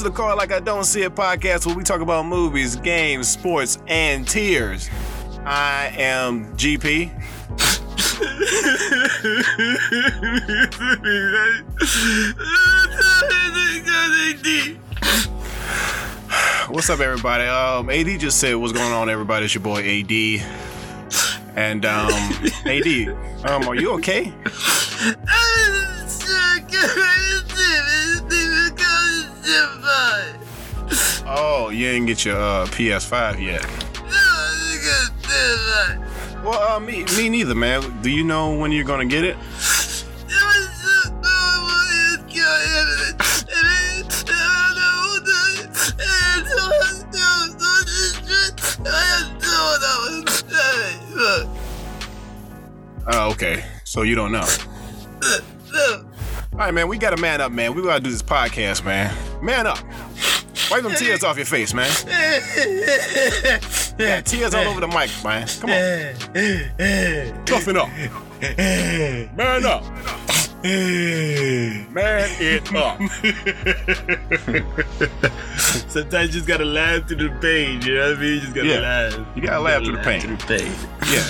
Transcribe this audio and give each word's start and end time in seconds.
To 0.00 0.04
the 0.04 0.10
Car 0.16 0.34
Like 0.34 0.50
I 0.50 0.60
Don't 0.60 0.84
See 0.84 1.02
It 1.02 1.14
podcast 1.14 1.66
where 1.66 1.76
we 1.76 1.84
talk 1.84 2.00
about 2.00 2.24
movies, 2.24 2.74
games, 2.74 3.28
sports, 3.28 3.76
and 3.86 4.26
tears. 4.26 4.88
I 5.44 5.92
am 5.94 6.56
GP. 6.56 7.10
What's 16.70 16.88
up, 16.88 17.00
everybody? 17.00 17.44
Um, 17.44 17.90
AD 17.90 18.20
just 18.20 18.38
said 18.38 18.54
what's 18.54 18.72
going 18.72 18.94
on, 18.94 19.10
everybody. 19.10 19.44
It's 19.44 19.54
your 19.54 19.62
boy 19.62 19.80
AD. 19.80 20.10
And 21.56 21.84
um, 21.84 22.10
AD, 22.64 22.86
um, 23.44 23.68
are 23.68 23.74
you 23.74 23.92
okay? 23.96 24.32
Oh, 31.32 31.68
you 31.68 31.86
didn't 31.86 32.06
get 32.06 32.24
your 32.24 32.36
uh, 32.36 32.66
PS5 32.66 33.40
yet. 33.40 33.64
Well, 36.42 36.72
uh, 36.72 36.80
me, 36.80 37.04
me 37.16 37.28
neither, 37.28 37.54
man. 37.54 38.02
Do 38.02 38.10
you 38.10 38.24
know 38.24 38.52
when 38.52 38.72
you're 38.72 38.82
gonna 38.84 39.06
get 39.06 39.22
it? 39.24 39.36
Oh, 53.12 53.30
okay. 53.30 53.64
So 53.84 54.02
you 54.02 54.16
don't 54.16 54.32
know. 54.32 54.46
All 56.52 56.58
right, 56.58 56.74
man. 56.74 56.88
We 56.88 56.98
gotta 56.98 57.16
man 57.16 57.40
up, 57.40 57.52
man. 57.52 57.74
We 57.74 57.82
gotta 57.82 58.02
do 58.02 58.10
this 58.10 58.22
podcast, 58.22 58.84
man. 58.84 59.14
Man 59.42 59.68
up. 59.68 59.78
Wipe 60.70 60.82
them 60.84 60.92
tears 60.94 61.24
off 61.24 61.36
your 61.36 61.46
face, 61.46 61.74
man. 61.74 61.90
Yeah, 63.98 64.20
tears 64.22 64.54
all 64.54 64.66
over 64.68 64.80
the 64.80 64.86
mic, 64.88 65.10
man. 65.24 65.46
Come 65.60 65.70
on. 65.70 66.14
Toughen 67.44 67.76
up. 67.76 67.88
Man 69.36 69.66
up. 69.66 69.84
Man 70.62 71.86
it 72.38 72.74
up. 72.74 72.98
Sometimes 75.90 76.28
you 76.28 76.34
just 76.34 76.46
gotta 76.46 76.64
laugh 76.64 77.08
through 77.08 77.28
the 77.28 77.34
pain, 77.40 77.80
you 77.82 77.94
know 77.94 78.10
what 78.10 78.18
I 78.18 78.20
mean? 78.20 78.34
You 78.34 78.40
just 78.40 78.54
gotta 78.54 78.68
Yeah. 78.68 78.78
laugh. 78.80 79.14
You 79.34 79.42
gotta 79.42 79.60
laugh 79.60 79.82
through 79.84 79.96
the 79.96 80.02
pain. 80.02 80.20
Through 80.20 80.36
the 80.36 80.46
pain. 80.46 80.72
Yeah. 81.12 81.24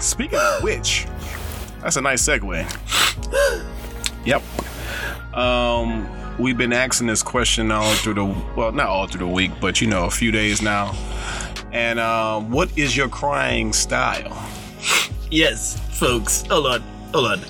Speaking 0.00 0.38
of 0.38 0.62
which, 0.62 1.06
that's 1.82 1.96
a 1.96 2.00
nice 2.00 2.22
segue. 2.26 2.64
Yep. 4.24 4.42
Um, 5.36 6.08
we've 6.38 6.58
been 6.58 6.72
asking 6.72 7.06
this 7.06 7.22
question 7.22 7.70
all 7.70 7.92
through 7.94 8.14
the 8.14 8.24
well, 8.56 8.72
not 8.72 8.88
all 8.88 9.06
through 9.06 9.26
the 9.26 9.32
week, 9.32 9.52
but 9.60 9.80
you 9.80 9.86
know, 9.86 10.04
a 10.04 10.10
few 10.10 10.30
days 10.30 10.62
now. 10.62 10.94
And 11.72 11.98
um, 11.98 12.50
what 12.50 12.76
is 12.76 12.96
your 12.96 13.08
crying 13.08 13.72
style? 13.72 14.48
Yes, 15.30 15.78
folks. 15.98 16.42
Hold 16.46 16.66
on. 16.66 16.80
Hold 17.12 17.26
on. 17.26 17.40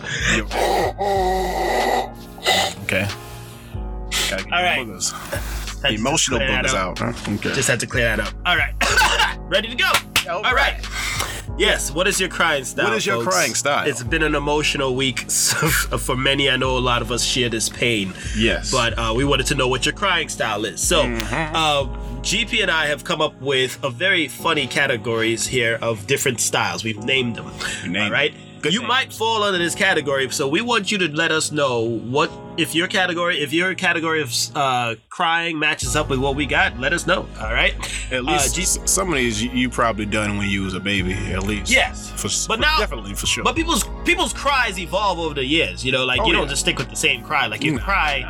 Okay. 2.84 3.06
All 4.32 4.62
right. 4.62 4.86
boogers. 4.86 5.12
Emotional 5.92 6.40
boogers 6.40 6.74
out. 6.74 6.98
Huh? 6.98 7.12
Okay. 7.34 7.52
Just 7.52 7.68
had 7.68 7.80
to 7.80 7.86
clear 7.86 8.16
that 8.16 8.20
up. 8.20 8.34
All 8.44 8.56
right. 8.56 8.74
Ready 9.40 9.68
to 9.68 9.76
go. 9.76 9.90
All 10.30 10.44
All 10.44 10.54
right. 10.54 10.74
Yes. 11.58 11.90
What 11.90 12.06
is 12.06 12.20
your 12.20 12.28
crying 12.28 12.64
style? 12.64 12.88
What 12.88 12.96
is 12.96 13.06
your 13.06 13.22
folks? 13.22 13.34
crying 13.34 13.54
style? 13.54 13.88
It's 13.88 14.02
been 14.02 14.22
an 14.22 14.34
emotional 14.34 14.94
week 14.94 15.30
for 15.30 16.16
many. 16.16 16.50
I 16.50 16.56
know 16.56 16.76
a 16.76 16.80
lot 16.80 17.00
of 17.02 17.10
us 17.10 17.24
share 17.24 17.48
this 17.48 17.68
pain, 17.68 18.12
Yes. 18.36 18.70
but 18.70 18.98
uh, 18.98 19.14
we 19.16 19.24
wanted 19.24 19.46
to 19.46 19.54
know 19.54 19.66
what 19.68 19.86
your 19.86 19.94
crying 19.94 20.28
style 20.28 20.64
is. 20.66 20.80
So, 20.82 21.02
Mm-hmm. 21.04 21.56
uh, 21.56 21.84
GP 22.22 22.60
and 22.62 22.70
I 22.70 22.86
have 22.88 23.04
come 23.04 23.20
up 23.20 23.40
with 23.40 23.78
a 23.84 23.88
very 23.90 24.26
funny 24.28 24.66
categories 24.66 25.46
here 25.46 25.78
of 25.80 26.06
different 26.06 26.40
styles. 26.40 26.82
We've 26.84 27.02
named 27.04 27.36
them. 27.36 27.50
You 27.84 27.90
named 27.90 28.04
all 28.06 28.10
right. 28.10 28.34
Good 28.62 28.72
you 28.72 28.82
might 28.82 29.12
fall 29.12 29.42
under 29.42 29.58
this 29.58 29.74
category, 29.74 30.28
so 30.30 30.48
we 30.48 30.60
want 30.60 30.90
you 30.90 30.98
to 30.98 31.08
let 31.08 31.30
us 31.32 31.52
know 31.52 31.82
what 31.98 32.30
if 32.56 32.74
your 32.74 32.86
category, 32.88 33.38
if 33.40 33.52
your 33.52 33.74
category 33.74 34.22
of 34.22 34.32
uh, 34.54 34.94
crying 35.10 35.58
matches 35.58 35.94
up 35.94 36.08
with 36.08 36.18
what 36.18 36.34
we 36.36 36.46
got. 36.46 36.78
Let 36.80 36.92
us 36.94 37.06
know. 37.06 37.28
All 37.40 37.52
right. 37.52 37.74
at 38.10 38.20
uh, 38.20 38.22
least 38.22 38.88
some 38.88 39.10
of 39.10 39.16
these 39.16 39.42
you, 39.42 39.68
probably 39.68 40.06
done 40.06 40.38
when 40.38 40.48
you 40.48 40.62
was 40.62 40.72
a 40.74 40.80
baby. 40.80 41.12
At 41.32 41.42
least. 41.42 41.70
Yes. 41.70 42.10
For, 42.10 42.28
But 42.48 42.56
for- 42.56 42.60
now- 42.62 42.78
definitely 42.78 43.14
for 43.14 43.26
sure. 43.26 43.44
But 43.44 43.56
people's 43.56 43.84
people's 44.04 44.32
cries 44.32 44.78
evolve 44.78 45.18
over 45.18 45.34
the 45.34 45.44
years. 45.44 45.84
You 45.84 45.92
know, 45.92 46.04
like 46.04 46.20
Oh, 46.20 46.26
you 46.26 46.32
don't 46.32 46.48
just 46.48 46.62
stick 46.62 46.78
with 46.78 46.88
the 46.88 46.96
same 46.96 47.22
cry. 47.22 47.46
Like 47.46 47.62
you 47.62 47.72
No, 47.72 47.78
cry 47.82 48.24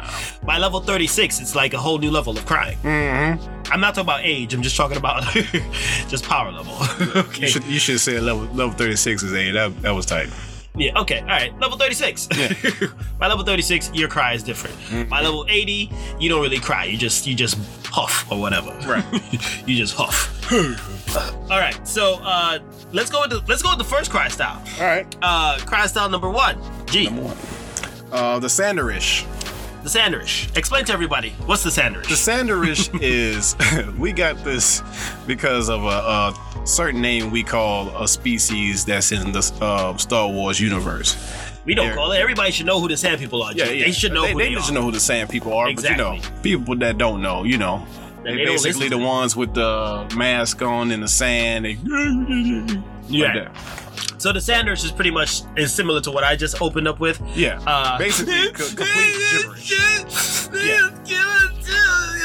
by 0.45 0.59
level 0.59 0.81
36, 0.81 1.41
it's 1.41 1.55
like 1.55 1.73
a 1.75 1.79
whole 1.79 1.99
new 1.99 2.11
level 2.11 2.37
of 2.37 2.45
crying. 2.47 2.79
mm-hmm. 2.79 3.53
I'm 3.73 3.81
not 3.81 3.95
talking 3.97 4.07
about 4.07 4.21
age. 4.23 4.55
I'm 4.55 4.63
just 4.63 4.77
talking 4.77 4.97
about 4.97 5.25
just 6.09 6.25
power 6.25 6.53
level. 6.53 6.77
okay. 7.17 7.43
You 7.43 7.49
should 7.49 7.65
you 7.65 7.79
should 7.81 7.99
say 8.01 8.21
level 8.21 8.45
level 8.55 8.71
thirty 8.71 8.95
six 8.95 9.25
is 9.25 9.33
a 9.33 9.51
that 9.53 9.83
that 9.83 9.91
was 9.91 10.07
tight. 10.25 10.33
Yeah, 10.79 10.99
okay, 11.01 11.21
all 11.21 11.27
right. 11.27 11.59
Level 11.59 11.79
36. 11.79 12.29
Yeah. 12.37 12.53
By 13.19 13.29
level 13.29 13.45
36, 13.45 13.93
your 13.95 14.09
cry 14.09 14.35
is 14.35 14.43
different. 14.43 14.77
Mm-hmm. 14.77 15.09
By 15.09 15.23
level 15.23 15.47
80, 15.49 15.91
you 16.21 16.29
don't 16.29 16.43
really 16.43 16.59
cry. 16.59 16.85
You 16.85 16.99
just 16.99 17.27
you 17.27 17.35
just 17.35 17.57
huff 17.87 18.31
or 18.31 18.39
whatever. 18.39 18.73
Right. 18.87 19.05
you 19.67 19.75
just 19.75 19.95
huff. 19.97 20.53
all 21.51 21.59
right. 21.59 21.89
So, 21.89 22.21
uh 22.23 22.59
let's 22.93 23.11
go 23.11 23.23
with 23.23 23.31
the 23.31 23.43
let's 23.49 23.63
go 23.63 23.71
with 23.71 23.79
the 23.79 23.85
first 23.85 24.11
cry 24.11 24.29
style. 24.29 24.63
All 24.79 24.87
right. 24.87 25.07
Uh 25.23 25.59
cry 25.65 25.87
style 25.87 26.11
number 26.11 26.29
1. 26.29 26.59
G. 26.87 27.07
Number 27.07 27.23
one. 27.23 27.37
Uh, 28.13 28.39
the 28.39 28.47
Sanderish. 28.47 29.25
The 29.87 30.01
Sanderish. 30.01 30.57
Explain 30.57 30.85
to 30.87 30.93
everybody. 30.93 31.31
What's 31.47 31.63
the 31.63 31.71
Sanderish? 31.71 32.09
The 32.09 32.17
Sanderish 32.17 32.91
is 33.01 33.55
we 33.99 34.11
got 34.11 34.43
this 34.43 34.83
because 35.29 35.69
of 35.71 35.85
a, 35.85 35.87
a 35.87 36.67
certain 36.67 37.01
name 37.01 37.31
we 37.31 37.45
call 37.45 38.03
a 38.03 38.09
species 38.09 38.85
that's 38.85 39.13
in 39.13 39.31
the 39.31 39.53
uh, 39.61 39.97
Star 39.97 40.29
Wars 40.29 40.59
universe. 40.59 41.17
we 41.65 41.77
don't 41.77 41.87
yeah. 41.87 41.95
call 41.95 42.11
it. 42.11 42.19
Everybody 42.19 42.51
should 42.51 42.67
know 42.67 42.81
who 42.81 42.89
the 42.89 42.97
Sand 42.97 43.21
people 43.21 43.45
are. 43.45 43.53
G. 43.53 43.61
They 43.61 43.93
should 43.93 44.13
know 44.13 44.23
They, 44.23 44.33
who 44.33 44.39
they 44.41 44.55
they, 44.57 44.61
should 44.61 44.75
know 44.75 44.83
who 44.83 44.91
the 44.91 44.99
Sand 44.99 45.31
people 45.31 45.53
are, 45.53 45.73
but 45.73 45.85
you 45.85 45.95
know, 45.97 46.15
Exactly. 46.15 46.43
people 46.43 46.75
that 46.79 46.99
don't 46.99 47.23
know, 47.23 47.45
you 47.45 47.57
know, 47.57 47.87
they 48.25 48.35
they 48.35 48.45
don't 48.45 48.55
basically 48.55 48.89
the 48.89 48.99
ones 48.99 49.37
with 49.37 49.55
the 49.55 50.13
mask 50.17 50.63
on 50.63 50.91
in 50.91 51.01
the 51.01 51.07
sand. 51.07 51.65
They, 51.65 51.75
Yeah. 53.09 53.33
that. 53.51 54.21
So 54.21 54.33
the 54.33 54.41
Sanders 54.41 54.83
is 54.85 54.91
pretty 54.93 55.11
much 55.11 55.43
is 55.57 55.73
similar 55.73 56.01
to 56.01 56.11
what 56.11 56.25
I 56.25 56.37
just 56.37 56.61
opened 56.63 56.89
up 56.89 57.01
with. 57.01 57.21
yeah. 57.35 57.61
Uh, 57.67 57.99
basically, 57.99 58.51
co- 58.53 58.67
complete 58.67 59.15
gibberish. 59.29 59.73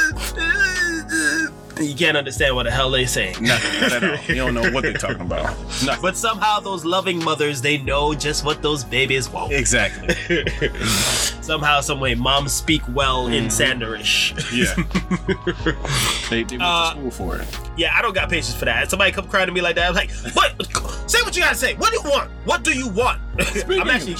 You 1.82 1.96
can't 1.96 2.16
understand 2.18 2.56
what 2.56 2.64
the 2.64 2.72
hell 2.72 2.90
they're 2.92 3.08
saying. 3.08 3.36
Nothing 3.42 3.82
not 3.82 3.92
at 3.92 4.04
all. 4.04 4.26
You 4.28 4.36
don't 4.36 4.54
know 4.54 4.72
what 4.72 4.84
they're 4.84 4.94
talking 4.94 5.22
about. 5.22 5.44
Nothing. 5.86 5.96
But 6.02 6.16
somehow 6.18 6.60
those 6.60 6.84
loving 6.86 7.24
mothers, 7.24 7.62
they 7.62 7.78
know 7.78 8.14
just 8.14 8.44
what 8.46 8.62
those 8.62 8.84
babies 8.84 9.30
want. 9.30 9.52
Exactly. 9.54 10.16
somehow, 11.42 11.82
some 11.82 12.00
way, 12.00 12.16
moms 12.16 12.52
speak 12.54 12.82
well 12.90 13.28
in 13.28 13.46
Mm-hmm. 13.46 13.82
Sanderish. 13.82 14.34
Yeah. 14.52 14.76
they, 16.30 16.44
they 16.44 16.58
went 16.58 16.64
Uh, 16.64 16.94
to 16.94 17.00
school 17.00 17.12
for 17.12 17.38
it. 17.42 17.48
yeah, 17.78 17.94
I 17.98 18.02
don't 18.02 18.14
got 18.14 18.30
patience 18.30 18.56
for 18.56 18.66
that. 18.66 18.90
Somebody 18.90 19.12
come 19.12 19.28
crying 19.28 19.48
to 19.48 19.52
me 19.54 19.62
like 19.62 19.76
that, 19.76 19.90
I'm 19.90 19.96
like, 19.96 20.12
what? 20.34 20.56
Say 21.10 21.22
what 21.24 21.36
you 21.36 21.42
gotta 21.42 21.56
say. 21.56 21.74
What 21.76 21.92
do 21.92 22.00
you 22.02 22.10
want? 22.10 22.30
What 22.46 22.64
do 22.64 22.72
you 22.78 22.88
want? 22.88 23.20
I'm 23.70 23.90
actually. 23.90 24.16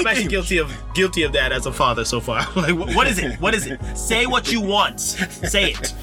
I'm 0.00 0.06
actually 0.06 0.26
guilty 0.28 0.58
of 0.58 0.72
guilty 0.94 1.22
of 1.22 1.32
that 1.34 1.52
as 1.52 1.66
a 1.66 1.72
father 1.72 2.04
so 2.04 2.20
far. 2.20 2.40
like, 2.56 2.74
what, 2.74 2.94
what 2.96 3.06
is 3.06 3.18
it? 3.18 3.40
What 3.40 3.54
is 3.54 3.66
it? 3.66 3.80
Say 3.96 4.26
what 4.26 4.50
you 4.50 4.60
want. 4.60 4.98
Say 5.00 5.70
it. 5.72 5.94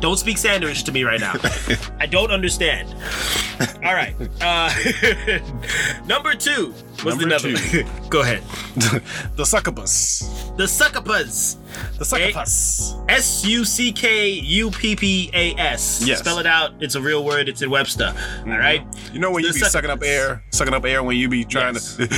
Don't 0.00 0.16
speak 0.18 0.36
Sanderish 0.36 0.84
to 0.86 0.92
me 0.92 1.04
right 1.04 1.20
now. 1.20 1.34
I 2.00 2.06
don't 2.06 2.30
understand. 2.32 2.88
All 3.84 3.94
right. 3.94 4.16
Uh, 4.40 4.68
number 6.06 6.34
two. 6.34 6.74
was 7.04 7.16
Number 7.16 7.24
the 7.24 7.26
number? 7.26 7.58
two. 7.58 7.84
Go 8.10 8.22
ahead. 8.22 8.42
the 9.36 9.44
succubus. 9.46 10.20
The 10.56 10.66
succubus. 10.66 11.56
The 11.98 12.04
succubus. 12.04 12.94
S 13.08 13.44
U 13.46 13.64
C 13.64 13.92
K 13.92 14.30
U 14.30 14.70
P 14.72 14.96
P 14.96 15.30
A 15.34 15.54
S. 15.54 16.02
Yes. 16.04 16.18
Spell 16.18 16.38
it 16.40 16.46
out. 16.46 16.72
It's 16.80 16.96
a 16.96 17.00
real 17.00 17.24
word. 17.24 17.48
It's 17.48 17.62
in 17.62 17.70
Webster. 17.70 18.12
All 18.40 18.58
right. 18.58 18.84
You 19.12 19.20
know 19.20 19.30
when 19.30 19.42
The 19.42 19.48
you 19.48 19.54
be 19.54 19.60
sucking 19.60 19.90
up 19.90 20.02
air, 20.02 20.42
sucking 20.50 20.74
up 20.74 20.84
air 20.84 21.02
when 21.04 21.16
you 21.16 21.28
be 21.28 21.44
trying 21.44 21.74
Yes. 21.74 21.96
to. 21.96 22.08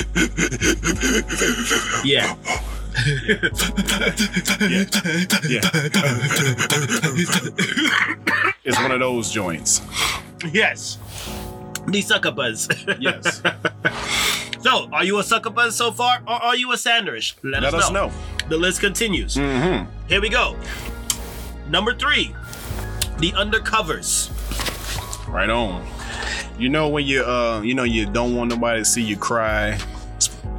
Yeah. 2.05 2.35
Yeah. 5.49 5.61
it's 8.65 8.81
one 8.81 8.93
of 8.93 9.01
those 9.01 9.31
joints. 9.31 9.81
yes. 10.53 10.99
The 11.87 12.01
succubus. 12.01 12.69
Yes. 12.99 13.43
so, 14.61 14.89
are 14.93 15.05
you 15.05 15.19
a 15.19 15.25
sucker 15.25 15.51
succubus 15.51 15.77
so 15.77 15.93
far, 15.93 16.23
or 16.27 16.43
are 16.43 16.57
you 16.57 16.73
a 16.73 16.77
Sanderish? 16.77 17.35
Let, 17.43 17.63
Let 17.63 17.75
us 17.75 17.91
know. 17.91 18.11
The 18.49 18.57
list 18.57 18.81
continues. 18.81 19.35
Mm-hmm. 19.35 19.91
Here 20.09 20.21
we 20.21 20.29
go. 20.29 20.57
Number 21.69 21.95
three, 21.95 22.35
the 23.19 23.33
undercovers. 23.33 24.31
Right 25.29 25.51
on. 25.51 25.87
You 26.59 26.69
know 26.69 26.89
when 26.89 27.05
you 27.05 27.25
uh 27.25 27.61
you 27.63 27.75
know 27.75 27.83
you 27.83 28.07
don't 28.07 28.37
want 28.37 28.51
nobody 28.51 28.81
to 28.81 28.85
see 28.85 29.03
you 29.03 29.17
cry. 29.17 29.79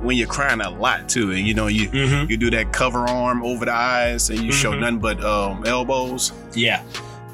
When 0.05 0.15
you're 0.17 0.27
crying 0.27 0.61
a 0.61 0.69
lot 0.69 1.09
too, 1.09 1.31
and 1.31 1.45
you 1.45 1.53
know 1.53 1.67
you 1.67 1.89
Mhm. 1.89 2.29
you 2.29 2.37
do 2.37 2.49
that 2.51 2.71
cover 2.71 2.99
arm 3.09 3.43
over 3.43 3.65
the 3.65 3.73
eyes, 3.73 4.29
and 4.29 4.39
you 4.43 4.51
show 4.51 4.71
Mhm. 4.71 4.79
nothing 4.79 4.99
but 4.99 5.23
um, 5.23 5.63
elbows. 5.65 6.31
Yeah. 6.53 6.81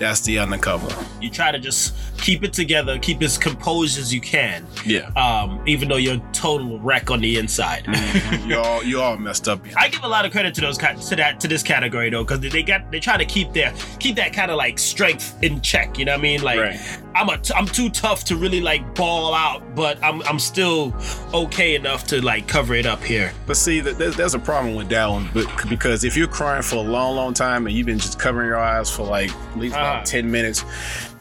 That's 0.01 0.21
the 0.21 0.39
undercover. 0.39 0.89
You 1.21 1.29
try 1.29 1.51
to 1.51 1.59
just 1.59 1.95
keep 2.17 2.43
it 2.43 2.53
together, 2.53 2.97
keep 2.99 3.21
as 3.21 3.37
composed 3.37 3.97
as 3.99 4.11
you 4.13 4.19
can, 4.19 4.65
Yeah, 4.85 5.09
um, 5.15 5.61
even 5.67 5.89
though 5.89 5.97
you're 5.97 6.15
a 6.15 6.23
total 6.33 6.79
wreck 6.79 7.09
on 7.11 7.19
the 7.21 7.37
inside. 7.37 7.85
you 8.47 8.57
all 8.57 8.83
you 8.83 8.99
all 8.99 9.15
messed 9.17 9.47
up. 9.47 9.61
I 9.77 9.87
give 9.89 10.03
a 10.03 10.07
lot 10.07 10.25
of 10.25 10.31
credit 10.31 10.53
to 10.55 10.61
those 10.61 10.77
to 10.77 11.15
that 11.15 11.39
to 11.39 11.47
this 11.47 11.61
category 11.63 12.09
though, 12.09 12.23
because 12.23 12.39
they 12.39 12.63
got 12.63 12.91
they 12.91 12.99
try 12.99 13.15
to 13.17 13.25
keep 13.25 13.53
their 13.53 13.73
keep 13.99 14.15
that 14.15 14.33
kind 14.33 14.49
of 14.51 14.57
like 14.57 14.79
strength 14.79 15.41
in 15.43 15.61
check. 15.61 15.97
You 15.99 16.05
know 16.05 16.13
what 16.13 16.19
I 16.19 16.23
mean? 16.23 16.41
Like 16.41 16.59
Right. 16.59 16.99
I'm 17.13 17.29
a 17.29 17.37
t- 17.37 17.53
I'm 17.55 17.65
too 17.65 17.89
tough 17.89 18.23
to 18.25 18.35
really 18.35 18.61
like 18.61 18.95
ball 18.95 19.33
out, 19.35 19.75
but 19.75 20.01
I'm 20.03 20.21
I'm 20.23 20.39
still 20.39 20.95
okay 21.33 21.75
enough 21.75 22.07
to 22.07 22.21
like 22.23 22.47
cover 22.47 22.73
it 22.73 22.85
up 22.85 23.03
here. 23.03 23.33
But 23.45 23.57
see, 23.57 23.81
th- 23.81 23.97
there's, 23.97 24.15
there's 24.15 24.33
a 24.33 24.39
problem 24.39 24.75
with 24.75 24.89
that 24.89 25.07
one, 25.09 25.29
but 25.33 25.45
because 25.69 26.03
if 26.03 26.15
you're 26.17 26.27
crying 26.27 26.61
for 26.63 26.77
a 26.77 26.81
long, 26.81 27.15
long 27.15 27.33
time 27.33 27.67
and 27.67 27.75
you've 27.75 27.85
been 27.87 27.99
just 27.99 28.17
covering 28.19 28.47
your 28.47 28.57
eyes 28.59 28.89
for 28.89 29.03
like 29.05 29.29
at 29.31 29.57
least 29.59 29.75
Uh-huh. 29.75 29.90
About 29.91 30.05
ten 30.05 30.29
minutes, 30.31 30.63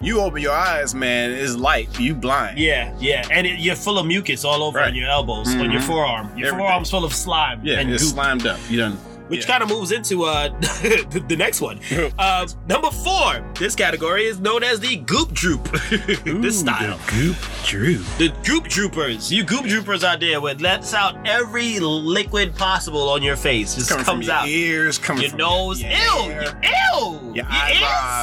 you 0.00 0.20
open 0.20 0.40
your 0.40 0.52
eyes, 0.54 0.94
man, 0.94 1.30
it's 1.30 1.56
light, 1.56 1.98
you 2.00 2.14
blind. 2.14 2.58
Yeah, 2.58 2.92
yeah, 2.98 3.26
and 3.30 3.46
it, 3.46 3.58
you're 3.58 3.74
full 3.76 3.98
of 3.98 4.06
mucus 4.06 4.44
all 4.44 4.62
over 4.62 4.78
Right. 4.78 4.88
on 4.88 4.94
your 4.94 5.08
elbows, 5.08 5.48
on 5.54 5.70
your 5.70 5.80
Mhm. 5.80 5.86
forearm. 5.86 6.26
Your 6.36 6.48
Everything. 6.48 6.58
forearm's 6.58 6.90
full 6.90 7.04
of 7.04 7.12
slime 7.14 7.60
yeah, 7.62 7.80
and 7.80 7.90
it's 7.92 8.02
goop. 8.04 8.14
slimed 8.14 8.46
up. 8.46 8.58
You 8.68 8.78
done. 8.78 8.98
Which 9.30 9.40
yeah. 9.42 9.46
kind 9.46 9.62
of 9.62 9.68
moves 9.68 9.92
into 9.92 10.24
uh 10.24 10.48
the, 10.60 11.24
the 11.28 11.36
next 11.36 11.60
one. 11.60 11.80
Uh, 12.18 12.46
number 12.68 12.90
four, 12.90 13.44
this 13.58 13.74
category 13.74 14.24
is 14.26 14.40
known 14.40 14.62
as 14.62 14.78
the 14.80 14.96
Goop 14.96 15.32
Droop. 15.32 15.62
this 16.24 16.60
style. 16.60 16.98
goop 17.08 17.36
droop. 17.64 18.02
The 18.18 18.32
Goop 18.44 18.64
Droopers. 18.64 19.32
You 19.32 19.44
Goop 19.44 19.64
Droopers 19.64 20.04
out 20.04 20.20
there 20.20 20.40
with 20.40 20.60
lets 20.60 20.92
out 20.92 21.16
every 21.26 21.78
liquid 21.78 22.54
possible 22.56 23.08
on 23.08 23.22
your 23.22 23.36
face. 23.36 23.74
Just 23.74 23.90
comes 23.90 24.26
your 24.26 24.36
out. 24.36 24.48
ears, 24.48 24.98
coming 24.98 25.24
Your 25.24 25.36
nose. 25.36 25.80
your 25.80 25.90
Ew! 25.90 26.32
Ew! 26.62 27.32
your 27.34 27.34
Your 27.34 27.46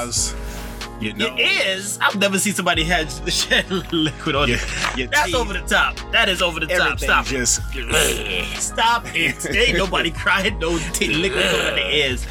ears? 0.03 0.35
Your 0.99 1.37
ears? 1.37 1.99
I've 2.01 2.15
never 2.15 2.39
seen 2.39 2.53
somebody 2.53 2.83
had 2.83 3.11
shed 3.31 3.69
liquid 3.93 4.35
on 4.35 4.49
Your, 4.49 4.57
your 4.95 5.07
That's 5.07 5.27
teeth, 5.27 5.35
over 5.35 5.53
the 5.53 5.61
top. 5.61 5.97
That 6.11 6.27
is 6.29 6.41
over 6.41 6.59
the 6.59 6.67
top. 6.67 6.99
Stop. 6.99 7.25
just. 7.25 7.61
Stop 8.61 9.03
it. 9.15 9.45
Ain't 9.55 9.77
nobody 9.77 10.11
crying 10.11 10.57
no 10.59 10.77
t- 10.93 11.13
liquid 11.13 11.45
over 11.45 11.71
the 11.71 11.95
ears. 11.95 12.25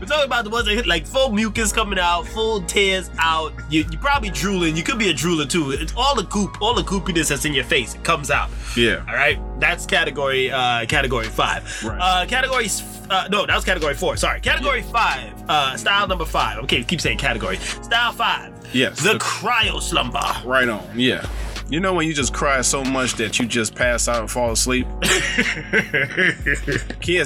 We're 0.00 0.06
talking 0.06 0.24
about 0.24 0.44
the 0.44 0.50
ones 0.50 0.66
that 0.66 0.74
hit 0.74 0.86
like 0.86 1.06
full 1.06 1.30
mucus 1.30 1.72
coming 1.72 1.98
out, 1.98 2.26
full 2.26 2.62
tears 2.62 3.10
out. 3.18 3.52
You, 3.68 3.84
you're 3.90 4.00
probably 4.00 4.30
drooling. 4.30 4.76
You 4.76 4.82
could 4.82 4.98
be 4.98 5.10
a 5.10 5.14
drooler 5.14 5.48
too. 5.48 5.72
It's 5.72 5.92
all 5.96 6.14
the 6.14 6.24
goop, 6.24 6.60
all 6.62 6.74
the 6.74 6.82
goopiness 6.82 7.28
that's 7.28 7.44
in 7.44 7.52
your 7.54 7.64
face. 7.64 7.94
It 7.94 8.04
comes 8.04 8.30
out. 8.30 8.50
Yeah. 8.76 9.04
All 9.08 9.14
right. 9.14 9.38
That's 9.58 9.86
category 9.86 10.50
uh 10.50 10.86
category 10.86 11.26
five. 11.26 11.84
Right. 11.84 11.98
Uh 12.00 12.26
category 12.26 12.68
uh, 13.10 13.26
no, 13.30 13.46
that 13.46 13.54
was 13.56 13.64
category 13.64 13.94
four. 13.94 14.16
Sorry. 14.18 14.40
Category 14.40 14.82
five. 14.82 15.32
Uh 15.48 15.76
style 15.76 16.06
number 16.06 16.26
five. 16.26 16.58
Okay, 16.64 16.84
keep 16.84 17.00
saying 17.00 17.18
category. 17.18 17.56
Style 17.56 18.12
five. 18.12 18.52
Yes. 18.72 19.02
The 19.02 19.14
cryo 19.14 19.80
slumber. 19.80 20.20
Right 20.44 20.68
on. 20.68 20.86
Yeah. 20.94 21.26
You 21.70 21.80
know 21.80 21.92
when 21.92 22.06
you 22.06 22.14
just 22.14 22.32
cry 22.32 22.62
so 22.62 22.82
much 22.82 23.14
that 23.14 23.38
you 23.38 23.46
just 23.46 23.74
pass 23.74 24.08
out 24.08 24.20
and 24.20 24.30
fall 24.30 24.52
asleep? 24.52 24.86
Kids 25.02 25.18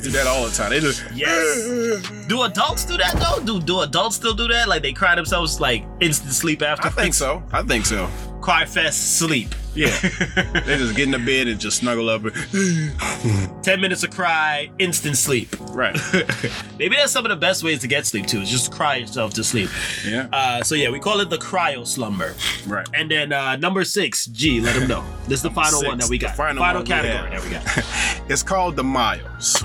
do 0.02 0.10
that 0.10 0.24
all 0.26 0.44
the 0.46 0.52
time. 0.52 0.70
They 0.70 0.80
just 0.80 1.04
Yes. 1.14 2.26
Do 2.28 2.42
adults 2.42 2.84
do 2.84 2.96
that 2.96 3.14
though? 3.16 3.44
Do 3.44 3.60
do 3.64 3.80
adults 3.80 4.16
still 4.16 4.34
do 4.34 4.48
that? 4.48 4.68
Like 4.68 4.82
they 4.82 4.92
cry 4.92 5.14
themselves 5.14 5.60
like 5.60 5.84
instant 6.00 6.32
sleep 6.32 6.62
after? 6.62 6.88
I 6.88 6.90
think 6.90 7.14
so. 7.14 7.42
I 7.52 7.62
think 7.62 7.86
so. 7.86 8.08
Cry 8.40 8.64
fest 8.64 9.18
sleep. 9.18 9.54
Yeah. 9.74 9.86
they 10.66 10.76
just 10.76 10.94
get 10.96 11.04
in 11.06 11.12
the 11.12 11.18
bed 11.18 11.48
and 11.48 11.58
just 11.58 11.78
snuggle 11.78 12.10
up. 12.10 12.22
and- 12.24 13.62
Ten 13.64 13.80
minutes 13.80 14.02
of 14.02 14.10
cry, 14.10 14.70
instant 14.78 15.16
sleep. 15.16 15.48
right. 15.70 15.96
Maybe 16.78 16.96
that's 16.96 17.12
some 17.12 17.24
of 17.24 17.30
the 17.30 17.36
best 17.36 17.62
ways 17.64 17.80
to 17.80 17.88
get 17.88 18.04
sleep 18.06 18.26
too. 18.26 18.40
Is 18.40 18.50
just 18.50 18.70
cry 18.72 18.96
yourself 18.96 19.32
to 19.34 19.44
sleep. 19.44 19.70
Yeah. 20.06 20.28
Uh, 20.32 20.62
so 20.62 20.74
yeah, 20.74 20.90
we 20.90 20.98
call 21.00 21.20
it 21.20 21.30
the 21.30 21.38
cryo 21.38 21.86
slumber. 21.86 22.34
Right. 22.66 22.86
And 22.92 23.10
then 23.10 23.32
uh, 23.32 23.56
number 23.56 23.84
six, 23.84 24.26
G, 24.26 24.60
let 24.60 24.74
them 24.78 24.88
know. 24.88 25.04
This 25.24 25.38
is 25.38 25.42
the 25.42 25.50
final 25.50 25.80
six, 25.80 25.88
one 25.88 25.98
that 25.98 26.08
we 26.10 26.18
the 26.18 26.26
got. 26.26 26.36
final 26.36 26.60
one 26.62 26.84
category 26.84 27.30
that 27.30 27.42
we 27.44 27.50
got. 27.50 28.28
It's 28.30 28.42
called 28.42 28.76
the 28.76 28.84
miles. 28.84 29.64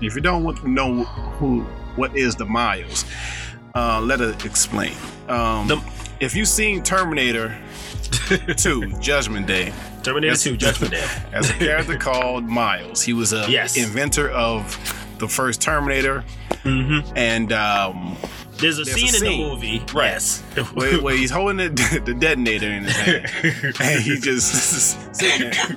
If 0.00 0.14
you 0.14 0.20
don't 0.20 0.42
want 0.44 0.58
to 0.58 0.68
know 0.68 1.04
who 1.04 1.60
what 1.96 2.16
is 2.16 2.34
the 2.36 2.46
miles, 2.46 3.04
uh, 3.74 4.00
let 4.00 4.20
us 4.20 4.44
explain. 4.44 4.94
Um, 5.28 5.66
The- 5.68 5.82
if 6.20 6.34
you've 6.36 6.48
seen 6.48 6.82
Terminator 6.82 7.56
2 8.56 8.98
Judgment 9.00 9.46
Day, 9.46 9.72
Terminator 10.02 10.32
Yes. 10.32 10.42
2, 10.44 10.56
Judgment 10.56 10.92
Day. 10.92 11.08
as 11.32 11.50
a 11.50 11.54
character 11.54 11.96
called 11.98 12.44
Miles, 12.44 13.02
he 13.02 13.12
was 13.12 13.32
a 13.32 13.46
Yes. 13.50 13.76
inventor 13.76 14.30
of 14.30 14.76
the 15.18 15.28
first 15.28 15.60
Terminator, 15.60 16.24
Mm-hmm. 16.64 17.16
and 17.16 17.52
um, 17.52 18.16
There's 18.58 18.78
a 18.78 18.84
There's 18.84 18.96
a 19.02 19.08
scene 19.08 19.14
in 19.14 19.20
the 19.38 19.48
movie. 19.48 19.78
Right. 19.94 20.12
Yes. 20.12 20.40
where, 20.74 21.00
where 21.00 21.16
he's 21.16 21.30
holding 21.30 21.56
the, 21.56 22.02
the 22.04 22.12
detonator 22.14 22.68
in 22.68 22.84
his 22.84 22.96
hand, 22.96 23.74
and 23.80 24.02
he 24.02 24.18
just 24.20 25.16
sitting 25.16 25.50
there. 25.50 25.76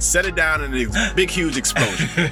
set 0.00 0.24
it 0.26 0.34
down 0.34 0.64
in 0.64 0.74
a 0.74 1.12
big, 1.14 1.30
huge 1.30 1.56
explosion. 1.56 2.08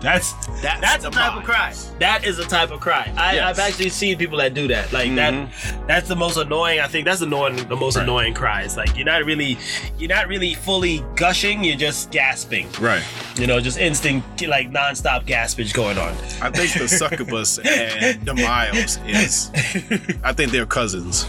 that's 0.00 0.32
That's 0.62 0.80
that's 0.80 1.04
a 1.04 1.10
type 1.10 1.36
of 1.36 1.44
cry. 1.44 1.74
That 1.98 2.24
is 2.24 2.38
a 2.38 2.44
type 2.44 2.70
of 2.70 2.80
cry. 2.80 3.12
I, 3.16 3.34
Yes. 3.34 3.44
I've 3.44 3.58
actually 3.58 3.88
seen 3.90 4.18
people 4.18 4.38
that 4.38 4.54
do 4.54 4.68
that. 4.68 4.92
Like 4.92 5.10
Mhm. 5.10 5.16
that. 5.16 5.86
That's 5.88 6.08
the 6.08 6.16
most 6.16 6.36
annoying. 6.36 6.80
I 6.80 6.86
think 6.86 7.04
that's 7.06 7.20
annoying. 7.20 7.56
The 7.68 7.76
most 7.76 7.96
Right. 7.96 8.02
annoying 8.04 8.34
cry. 8.34 8.66
Like 8.76 8.96
you're 8.96 9.04
not 9.06 9.24
really, 9.24 9.58
you're 9.98 10.08
not 10.08 10.28
really 10.28 10.54
fully 10.54 11.04
gushing. 11.16 11.64
You're 11.64 11.76
just 11.76 12.10
gasping. 12.10 12.68
Right. 12.80 13.02
You 13.36 13.46
know, 13.46 13.60
just 13.60 13.78
instant 13.78 14.22
like 14.46 14.70
nonstop 14.70 15.26
gaspage 15.26 15.72
going 15.74 15.98
on. 15.98 16.14
I 16.40 16.50
think 16.50 16.72
the 16.74 16.86
succubus 16.88 17.58
and 17.64 18.24
the 18.24 18.34
Miles 18.34 18.98
is. 19.06 19.50
I 20.22 20.32
think 20.32 20.52
they're 20.52 20.66
cousins. 20.66 21.26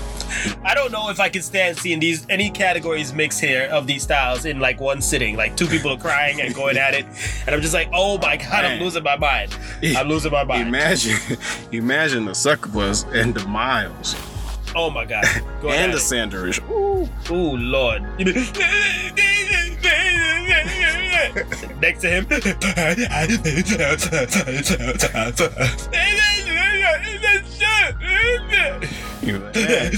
I 0.66 0.74
don't 0.74 0.92
know 0.92 1.10
if 1.10 1.20
I 1.20 1.30
can 1.30 1.42
stand 1.42 1.78
seeing 1.78 2.00
these 2.00 2.26
any 2.30 2.50
categories 2.50 3.14
mixed 3.14 3.40
here 3.40 3.68
of 3.72 3.86
these 3.88 4.04
styles 4.04 4.46
in 4.46 4.60
like 4.60 4.80
one 4.80 5.02
sitting. 5.02 5.36
Like 5.38 5.56
two 5.56 5.63
people 5.68 5.92
are 5.92 5.98
crying 5.98 6.42
and 6.42 6.54
going 6.54 6.78
at 6.78 6.94
it, 6.94 7.06
and 7.46 7.56
I'm 7.56 7.62
just 7.62 7.74
like, 7.74 7.90
oh 7.94 8.18
my 8.18 8.38
god, 8.38 8.66
I'm 8.66 8.82
losing 8.82 9.04
my 9.04 9.18
mind. 9.18 9.56
I'm 9.84 10.08
losing 10.08 10.32
my 10.32 10.44
mind. 10.44 10.68
Imagine, 10.68 11.18
imagine 11.72 12.26
the 12.26 12.36
succubus 12.36 13.06
and 13.14 13.34
the 13.34 13.48
Miles 13.48 14.16
Oh 14.76 14.90
my 14.90 15.06
god. 15.06 15.26
Going 15.62 15.76
and 15.76 15.94
the 15.94 15.98
it. 15.98 16.02
Sanders. 16.02 16.60
Ooh. 16.70 17.08
Oh 17.30 17.52
lord. 17.58 18.02
Next 21.80 22.02
to 22.02 22.10
him. 22.10 22.26
You're 29.22 29.40
like, 29.40 29.56
"Man, 29.56 29.94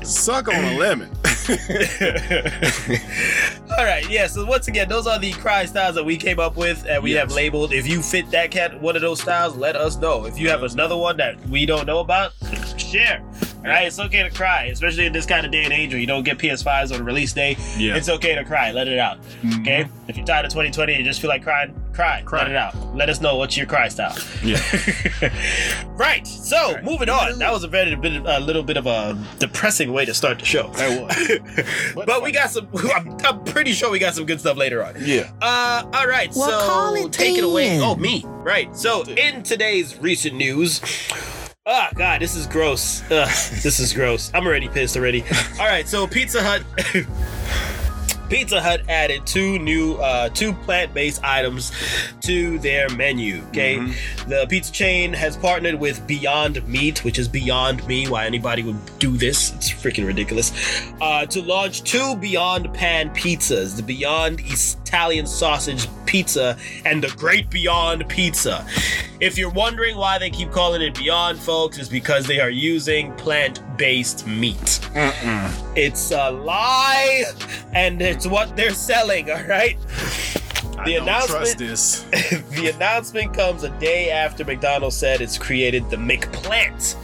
Suck 0.04 0.48
on 0.48 0.64
a 0.64 0.78
lemon. 0.78 1.10
All 3.78 3.84
right, 3.84 4.08
yeah. 4.10 4.26
So 4.26 4.44
once 4.44 4.68
again, 4.68 4.88
those 4.88 5.06
are 5.06 5.18
the 5.18 5.32
cry 5.32 5.64
styles 5.64 5.94
that 5.94 6.04
we 6.04 6.16
came 6.16 6.40
up 6.40 6.56
with 6.56 6.84
and 6.88 7.02
we 7.02 7.12
have 7.12 7.32
labeled. 7.32 7.72
If 7.72 7.86
you 7.86 8.02
fit 8.02 8.30
that 8.30 8.50
cat, 8.50 8.80
one 8.80 8.96
of 8.96 9.02
those 9.02 9.20
styles, 9.20 9.56
let 9.56 9.76
us 9.76 9.96
know. 9.96 10.26
If 10.26 10.38
you 10.38 10.48
have 10.48 10.64
another 10.64 10.96
one 10.96 11.16
that 11.18 11.40
we 11.48 11.64
don't 11.64 11.86
know 11.86 12.00
about, 12.00 12.32
share. 12.76 13.22
All 13.58 13.72
right, 13.72 13.86
it's 13.86 13.98
okay 13.98 14.22
to 14.22 14.30
cry, 14.30 14.64
especially 14.66 15.06
in 15.06 15.12
this 15.12 15.26
kind 15.26 15.44
of 15.44 15.50
day 15.50 15.64
and 15.64 15.72
age 15.72 15.90
where 15.90 15.98
you 15.98 16.06
don't 16.06 16.22
get 16.22 16.38
PS5s 16.38 16.94
on 16.94 17.04
release 17.04 17.32
day. 17.32 17.56
Yeah. 17.76 17.96
It's 17.96 18.08
okay 18.08 18.34
to 18.36 18.44
cry. 18.44 18.70
Let 18.70 18.86
it 18.86 18.98
out. 18.98 19.18
Okay. 19.60 19.88
If 20.06 20.16
you're 20.16 20.24
tired 20.24 20.44
of 20.46 20.52
2020 20.52 20.92
and 20.94 21.04
you 21.04 21.08
just 21.10 21.20
feel 21.20 21.28
like 21.28 21.42
crying, 21.42 21.74
cry. 21.92 22.22
Cry. 22.24 22.42
Let 22.42 22.50
it 22.52 22.56
out. 22.56 22.94
Let 22.94 23.10
us 23.10 23.20
know 23.20 23.34
what's 23.36 23.56
your 23.56 23.66
cry 23.66 23.88
style. 23.88 24.16
Yeah. 24.44 24.60
right. 25.96 26.24
So 26.26 26.74
Right. 26.74 26.84
moving 26.84 27.08
on. 27.08 27.38
That 27.40 27.52
was 27.52 27.64
a 27.64 27.68
very 27.68 27.96
bit, 27.96 28.22
a 28.24 28.38
little 28.38 28.62
bit 28.62 28.76
of 28.76 28.86
a 28.86 29.18
depressing 29.40 29.92
way 29.92 30.04
to 30.04 30.14
start 30.14 30.38
the 30.38 30.44
show. 30.44 30.68
That 30.74 31.02
was. 31.96 32.04
but 32.06 32.22
we 32.22 32.30
got 32.30 32.50
some. 32.50 32.68
I'm, 32.94 33.16
I'm 33.24 33.42
pretty 33.44 33.72
sure 33.72 33.90
we 33.90 33.98
got 33.98 34.14
some 34.14 34.26
good 34.26 34.38
stuff 34.38 34.56
later 34.56 34.84
on. 34.84 34.94
Yeah. 35.00 35.32
Uh, 35.42 35.82
all 35.92 36.06
right. 36.06 36.30
Well, 36.36 36.60
so 36.60 36.66
call 36.68 36.94
it 36.94 37.12
take 37.12 37.36
it 37.36 37.42
away. 37.44 37.80
Oh, 37.80 37.96
me. 37.96 38.22
Right. 38.26 38.74
So 38.76 39.02
in 39.02 39.42
today's 39.42 39.98
recent 39.98 40.36
news. 40.36 40.80
Ah, 41.68 41.90
God, 41.96 42.20
this 42.20 42.36
is 42.36 42.46
gross. 42.46 43.02
Ugh, 43.10 43.28
this 43.60 43.80
is 43.80 43.92
gross. 43.92 44.30
I'm 44.32 44.46
already 44.46 44.68
pissed 44.68 44.96
already. 44.96 45.24
All 45.58 45.66
right, 45.66 45.88
so 45.88 46.06
Pizza 46.06 46.40
Hut. 46.40 46.62
Pizza 48.28 48.60
Hut 48.60 48.82
added 48.88 49.26
two 49.26 49.58
new, 49.58 49.94
uh, 49.94 50.28
two 50.28 50.52
plant-based 50.52 51.22
items 51.24 51.72
to 52.22 52.58
their 52.60 52.88
menu. 52.90 53.42
Okay, 53.48 53.78
the 54.28 54.46
pizza 54.48 54.72
chain 54.72 55.12
has 55.12 55.36
partnered 55.36 55.76
with 55.76 56.04
Beyond 56.06 56.66
Meat, 56.68 57.04
which 57.04 57.18
is 57.18 57.28
beyond 57.28 57.86
me. 57.86 58.08
Why 58.08 58.26
anybody 58.26 58.62
would 58.64 58.98
do 58.98 59.16
this? 59.16 59.52
It's 59.54 59.70
freaking 59.70 60.06
ridiculous. 60.06 60.52
Uh, 61.00 61.26
to 61.26 61.40
launch 61.40 61.82
two 61.82 62.16
Beyond 62.16 62.72
Pan 62.74 63.10
pizzas: 63.10 63.76
the 63.76 63.82
Beyond 63.82 64.40
Italian 64.90 65.26
Sausage 65.26 65.88
Pizza 66.06 66.56
and 66.84 67.02
the 67.02 67.08
Great 67.16 67.50
Beyond 67.50 68.08
Pizza. 68.08 68.64
If 69.18 69.36
you're 69.36 69.50
wondering 69.50 69.96
why 69.96 70.18
they 70.18 70.30
keep 70.30 70.52
calling 70.52 70.80
it 70.80 70.94
Beyond, 70.94 71.40
folks, 71.40 71.78
is 71.78 71.88
because 71.88 72.26
they 72.28 72.38
are 72.38 72.50
using 72.50 73.12
plant-based 73.16 74.26
meat. 74.28 74.78
It's 75.74 76.12
a 76.12 76.30
lie, 76.30 77.24
and 77.72 78.00
it's 78.00 78.28
what 78.28 78.56
they're 78.56 78.70
selling. 78.70 79.28
All 79.30 79.42
right. 79.44 79.76
I 80.78 80.84
The 80.84 80.92
don't 80.94 81.02
announcement- 81.02 81.30
trust 81.30 81.58
this. 81.58 82.00
the 82.50 82.70
announcement 82.72 83.34
comes 83.34 83.64
a 83.64 83.70
day 83.80 84.10
after 84.10 84.44
McDonald's 84.44 84.96
said 84.96 85.20
it's 85.20 85.36
created 85.38 85.90
the 85.90 85.96
McPlant, 85.96 86.94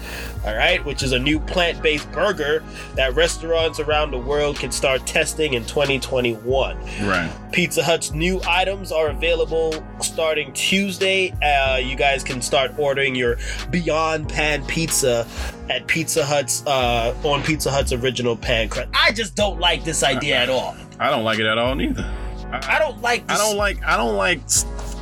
all 0.45 0.57
right, 0.57 0.85
which 0.85 1.03
is 1.03 1.13
a 1.13 1.19
new 1.19 1.39
plant 1.39 1.81
based 1.83 2.11
burger 2.11 2.65
that 2.95 3.15
restaurants 3.15 3.79
around 3.79 4.11
the 4.11 4.19
world 4.19 4.59
can 4.59 4.73
start 4.73 5.07
testing 5.07 5.55
in 5.55 5.65
2021. 5.65 6.79
Right. 7.03 7.33
Pizza 7.53 7.83
Hut's 7.83 8.13
new 8.13 8.41
items 8.47 8.91
are 8.91 9.09
available 9.09 9.85
starting 10.01 10.53
Tuesday. 10.53 11.31
Uh, 11.43 11.77
you 11.77 11.95
guys 11.95 12.25
can 12.25 12.43
start 12.43 12.73
ordering 12.77 13.15
your 13.15 13.39
Beyond 13.71 14.29
Pan 14.29 14.65
Pizza 14.67 15.27
at 15.71 15.87
Pizza 15.87 16.25
Hut's 16.25 16.67
uh, 16.67 17.15
on 17.23 17.43
Pizza 17.43 17.71
Hut's 17.71 17.93
original 17.93 18.37
pan 18.37 18.69
crust. 18.69 18.89
I 18.95 19.13
just 19.13 19.37
don't 19.37 19.61
like 19.61 19.85
this 19.85 20.03
idea 20.03 20.37
at 20.37 20.51
all. 20.51 20.77
I 20.99 21.11
don't 21.11 21.25
like 21.25 21.39
it 21.39 21.47
at 21.47 21.59
all 21.59 21.75
neither. 21.75 22.09
I 22.53 22.79
don't 22.79 23.01
like. 23.01 23.27
This. 23.29 23.41
I 23.41 23.45
don't 23.45 23.57
like. 23.57 23.83
I 23.85 23.97
don't 23.97 24.17
like. 24.17 24.41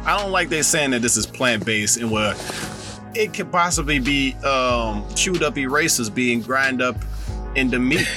I 0.04 0.20
don't 0.20 0.32
like 0.32 0.48
they 0.48 0.62
saying 0.62 0.90
that 0.90 1.02
this 1.02 1.16
is 1.16 1.26
plant 1.26 1.64
based 1.64 1.96
and 1.96 2.10
where 2.10 2.34
it 3.14 3.34
could 3.34 3.50
possibly 3.52 3.98
be 3.98 4.34
um, 4.44 5.04
chewed 5.14 5.42
up 5.42 5.56
erasers 5.58 6.10
being 6.10 6.40
grind 6.42 6.80
up 6.82 6.96
into 7.56 7.78
meat. 7.78 8.06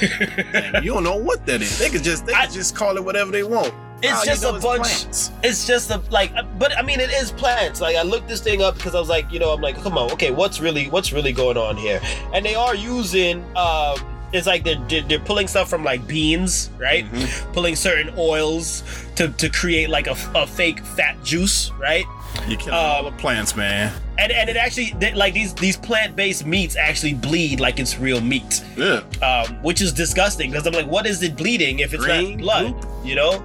you 0.82 0.92
don't 0.92 1.04
know 1.04 1.16
what 1.16 1.44
that 1.46 1.60
is. 1.62 1.78
They 1.78 1.90
could 1.90 2.02
just 2.04 2.26
they 2.26 2.32
could 2.32 2.42
I- 2.42 2.46
just 2.52 2.74
call 2.76 2.96
it 2.96 3.04
whatever 3.04 3.30
they 3.30 3.42
want. 3.42 3.72
It's 4.02 4.20
you 4.26 4.32
just 4.32 4.42
know 4.42 4.52
a 4.52 4.56
is 4.58 4.62
bunch. 4.62 4.82
plants. 4.82 5.30
It's 5.42 5.66
just 5.66 5.90
a 5.90 5.96
like, 6.10 6.30
uh, 6.36 6.42
but 6.58 6.76
I 6.76 6.82
mean, 6.82 7.00
it 7.00 7.10
is 7.10 7.30
plants. 7.32 7.80
Like 7.80 7.96
I 7.96 8.02
looked 8.02 8.28
this 8.28 8.40
thing 8.42 8.60
up 8.62 8.74
because 8.74 8.94
I 8.94 9.00
was 9.00 9.08
like, 9.08 9.30
you 9.32 9.38
know, 9.38 9.50
I'm 9.50 9.62
like, 9.62 9.76
come 9.76 9.96
on, 9.96 10.10
okay, 10.12 10.30
what's 10.30 10.60
really 10.60 10.88
what's 10.90 11.12
really 11.12 11.32
going 11.32 11.56
on 11.56 11.76
here? 11.76 12.00
And 12.34 12.44
they 12.44 12.54
are 12.54 12.74
using. 12.74 13.42
um 13.56 13.96
it's 14.32 14.48
like 14.48 14.64
they're, 14.64 15.02
they're 15.02 15.20
pulling 15.20 15.46
stuff 15.46 15.70
from 15.70 15.84
like 15.84 16.08
beans, 16.08 16.68
right? 16.76 17.04
Mm-hmm. 17.12 17.52
Pulling 17.52 17.76
certain 17.76 18.12
oils 18.18 18.82
to, 19.14 19.28
to 19.28 19.48
create 19.48 19.90
like 19.90 20.08
a, 20.08 20.16
a 20.34 20.44
fake 20.44 20.80
fat 20.80 21.22
juice, 21.22 21.70
right? 21.80 22.04
You 22.48 22.56
killing 22.56 22.74
Um, 22.74 22.80
all 22.80 23.04
the 23.04 23.16
plants, 23.16 23.54
man. 23.54 23.92
And 24.18 24.30
and 24.30 24.48
it 24.48 24.56
actually 24.56 24.94
they, 24.98 25.12
like 25.14 25.34
these 25.34 25.54
these 25.54 25.76
plant 25.76 26.14
based 26.14 26.46
meats 26.46 26.76
actually 26.76 27.14
bleed 27.14 27.58
like 27.60 27.78
it's 27.80 27.98
real 27.98 28.20
meat, 28.20 28.62
Yeah. 28.76 29.02
um, 29.22 29.60
which 29.62 29.80
is 29.80 29.92
disgusting 29.92 30.50
because 30.50 30.66
I'm 30.66 30.72
like, 30.72 30.86
what 30.86 31.04
is 31.06 31.22
it 31.22 31.36
bleeding 31.36 31.80
if 31.80 31.92
it's 31.92 32.04
Green 32.04 32.38
not 32.38 32.40
blood? 32.40 32.86
You 33.04 33.16
know. 33.16 33.44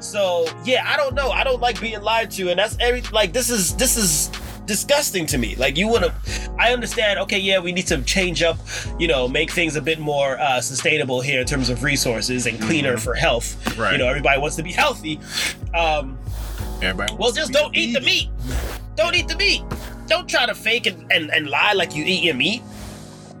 So 0.00 0.46
yeah, 0.64 0.84
I 0.86 0.96
don't 0.96 1.14
know. 1.14 1.30
I 1.30 1.44
don't 1.44 1.60
like 1.60 1.80
being 1.80 2.00
lied 2.00 2.30
to, 2.32 2.48
and 2.48 2.58
that's 2.58 2.76
every 2.80 3.02
like 3.12 3.32
this 3.34 3.50
is 3.50 3.76
this 3.76 3.96
is 3.98 4.28
disgusting 4.64 5.26
to 5.26 5.36
me. 5.36 5.54
Like 5.56 5.76
you 5.76 5.86
would 5.88 6.02
have, 6.02 6.50
I 6.58 6.72
understand. 6.72 7.18
Okay, 7.20 7.38
yeah, 7.38 7.58
we 7.58 7.70
need 7.72 7.86
to 7.88 8.00
change 8.02 8.42
up, 8.42 8.56
you 8.98 9.06
know, 9.08 9.28
make 9.28 9.50
things 9.50 9.76
a 9.76 9.82
bit 9.82 9.98
more 9.98 10.38
uh, 10.40 10.60
sustainable 10.62 11.20
here 11.20 11.40
in 11.40 11.46
terms 11.46 11.68
of 11.68 11.82
resources 11.82 12.46
and 12.46 12.58
cleaner 12.62 12.96
for 12.96 13.14
health. 13.14 13.76
Right. 13.76 13.92
You 13.92 13.98
know, 13.98 14.08
everybody 14.08 14.40
wants 14.40 14.56
to 14.56 14.62
be 14.62 14.72
healthy. 14.72 15.20
Um, 15.74 16.18
Everybody. 16.82 17.14
well, 17.18 17.32
just 17.32 17.52
don't 17.52 17.76
eat 17.76 17.92
the 17.92 18.00
meat. 18.00 18.28
Don't 19.00 19.14
eat 19.14 19.28
the 19.28 19.36
meat. 19.36 19.62
Don't 20.08 20.28
try 20.28 20.44
to 20.44 20.54
fake 20.54 20.86
and, 20.86 21.10
and, 21.10 21.30
and 21.30 21.48
lie 21.48 21.72
like 21.72 21.94
you 21.94 22.04
eat 22.04 22.22
your 22.22 22.34
meat. 22.34 22.62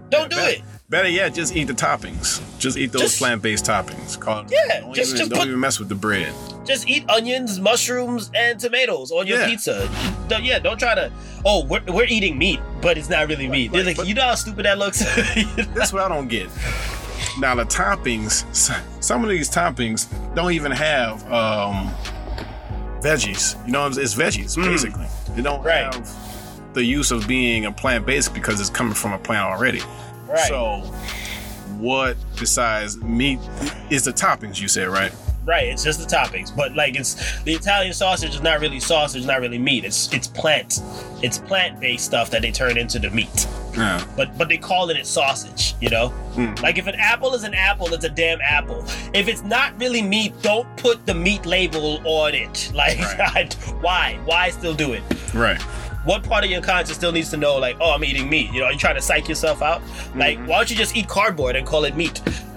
Don't 0.08 0.30
do 0.30 0.36
better, 0.36 0.52
it. 0.56 0.62
Better 0.88 1.08
yet, 1.08 1.34
just 1.34 1.54
eat 1.54 1.64
the 1.64 1.72
toppings. 1.74 2.40
Just 2.58 2.78
eat 2.78 2.92
those 2.92 3.02
Just- 3.02 3.18
plant-based 3.18 3.64
toppings. 3.66 4.18
Call 4.18 4.44
Yeah, 4.50 4.80
don't 4.80 4.94
just- 4.94 5.10
even, 5.10 5.18
just 5.18 5.30
don't 5.30 5.38
put- 5.40 5.48
even 5.48 5.60
mess 5.60 5.78
with 5.78 5.88
the 5.90 5.94
bread. 5.94 6.32
Just 6.66 6.88
eat 6.88 7.08
onions, 7.10 7.60
mushrooms, 7.60 8.30
and 8.34 8.58
tomatoes 8.58 9.10
on 9.12 9.26
your 9.26 9.40
Yeah. 9.40 9.46
pizza. 9.48 9.88
Don't- 10.28 10.44
yeah, 10.44 10.58
don't 10.58 10.78
try 10.78 10.94
to. 10.94 11.12
Oh, 11.44 11.64
we're, 11.64 11.82
we're 11.88 12.04
eating 12.06 12.38
meat, 12.38 12.60
but 12.80 12.96
it's 12.96 13.08
not 13.10 13.28
really 13.28 13.46
meat. 13.48 13.70
They're 13.72 13.84
like, 13.84 13.96
but- 13.98 14.06
you 14.06 14.14
know 14.14 14.22
how 14.24 14.34
stupid 14.36 14.64
that 14.64 14.78
looks. 14.78 15.00
That's 15.74 15.92
what 15.92 16.02
I 16.02 16.08
don't 16.08 16.28
get. 16.28 16.48
Now 17.38 17.54
the 17.54 17.64
toppings, 17.64 18.44
some 19.04 19.22
of 19.24 19.28
these 19.30 19.50
toppings 19.50 20.08
don't 20.34 20.52
even 20.52 20.72
have 20.72 21.22
um, 21.30 21.92
veggies. 23.00 23.54
You 23.66 23.72
know, 23.72 23.86
it's, 23.86 23.96
it's 23.96 24.14
veggies 24.14 24.56
Mm. 24.56 24.64
basically. 24.64 25.06
They 25.34 25.42
don't 25.42 25.62
Right. 25.62 25.92
have 25.94 26.10
the 26.74 26.84
use 26.84 27.10
of 27.10 27.26
being 27.26 27.66
a 27.66 27.72
plant 27.72 28.06
based 28.06 28.32
because 28.34 28.60
it's 28.60 28.70
coming 28.70 28.94
from 28.94 29.12
a 29.12 29.18
plant 29.18 29.44
already. 29.44 29.82
right. 30.28 30.38
So, 30.46 30.82
what 31.78 32.16
besides 32.38 32.96
meat 33.02 33.38
is 33.90 34.04
the 34.04 34.12
toppings? 34.12 34.60
You 34.60 34.68
said 34.68 34.88
right? 34.88 35.12
Right, 35.46 35.68
it's 35.68 35.82
just 35.82 35.98
the 35.98 36.14
toppings, 36.14 36.54
but 36.54 36.76
like 36.76 36.94
it's 36.96 37.40
the 37.42 37.54
Italian 37.54 37.92
sausage 37.94 38.34
is 38.34 38.42
not 38.42 38.60
really 38.60 38.78
sausage, 38.78 39.24
not 39.24 39.40
really 39.40 39.58
meat. 39.58 39.84
It's 39.84 40.12
it's 40.12 40.26
plant, 40.28 40.80
it's 41.22 41.38
plant 41.38 41.80
based 41.80 42.04
stuff 42.04 42.30
that 42.30 42.42
they 42.42 42.52
turn 42.52 42.76
into 42.76 42.98
the 42.98 43.10
meat. 43.10 43.46
Yeah. 43.80 44.04
But 44.16 44.36
but 44.36 44.48
they 44.48 44.58
calling 44.58 44.96
it 44.96 45.06
sausage, 45.06 45.74
you 45.80 45.88
know. 45.88 46.12
Mm. 46.34 46.60
Like 46.62 46.78
if 46.78 46.86
an 46.86 46.94
apple 46.96 47.34
is 47.34 47.44
an 47.44 47.54
apple, 47.54 47.92
it's 47.94 48.04
a 48.04 48.10
damn 48.10 48.40
apple. 48.42 48.84
If 49.14 49.26
it's 49.26 49.42
not 49.42 49.78
really 49.80 50.02
meat, 50.02 50.34
don't 50.42 50.68
put 50.76 51.06
the 51.06 51.14
meat 51.14 51.46
label 51.46 52.00
on 52.04 52.34
it. 52.34 52.70
Like 52.74 52.98
Right. 53.18 53.52
why? 53.80 54.18
Why 54.24 54.50
still 54.50 54.74
do 54.74 54.92
it? 54.92 55.02
Right. 55.34 55.60
What 56.04 56.22
part 56.22 56.44
of 56.44 56.50
your 56.50 56.62
conscience 56.62 56.96
still 56.96 57.12
needs 57.12 57.28
to 57.30 57.36
know, 57.36 57.56
like, 57.56 57.76
oh, 57.80 57.92
I'm 57.92 58.02
eating 58.04 58.28
meat? 58.30 58.46
You 58.52 58.60
know, 58.60 58.66
you're 58.66 58.72
you 58.72 58.78
trying 58.78 58.94
to 58.94 59.02
psych 59.02 59.28
yourself 59.28 59.60
out? 59.62 59.82
Like, 60.14 60.38
Mhm. 60.38 60.46
why 60.46 60.56
don't 60.56 60.70
you 60.70 60.76
just 60.76 60.96
eat 60.96 61.08
cardboard 61.08 61.56
and 61.56 61.66
call 61.66 61.84
it 61.84 61.94
meat? 61.96 62.22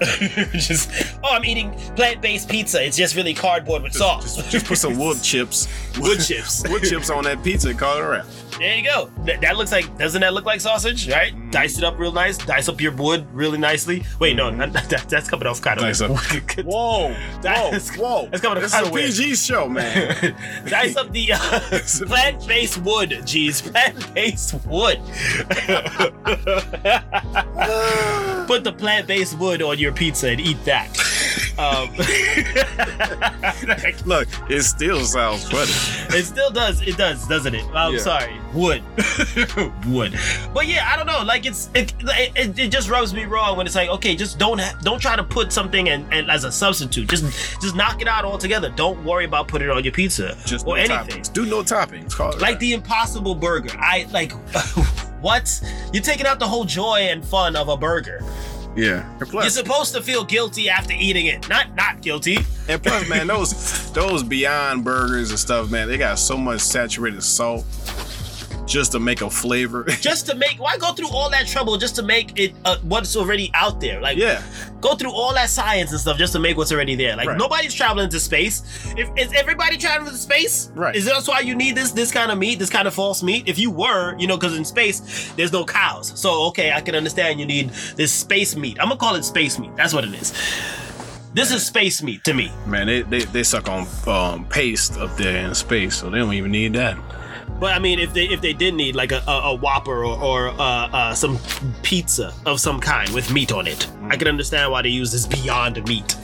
just, 0.52 0.90
oh, 1.22 1.28
I'm 1.30 1.44
eating 1.44 1.72
plant-based 1.96 2.48
pizza. 2.48 2.84
It's 2.84 2.96
just 2.96 3.14
really 3.16 3.34
cardboard 3.34 3.82
with 3.82 3.92
sauce. 3.92 4.36
Just, 4.36 4.50
just 4.50 4.66
put 4.66 4.78
some 4.78 4.98
wood 4.98 5.18
chips, 5.22 5.68
wood 5.98 6.20
chips. 6.20 6.62
wood 6.68 6.82
chips 6.82 7.10
on 7.10 7.24
that 7.24 7.42
pizza 7.44 7.68
and 7.70 7.78
call 7.78 7.98
it 7.98 8.04
a 8.04 8.08
wrap. 8.08 8.26
There 8.58 8.76
you 8.76 8.84
go. 8.84 9.10
Th- 9.26 9.40
that 9.40 9.56
looks 9.56 9.72
like, 9.72 9.98
doesn't 9.98 10.20
that 10.20 10.32
look 10.32 10.44
like 10.44 10.60
sausage? 10.60 11.10
Right? 11.10 11.34
Mm. 11.34 11.50
Dice 11.50 11.76
it 11.76 11.82
up 11.82 11.98
real 11.98 12.12
nice. 12.12 12.38
Dice 12.38 12.68
up 12.68 12.80
your 12.80 12.92
wood 12.92 13.26
really 13.32 13.58
nicely. 13.58 14.04
Wait, 14.20 14.36
no, 14.36 14.48
not, 14.48 14.72
that, 14.72 15.06
that's 15.08 15.28
coming 15.28 15.46
off 15.48 15.60
kind 15.60 15.78
of. 15.78 15.84
Dice 15.84 16.00
up. 16.00 16.10
Whoa, 16.12 17.08
whoa, 17.08 17.14
That's- 17.42 17.96
whoa! 17.96 18.28
that's 18.30 18.40
coming 18.42 18.62
This 18.62 18.72
kinda 18.72 18.96
is 18.96 19.18
a. 19.18 19.22
PG 19.22 19.34
show, 19.34 19.68
man. 19.68 20.36
Dice 20.66 20.96
up 20.96 21.10
the 21.12 21.32
uh, 21.32 22.06
plant-based 22.06 22.78
wood. 22.78 23.22
Jeez, 23.34 23.72
plant-based 23.72 24.54
wood. 24.64 24.98
Put 28.46 28.62
the 28.62 28.72
plant-based 28.72 29.36
wood 29.40 29.60
on 29.60 29.76
your 29.76 29.90
pizza 29.90 30.28
and 30.28 30.40
eat 30.40 30.64
that. 30.66 30.88
Um, 31.58 31.90
Look, 34.06 34.28
it 34.50 34.62
still 34.62 35.00
sounds 35.04 35.44
funny. 35.50 35.70
it 36.18 36.24
still 36.24 36.50
does. 36.50 36.82
It 36.82 36.96
does, 36.96 37.26
doesn't 37.26 37.54
it? 37.54 37.64
I'm 37.74 37.94
Yeah. 37.94 38.00
sorry. 38.00 38.36
Wood, 38.52 38.82
wood. 39.86 40.18
But 40.52 40.66
yeah, 40.68 40.88
I 40.92 40.96
don't 40.96 41.06
know. 41.06 41.22
Like 41.24 41.46
it's 41.46 41.70
it, 41.74 41.94
it, 42.02 42.58
it 42.58 42.68
just 42.70 42.88
rubs 42.88 43.14
me 43.14 43.24
wrong 43.24 43.56
when 43.56 43.66
it's 43.66 43.74
like, 43.76 43.88
okay, 43.90 44.14
just 44.14 44.38
don't 44.38 44.60
ha- 44.60 44.78
don't 44.82 45.00
try 45.00 45.16
to 45.16 45.24
put 45.24 45.52
something 45.52 45.88
and 45.88 46.12
and 46.12 46.30
as 46.30 46.44
a 46.44 46.52
substitute. 46.52 47.08
Just 47.08 47.24
just 47.60 47.74
knock 47.74 48.00
it 48.02 48.08
out 48.08 48.24
altogether. 48.24 48.70
Don't 48.70 49.02
worry 49.04 49.24
about 49.24 49.48
putting 49.48 49.68
it 49.68 49.74
on 49.74 49.82
your 49.82 49.92
pizza 49.92 50.36
Just 50.44 50.66
or 50.66 50.76
no 50.76 50.82
anything. 50.82 51.22
toppings. 51.22 51.32
Do 51.32 51.46
no 51.46 51.62
toppings. 51.62 52.14
Call 52.14 52.32
it 52.32 52.40
like 52.40 52.58
the 52.58 52.72
impossible 52.74 53.34
burger 53.34 53.70
i 53.78 54.06
like 54.12 54.32
what 55.20 55.60
you're 55.92 56.02
taking 56.02 56.26
out 56.26 56.38
the 56.38 56.46
whole 56.46 56.64
joy 56.64 57.08
and 57.10 57.24
fun 57.24 57.56
of 57.56 57.68
a 57.68 57.76
burger 57.76 58.22
yeah. 58.76 59.08
And 59.20 59.32
you're 59.32 59.48
supposed 59.50 59.94
to 59.94 60.02
feel 60.02 60.24
guilty 60.24 60.68
after 60.68 60.92
eating 60.92 61.26
it. 61.26 61.48
Not 61.48 61.74
not 61.74 62.02
guilty. 62.02 62.38
And 62.68 62.82
plus, 62.82 63.08
man, 63.08 63.26
those 63.26 63.92
those 63.92 64.22
Beyond 64.22 64.84
burgers 64.84 65.30
and 65.30 65.38
stuff, 65.38 65.70
man, 65.70 65.88
they 65.88 65.98
got 65.98 66.18
so 66.18 66.36
much 66.36 66.60
saturated 66.60 67.22
salt 67.22 67.64
just 68.66 68.92
to 68.92 68.98
make 68.98 69.20
a 69.20 69.28
flavor. 69.30 69.84
just 70.00 70.26
to 70.26 70.34
make 70.34 70.58
why 70.58 70.76
go 70.78 70.92
through 70.92 71.08
all 71.10 71.28
that 71.30 71.46
trouble 71.46 71.76
just 71.76 71.94
to 71.96 72.02
make 72.02 72.38
it 72.38 72.52
uh, 72.64 72.76
what's 72.82 73.14
already 73.16 73.50
out 73.54 73.80
there 73.80 74.00
like 74.00 74.16
yeah. 74.16 74.42
go 74.80 74.94
through 74.94 75.12
all 75.12 75.32
that 75.34 75.50
science 75.50 75.90
and 75.92 76.00
stuff 76.00 76.16
just 76.16 76.32
to 76.32 76.38
make 76.38 76.56
what's 76.56 76.72
already 76.72 76.94
there 76.94 77.14
like 77.16 77.28
Right. 77.28 77.36
nobody's 77.38 77.74
traveling 77.74 78.08
to 78.10 78.18
space 78.20 78.62
if 78.96 79.08
is 79.16 79.32
everybody 79.34 79.76
traveling 79.76 80.10
to 80.12 80.16
space 80.16 80.70
Right. 80.74 80.94
is 80.96 81.04
that's 81.04 81.28
why 81.28 81.40
you 81.40 81.54
need 81.54 81.76
this 81.76 81.92
this 81.92 82.10
kind 82.10 82.30
of 82.32 82.38
meat 82.38 82.58
this 82.58 82.70
kind 82.70 82.88
of 82.88 82.94
false 82.94 83.22
meat 83.22 83.48
if 83.48 83.58
you 83.58 83.70
were 83.70 84.16
you 84.18 84.26
know 84.26 84.36
because 84.36 84.56
in 84.56 84.64
space 84.64 85.30
there's 85.36 85.52
no 85.52 85.64
cows 85.64 86.18
so 86.18 86.44
okay 86.46 86.72
i 86.72 86.80
can 86.80 86.94
understand 86.94 87.38
you 87.40 87.46
need 87.46 87.68
this 87.96 88.12
space 88.12 88.56
meat 88.56 88.78
i'm 88.80 88.88
gonna 88.88 88.98
call 88.98 89.14
it 89.14 89.24
space 89.24 89.58
meat 89.58 89.70
that's 89.76 89.92
what 89.92 90.04
it 90.04 90.14
is 90.14 90.32
this 91.34 91.50
is 91.52 91.66
space 91.66 92.02
meat 92.02 92.22
to 92.24 92.32
me 92.32 92.50
Man, 92.66 92.86
they, 92.86 93.02
they, 93.02 93.20
they 93.24 93.42
suck 93.42 93.68
on 93.68 93.86
um, 94.06 94.44
paste 94.46 94.96
up 94.98 95.16
there 95.16 95.46
in 95.46 95.54
space, 95.54 95.96
so 95.96 96.08
they 96.08 96.18
don't 96.18 96.32
even 96.32 96.52
need 96.52 96.72
that. 96.74 96.96
But 97.60 97.72
I 97.72 97.78
mean, 97.78 97.98
if 97.98 98.12
they 98.12 98.24
if 98.24 98.40
they 98.40 98.52
did 98.52 98.74
need 98.74 98.96
like 98.96 99.12
a, 99.12 99.22
a, 99.26 99.40
a 99.52 99.54
Whopper 99.54 100.04
or, 100.04 100.20
or 100.20 100.48
uh, 100.48 100.88
uh, 100.88 101.14
some 101.14 101.38
pizza 101.82 102.34
of 102.46 102.60
some 102.60 102.80
kind 102.80 103.08
with 103.10 103.32
meat 103.32 103.52
on 103.52 103.66
it, 103.66 103.88
I 104.08 104.16
can 104.16 104.28
understand 104.28 104.70
why 104.70 104.82
they 104.82 104.88
use 104.88 105.12
this 105.12 105.26
beyond 105.26 105.86
meat. 105.88 106.16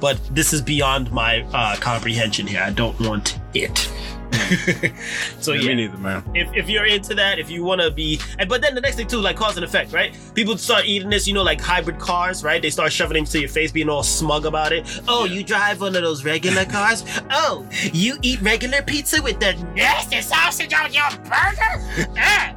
But 0.00 0.20
this 0.34 0.52
is 0.52 0.60
beyond 0.60 1.10
my 1.10 1.42
uh, 1.52 1.76
comprehension 1.76 2.46
here. 2.46 2.60
I 2.60 2.70
don't 2.70 2.98
want 3.00 3.38
it. 3.54 3.90
so 5.40 5.52
Yeah, 5.52 5.70
yeah, 5.70 5.74
neither, 5.74 5.96
man. 5.98 6.22
if, 6.34 6.52
if 6.54 6.68
you're 6.68 6.84
into 6.86 7.14
that, 7.14 7.38
if 7.38 7.50
you 7.50 7.64
want 7.64 7.80
to 7.80 7.90
be, 7.90 8.20
and 8.38 8.48
but 8.48 8.60
then 8.62 8.74
the 8.74 8.80
next 8.80 8.96
thing 8.96 9.06
too, 9.06 9.18
like 9.20 9.36
cause 9.36 9.56
and 9.56 9.64
effect, 9.64 9.92
right? 9.92 10.16
People 10.34 10.56
start 10.58 10.84
eating 10.86 11.10
this, 11.10 11.26
you 11.26 11.34
know, 11.34 11.42
like 11.42 11.60
hybrid 11.60 11.98
cars, 11.98 12.44
right? 12.44 12.60
They 12.60 12.70
start 12.70 12.92
shoving 12.92 13.16
it 13.16 13.20
into 13.20 13.40
your 13.40 13.48
face, 13.48 13.72
being 13.72 13.88
all 13.88 14.02
smug 14.02 14.46
about 14.46 14.72
it. 14.72 15.00
Oh, 15.08 15.24
you 15.24 15.42
drive 15.42 15.80
one 15.80 15.96
of 15.96 16.02
those 16.02 16.24
regular 16.24 16.64
cars? 16.64 17.04
Oh, 17.30 17.66
you 17.92 18.16
eat 18.22 18.40
regular 18.42 18.82
pizza 18.82 19.22
with 19.22 19.40
the 19.40 19.54
nasty 19.74 20.20
sausage 20.20 20.72
on 20.74 20.92
your 20.92 21.08
burger? 21.24 22.10
Ah, 22.18 22.54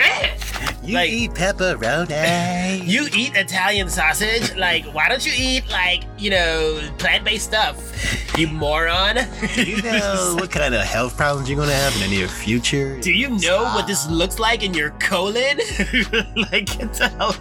ah. 0.00 0.76
You 0.82 0.94
Like- 0.94 1.10
eat 1.10 1.30
pepperoni. 1.32 2.80
You 2.90 3.08
eat 3.14 3.36
Italian 3.36 3.88
sausage? 3.88 4.56
Like, 4.56 4.84
why 4.86 5.08
don't 5.08 5.24
you 5.24 5.32
eat 5.36 5.68
like, 5.70 6.02
you 6.18 6.30
know, 6.30 6.80
plant-based 6.98 7.44
stuff? 7.44 7.76
You 8.38 8.48
moron. 8.48 9.18
you 9.54 9.80
know 9.82 10.34
what 10.38 10.50
kind 10.50 10.74
of 10.74 10.80
health 10.82 10.99
problems 11.08 11.48
you're 11.48 11.58
gonna 11.58 11.72
have 11.72 11.94
in 11.94 12.00
the 12.02 12.08
near 12.16 12.28
future? 12.28 13.00
Do 13.00 13.12
you 13.12 13.28
know 13.38 13.62
what 13.64 13.86
this 13.86 14.08
looks 14.08 14.38
like 14.38 14.62
in 14.62 14.74
your 14.74 14.90
colon? 15.00 15.58
like, 16.50 16.66
get 16.76 16.92
the 16.94 17.12
hell. 17.16 17.34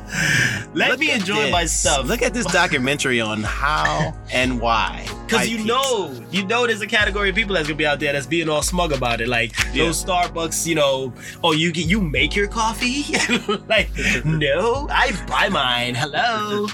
Let 0.73 0.91
Look 0.91 0.99
me 0.99 1.11
enjoy 1.11 1.51
my 1.51 1.63
this. 1.63 1.73
stuff. 1.73 2.05
Look 2.07 2.21
at 2.21 2.33
this 2.33 2.45
documentary 2.45 3.19
on 3.19 3.43
how 3.43 4.13
and 4.31 4.61
why. 4.61 5.05
Because 5.25 5.47
you 5.49 5.63
know, 5.63 6.11
you 6.31 6.45
know, 6.45 6.65
there's 6.65 6.81
a 6.81 6.87
category 6.87 7.29
of 7.29 7.35
people 7.35 7.53
that's 7.55 7.67
gonna 7.67 7.75
be 7.77 7.85
out 7.85 7.99
there 7.99 8.13
that's 8.13 8.25
being 8.25 8.49
all 8.49 8.61
smug 8.63 8.91
about 8.93 9.21
it. 9.21 9.27
Like 9.27 9.53
Yeah. 9.73 9.85
those 9.85 10.03
Starbucks, 10.03 10.65
you 10.65 10.75
know, 10.75 11.13
oh, 11.43 11.51
you 11.53 11.71
get 11.71 11.85
you 11.85 12.01
make 12.01 12.35
your 12.35 12.47
coffee? 12.47 13.03
like, 13.67 13.89
no, 14.25 14.87
I 14.91 15.11
buy 15.27 15.49
mine. 15.49 15.93
Hello, 15.95 16.67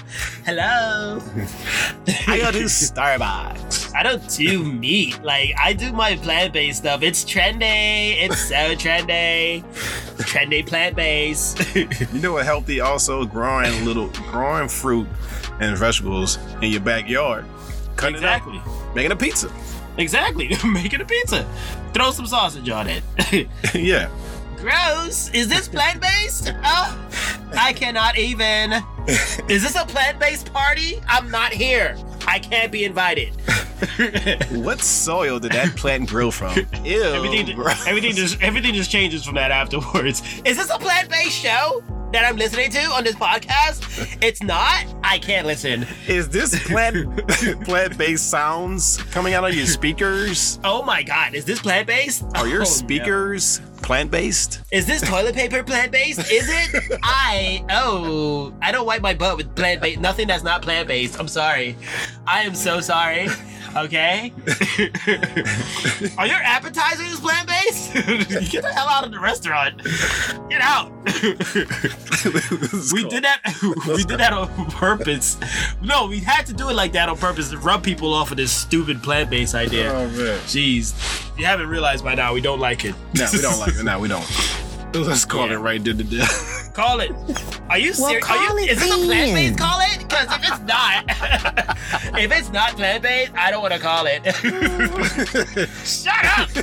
hello. 0.46 1.20
I 2.28 2.38
go 2.38 2.50
to 2.52 2.64
Starbucks. 2.64 3.94
I 3.94 4.02
don't 4.02 4.26
do 4.36 4.62
meat. 4.64 5.22
Like 5.22 5.50
I 5.62 5.72
do 5.72 5.92
my 5.92 6.16
plant-based 6.16 6.75
stuff. 6.76 7.02
It's 7.02 7.24
trendy. 7.24 8.22
It's 8.22 8.48
so 8.48 8.74
trendy. 8.74 9.64
Trendy 10.18 10.66
plant-based. 10.66 11.62
You 11.76 12.20
know 12.20 12.34
what 12.34 12.44
healthy 12.44 12.80
also 12.80 13.24
growing 13.24 13.84
little 13.84 14.08
growing 14.30 14.68
fruit 14.68 15.06
and 15.60 15.76
vegetables 15.76 16.38
in 16.62 16.70
your 16.70 16.80
backyard. 16.80 17.44
Cutting 17.96 18.16
exactly. 18.16 18.58
up, 18.58 18.94
making 18.94 19.12
a 19.12 19.16
pizza. 19.16 19.50
Exactly. 19.98 20.48
Making 20.64 21.00
a 21.00 21.04
pizza. 21.04 21.48
Throw 21.94 22.10
some 22.10 22.26
sausage 22.26 22.68
on 22.68 22.86
it. 22.86 23.02
yeah. 23.74 24.10
Gross. 24.56 25.30
Is 25.30 25.48
this 25.48 25.68
plant-based? 25.68 26.52
Oh, 26.64 27.08
I 27.56 27.72
cannot 27.72 28.18
even. 28.18 28.72
Is 29.48 29.62
this 29.62 29.76
a 29.76 29.84
plant-based 29.84 30.52
party? 30.52 31.00
I'm 31.08 31.30
not 31.30 31.52
here. 31.52 31.96
I 32.26 32.38
can't 32.38 32.72
be 32.72 32.84
invited. 32.84 33.32
What 34.50 34.80
soil 34.80 35.38
did 35.38 35.52
that 35.52 35.76
plant 35.76 36.08
grow 36.08 36.30
from? 36.30 36.56
Ew. 36.84 37.02
everything, 37.02 37.54
gross. 37.54 37.86
everything 37.86 38.14
just 38.14 38.40
everything 38.42 38.72
just 38.72 38.90
changes 38.90 39.22
from 39.24 39.34
that 39.34 39.50
afterwards. 39.50 40.22
Is 40.46 40.56
this 40.56 40.70
a 40.70 40.78
plant-based 40.78 41.38
show 41.38 41.82
that 42.12 42.24
I'm 42.24 42.36
listening 42.36 42.70
to 42.70 42.80
on 42.92 43.04
this 43.04 43.14
podcast? 43.16 44.16
It's 44.22 44.42
not. 44.42 44.84
I 45.02 45.18
can't 45.18 45.46
listen. 45.46 45.86
Is 46.06 46.28
this 46.28 46.66
plant 46.66 47.26
plant 47.64 47.98
based 47.98 48.30
sounds 48.30 48.98
coming 49.10 49.34
out 49.34 49.44
of 49.48 49.54
your 49.54 49.66
speakers? 49.66 50.58
Oh 50.64 50.82
my 50.82 51.02
god, 51.02 51.34
is 51.34 51.44
this 51.44 51.60
plant-based? 51.60 52.24
Are 52.36 52.46
your 52.46 52.58
Oh, 52.58 52.60
no. 52.60 52.64
speakers 52.64 53.60
plant 53.82 54.10
based? 54.10 54.62
Is 54.72 54.86
this 54.86 55.02
toilet 55.02 55.34
paper 55.34 55.62
plant 55.62 55.92
based? 55.92 56.20
Is 56.30 56.48
it? 56.48 56.98
I 57.02 57.64
oh 57.70 58.52
I 58.62 58.72
don't 58.72 58.86
wipe 58.86 59.02
my 59.02 59.14
butt 59.14 59.36
with 59.36 59.54
plant 59.54 59.80
based. 59.82 60.00
Nothing 60.00 60.28
that's 60.28 60.44
not 60.44 60.62
plant 60.62 60.88
based. 60.88 61.18
I'm 61.20 61.28
sorry. 61.28 61.76
I 62.26 62.42
am 62.42 62.54
so 62.54 62.80
sorry. 62.80 63.28
Okay. 63.76 64.32
Are 66.18 66.26
your 66.26 66.36
appetizers 66.36 67.20
plant 67.20 67.46
based? 67.48 67.92
Get 68.50 68.62
the 68.62 68.72
hell 68.72 68.88
out 68.88 69.04
of 69.04 69.12
the 69.12 69.20
restaurant. 69.20 69.82
Get 70.48 70.60
out. 70.62 70.90
we 72.92 73.04
did 73.08 73.24
that. 73.24 73.40
we 73.88 74.04
did 74.04 74.18
that 74.18 74.32
on 74.32 74.48
purpose. 74.70 75.36
No, 75.82 76.06
we 76.06 76.20
had 76.20 76.46
to 76.46 76.52
do 76.54 76.70
it 76.70 76.74
like 76.74 76.92
that 76.92 77.08
on 77.08 77.18
purpose 77.18 77.50
to 77.50 77.58
rub 77.58 77.82
people 77.82 78.14
off 78.14 78.30
of 78.30 78.36
this 78.38 78.52
stupid 78.52 79.02
plant 79.02 79.28
based 79.30 79.54
idea. 79.54 79.92
Oh 79.92 80.08
man. 80.08 80.38
Jeez, 80.46 80.94
you 81.38 81.44
haven't 81.44 81.68
realized 81.68 82.02
by 82.04 82.14
now 82.14 82.32
we 82.32 82.40
don't 82.40 82.60
like 82.60 82.84
it. 82.84 82.94
No, 83.14 83.26
we 83.32 83.40
don't 83.40 83.58
like 83.58 83.74
it. 83.76 83.84
No, 83.84 83.98
we 84.00 84.08
don't. 84.08 84.24
Let's 84.94 85.24
call 85.26 85.48
Yeah. 85.48 85.54
it 85.56 85.58
right 85.58 85.82
there 85.84 85.92
to 85.94 86.02
death. 86.04 86.65
Call 86.76 87.00
it. 87.00 87.10
Are 87.70 87.78
you 87.78 87.92
Well, 87.98 88.08
serious? 88.10 88.26
call 88.26 88.56
it 88.58 88.68
Is 88.70 88.78
this 88.80 88.92
a 88.92 88.96
plant 89.06 89.34
based? 89.34 89.58
Call 89.58 89.80
it? 89.80 89.98
Because 90.00 90.26
if 90.30 90.40
it's 90.42 90.60
not, 90.60 91.04
if 92.20 92.30
it's 92.32 92.50
not 92.52 92.76
plant 92.76 93.02
based, 93.02 93.32
I 93.34 93.50
don't 93.50 93.62
want 93.62 93.72
to 93.72 93.80
call 93.80 94.04
it. 94.06 94.22
Shut 95.86 96.24
up. 96.36 96.50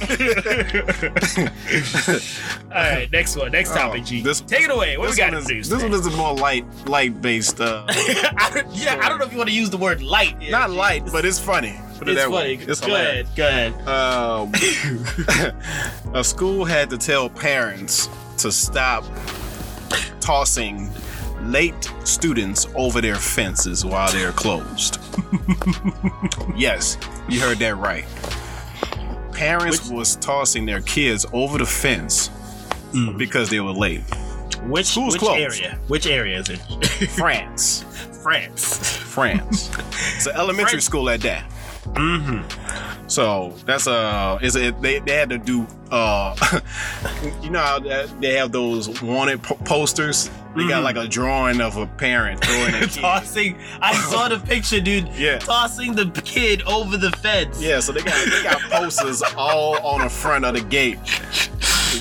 All 2.71 2.78
right, 2.78 3.12
next 3.12 3.36
one. 3.36 3.52
Next 3.52 3.71
topic, 3.73 4.02
Oh, 4.02 4.06
G. 4.06 4.21
this- 4.21 4.41
Take 4.41 4.65
it 4.65 4.69
away. 4.71 4.97
What 4.97 5.10
we 5.10 5.15
got 5.15 5.34
one 5.34 5.43
to 5.43 5.58
is, 5.58 5.67
do? 5.67 5.73
This 5.76 5.82
one 5.84 5.93
is 5.93 6.06
a 6.06 6.12
more 6.12 6.36
light 6.36 6.63
light 6.88 7.19
based 7.21 7.60
uh 7.60 7.84
I 7.88 8.52
don't, 8.54 8.67
yeah, 8.76 8.99
I 9.02 9.10
don't 9.10 9.17
know 9.17 9.26
if 9.26 9.32
you 9.32 9.38
want 9.39 9.49
to 9.49 9.56
use 9.56 9.71
the 9.71 9.78
word 9.78 10.04
light. 10.04 10.39
here, 10.39 10.52
not 10.52 10.69
G. 10.69 10.76
light, 10.76 11.08
but 11.12 11.26
it's 11.26 11.39
funny. 11.39 11.76
Put 11.97 12.08
it 12.08 12.12
it's 12.12 12.21
that 12.21 12.30
funny. 12.32 12.58
way. 12.58 12.63
It's 12.67 12.80
go 12.82 12.88
hilarious. 12.88 13.28
ahead. 13.36 13.36
Go 13.36 13.47
ahead. 13.47 13.73
Um, 16.06 16.13
a 16.13 16.23
school 16.23 16.65
had 16.65 16.91
to 16.91 16.99
tell 16.99 17.30
parents 17.32 18.10
to 18.38 18.52
stop 18.52 19.04
tossing 20.19 20.89
late 21.41 21.91
students 22.03 22.67
over 22.75 23.01
their 23.01 23.15
fences 23.15 23.86
while 23.86 24.12
they're 24.12 24.32
closed. 24.32 24.99
yes, 26.56 26.97
you 27.27 27.39
heard 27.39 27.58
that 27.60 27.75
right. 27.77 28.06
Parents 29.34 29.89
was 29.89 30.15
tossing 30.17 30.65
their 30.65 30.82
kids 30.82 31.25
over 31.34 31.58
the 31.58 31.65
fence 31.65 32.29
mm. 32.91 33.17
because 33.17 33.49
they 33.49 33.60
were 33.60 33.71
late. 33.71 34.03
Which 34.63 34.86
School's 34.88 35.13
which 35.13 35.21
closed. 35.21 35.62
area? 35.62 35.77
Which 35.88 36.08
area 36.08 36.39
is 36.39 36.49
it? 36.49 36.58
France, 37.10 37.84
France. 38.23 38.97
France. 38.97 39.69
it's 40.15 40.25
an 40.27 40.36
elementary 40.36 40.71
France. 40.71 40.86
school 40.86 41.10
at 41.10 41.21
that. 41.21 41.43
Mm-hmm. 41.84 43.08
So 43.08 43.54
that's 43.65 43.86
uh, 43.88 44.39
is 44.41 44.56
it? 44.56 44.82
They, 44.82 45.00
they 45.00 45.13
had 45.15 45.30
to 45.30 45.38
do 45.38 45.67
uh, 45.91 46.36
you 47.43 47.50
know 47.50 47.60
how 47.60 47.80
they 47.80 48.34
have 48.36 48.52
those 48.52 49.02
wanted 49.02 49.43
po- 49.43 49.56
posters. 49.65 50.30
They 50.56 50.67
got 50.67 50.82
Mhm. 50.82 50.84
like 50.84 50.96
a 50.98 51.08
drawing 51.08 51.62
of 51.62 51.78
a 51.78 51.86
parent 51.88 52.43
throwing 52.46 52.76
a 52.76 52.80
kid. 52.88 53.02
tossing. 53.02 53.58
I 53.82 53.93
saw 53.96 54.30
the 54.30 54.38
picture, 54.39 54.80
dude. 54.80 55.08
Yeah. 55.17 55.39
Tossing 55.39 55.93
the 55.96 56.06
kid 56.24 56.62
over 56.63 56.96
the 56.98 57.12
fence. 57.17 57.62
Yeah, 57.62 57.80
so 57.80 57.91
they 57.91 58.02
got 58.02 58.26
they 58.30 58.43
got 58.43 58.62
posters 58.72 59.22
all 59.36 59.78
on 59.86 60.02
the 60.02 60.10
front 60.10 60.46
of 60.46 60.54
the 60.56 60.62
gate, 60.62 61.00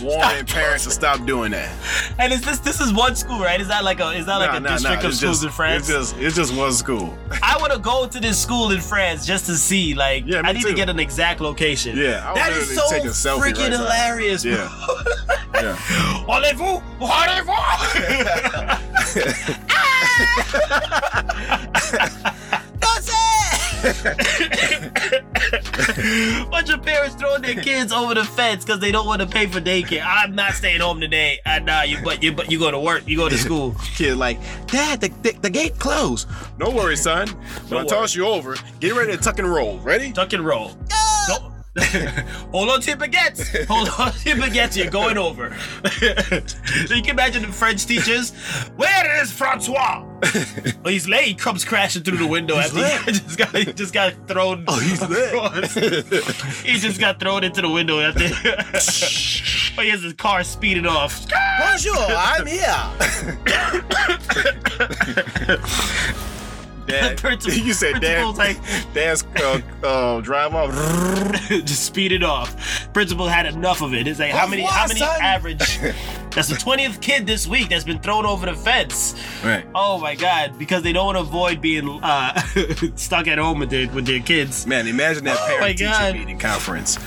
warning 0.02 0.46
parents 0.46 0.84
to 0.84 0.90
stop 0.90 1.24
doing 1.26 1.52
that. 1.52 1.70
And 2.18 2.32
is 2.32 2.42
this 2.42 2.58
this 2.60 2.80
is 2.80 2.92
one 2.92 3.16
school, 3.16 3.40
right? 3.40 3.60
Is 3.60 3.68
that 3.68 3.84
like 3.84 4.00
a 4.00 4.10
is 4.10 4.26
that 4.26 4.36
like 4.36 4.50
Nah, 4.52 4.56
a 4.56 4.60
nah, 4.60 4.68
nah, 4.70 4.74
district 4.76 5.04
of 5.04 5.10
it's 5.10 5.18
schools 5.18 5.36
just- 5.40 5.44
in 5.44 5.50
France? 5.50 5.88
It's 5.88 6.10
just 6.12 6.16
it's 6.18 6.36
just 6.36 6.54
one 6.54 6.72
school. 6.72 7.16
I 7.42 7.56
want 7.58 7.72
to 7.72 7.78
go 7.78 8.06
to 8.06 8.20
this 8.20 8.40
school 8.40 8.70
in 8.70 8.80
France 8.80 9.26
just 9.26 9.46
to 9.46 9.54
see. 9.56 9.94
Like, 9.94 10.24
Yeah, 10.26 10.42
I 10.44 10.52
need 10.52 10.62
to 10.62 10.74
get 10.74 10.88
an 10.88 10.98
exact 11.00 11.40
location. 11.40 11.96
Yeah, 11.96 12.30
I 12.30 12.34
that 12.34 12.52
is 12.52 12.68
so 12.68 12.82
literally 12.82 13.00
take 13.00 13.04
a 13.04 13.12
selfie 13.12 13.52
freaking 13.52 13.70
right 13.70 13.72
hilarious. 13.72 14.44
Yeah. 14.44 14.68
Yeah. 15.54 15.76
Voulez-vous? 16.24 16.80
Bunch 26.50 26.70
of 26.70 26.82
parents 26.82 27.16
throwing 27.16 27.42
their 27.42 27.54
kids 27.54 27.92
over 27.92 28.14
the 28.14 28.24
fence 28.24 28.64
because 28.64 28.80
they 28.80 28.92
don't 28.92 29.06
want 29.06 29.20
to 29.20 29.26
pay 29.26 29.46
for 29.46 29.60
daycare. 29.60 30.02
I'm 30.04 30.34
not 30.34 30.54
staying 30.54 30.80
home 30.80 31.00
today. 31.00 31.40
Uh, 31.44 31.58
nah, 31.58 31.82
you 31.82 31.98
but 32.02 32.22
you 32.22 32.32
but 32.32 32.50
you 32.50 32.58
go 32.58 32.70
to 32.70 32.78
work. 32.78 33.06
You 33.06 33.16
go 33.16 33.28
to 33.28 33.38
school. 33.38 33.74
Kid 33.96 34.16
like, 34.16 34.38
Dad, 34.66 35.00
the, 35.00 35.08
the, 35.22 35.32
the 35.42 35.50
gate 35.50 35.78
closed. 35.78 36.28
No 36.58 36.70
worries, 36.70 37.02
son. 37.02 37.28
When 37.28 37.72
I 37.72 37.76
worry. 37.82 37.88
toss 37.88 38.14
you 38.14 38.26
over, 38.26 38.56
get 38.80 38.94
ready 38.94 39.12
to 39.12 39.18
tuck 39.18 39.38
and 39.38 39.48
roll. 39.48 39.78
Ready? 39.78 40.12
Tuck 40.12 40.32
and 40.32 40.44
roll. 40.44 40.68
Don't- 40.68 41.01
Hold 42.52 42.68
on 42.68 42.82
to 42.82 42.90
your 42.90 42.98
baguettes. 42.98 43.64
Hold 43.64 43.88
on 43.98 44.12
to 44.12 44.28
your 44.28 44.36
baguettes. 44.36 44.76
You're 44.76 44.90
going 44.90 45.16
over. 45.16 45.56
so 46.86 46.94
you 46.94 47.00
can 47.00 47.12
imagine 47.12 47.40
the 47.42 47.48
French 47.50 47.86
teachers. 47.86 48.32
Where 48.76 49.22
is 49.22 49.32
Francois? 49.32 50.04
oh, 50.04 50.70
he's 50.88 51.08
late. 51.08 51.24
He 51.24 51.34
comes 51.34 51.64
crashing 51.64 52.02
through 52.02 52.18
the 52.18 52.26
window 52.26 52.56
after 52.56 52.76
he 53.10 53.12
just 53.12 53.38
got 53.38 53.56
he 53.56 53.72
just 53.72 53.94
got 53.94 54.28
thrown. 54.28 54.66
Oh, 54.68 54.78
he's 54.80 55.00
lit. 55.08 55.32
he 56.62 56.78
just 56.78 57.00
got 57.00 57.18
thrown 57.18 57.42
into 57.42 57.62
the 57.62 57.70
window 57.70 58.00
after. 58.00 58.24
oh, 59.78 59.82
he 59.82 59.88
has 59.88 60.02
his 60.02 60.12
car 60.12 60.44
speeding 60.44 60.86
off. 60.86 61.26
Bonjour, 61.58 61.96
I'm 61.96 62.44
here. 62.46 62.68
Dad, 66.86 67.16
Principal- 67.18 67.58
you 67.66 67.72
said 67.72 68.00
dad, 68.00 68.22
principal's 68.24 68.38
like- 68.38 68.92
dad's 68.94 69.24
uh, 69.36 69.60
uh, 69.86 70.20
drive 70.20 70.54
off. 70.54 70.70
just 71.48 71.84
speed 71.84 72.12
it 72.12 72.22
off. 72.22 72.92
principal 72.92 73.26
had 73.28 73.46
enough 73.46 73.82
of 73.82 73.94
it. 73.94 74.06
It's 74.06 74.18
like 74.20 74.30
how 74.32 74.46
many 74.46 74.62
how 74.62 74.86
many 74.86 75.00
son. 75.00 75.20
average? 75.20 75.78
That's 76.30 76.48
the 76.48 76.56
twentieth 76.56 77.00
kid 77.00 77.26
this 77.26 77.46
week 77.46 77.68
that's 77.68 77.84
been 77.84 78.00
thrown 78.00 78.24
over 78.24 78.46
the 78.46 78.54
fence. 78.54 79.14
Right. 79.44 79.66
Oh 79.74 79.98
my 79.98 80.14
god! 80.14 80.58
Because 80.58 80.82
they 80.82 80.92
don't 80.92 81.06
want 81.06 81.16
to 81.18 81.22
avoid 81.22 81.60
being 81.60 82.00
uh, 82.02 82.40
stuck 82.96 83.26
at 83.26 83.38
home 83.38 83.58
with 83.58 83.70
their 83.70 83.88
with 83.90 84.06
their 84.06 84.20
kids. 84.20 84.66
Man, 84.66 84.86
imagine 84.88 85.24
that 85.24 85.36
Oh 85.40 85.46
parent 85.58 85.78
teacher 85.78 86.12
meeting 86.14 86.38
conference. 86.38 86.98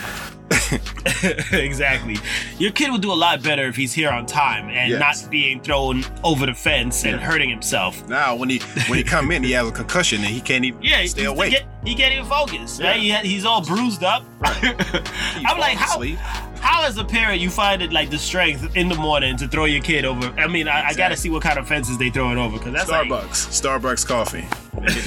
exactly. 1.51 2.17
Your 2.57 2.71
kid 2.71 2.91
would 2.91 3.01
do 3.01 3.11
a 3.11 3.13
lot 3.15 3.41
better 3.43 3.67
if 3.67 3.75
he's 3.75 3.93
here 3.93 4.09
on 4.09 4.25
time 4.25 4.69
and 4.69 4.89
Yes. 4.91 5.23
not 5.23 5.31
being 5.31 5.61
thrown 5.61 6.03
over 6.23 6.45
the 6.45 6.53
fence 6.53 7.03
and 7.03 7.19
Yeah. 7.19 7.25
hurting 7.25 7.49
himself. 7.49 8.07
Now, 8.07 8.35
when 8.35 8.49
he 8.49 8.59
when 8.87 8.97
he 8.97 9.03
come 9.15 9.31
in, 9.31 9.43
he 9.43 9.51
has 9.51 9.67
a 9.67 9.71
concussion 9.71 10.19
and 10.19 10.27
he 10.27 10.41
can't 10.41 10.65
even 10.65 10.81
Yeah, 10.81 11.05
stay 11.05 11.25
awake. 11.25 11.53
He, 11.83 11.89
he 11.91 11.95
can't 11.95 12.13
even 12.13 12.25
focus. 12.25 12.79
Yeah. 12.79 12.89
Right? 12.91 12.99
He, 13.01 13.11
he's 13.29 13.45
all 13.45 13.61
bruised 13.63 14.03
up. 14.03 14.23
He 14.61 14.67
I'm 15.45 15.57
like, 15.59 15.77
how? 15.77 15.95
asleep. 15.95 16.19
How, 16.65 16.83
as 16.83 16.97
a 16.97 17.05
parent, 17.05 17.39
you 17.41 17.51
find 17.51 17.83
it 17.83 17.93
like 17.93 18.09
the 18.09 18.17
strength 18.17 18.75
in 18.75 18.89
the 18.89 18.95
morning 18.95 19.37
to 19.37 19.47
throw 19.47 19.65
your 19.65 19.83
kid 19.83 20.03
over? 20.03 20.33
I 20.39 20.47
mean, 20.47 20.67
I, 20.67 20.87
I 20.87 20.93
gotta 20.95 21.15
see 21.15 21.29
what 21.29 21.43
kind 21.43 21.59
of 21.59 21.67
fences 21.67 21.99
they 21.99 22.09
throw 22.09 22.31
it 22.31 22.39
over 22.39 22.57
because 22.57 22.73
that's 22.73 22.89
like 22.89 23.07
Starbucks, 23.07 23.61
Starbucks 23.61 24.07
coffee. 24.07 24.47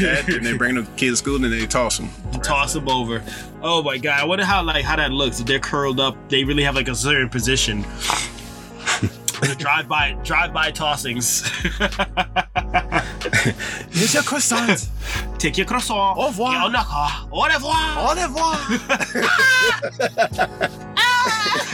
That, 0.00 0.28
and 0.28 0.46
they 0.46 0.56
bring 0.56 0.76
the 0.76 0.84
kid 0.96 1.10
to 1.10 1.16
school 1.16 1.44
and 1.44 1.52
they 1.52 1.66
toss 1.66 1.98
them. 1.98 2.10
to 2.30 2.38
toss 2.38 2.74
them 2.74 2.88
over. 2.88 3.24
Oh 3.60 3.82
my 3.82 3.98
god! 3.98 4.20
I 4.20 4.24
wonder 4.24 4.44
how 4.44 4.62
like 4.62 4.84
how 4.84 4.94
that 4.94 5.10
looks. 5.10 5.40
If 5.40 5.46
they're 5.46 5.58
curled 5.58 5.98
up, 5.98 6.16
they 6.28 6.44
really 6.44 6.62
have 6.62 6.76
like 6.76 6.86
a 6.86 6.94
certain 6.94 7.28
position. 7.28 7.82
drive 9.58 9.88
by, 9.88 10.12
drive 10.22 10.52
by 10.52 10.70
tossings. 10.70 11.42
Here's 13.92 14.14
your 14.14 14.22
croissant. 14.22 14.88
Take 15.38 15.58
your 15.58 15.66
croissant. 15.66 16.16
Au 16.18 16.28
revoir. 16.28 16.70
The 16.70 16.78
car. 16.78 17.28
Au 17.32 17.48
revoir. 17.48 17.98
Au 17.98 18.14
revoir. 18.14 18.56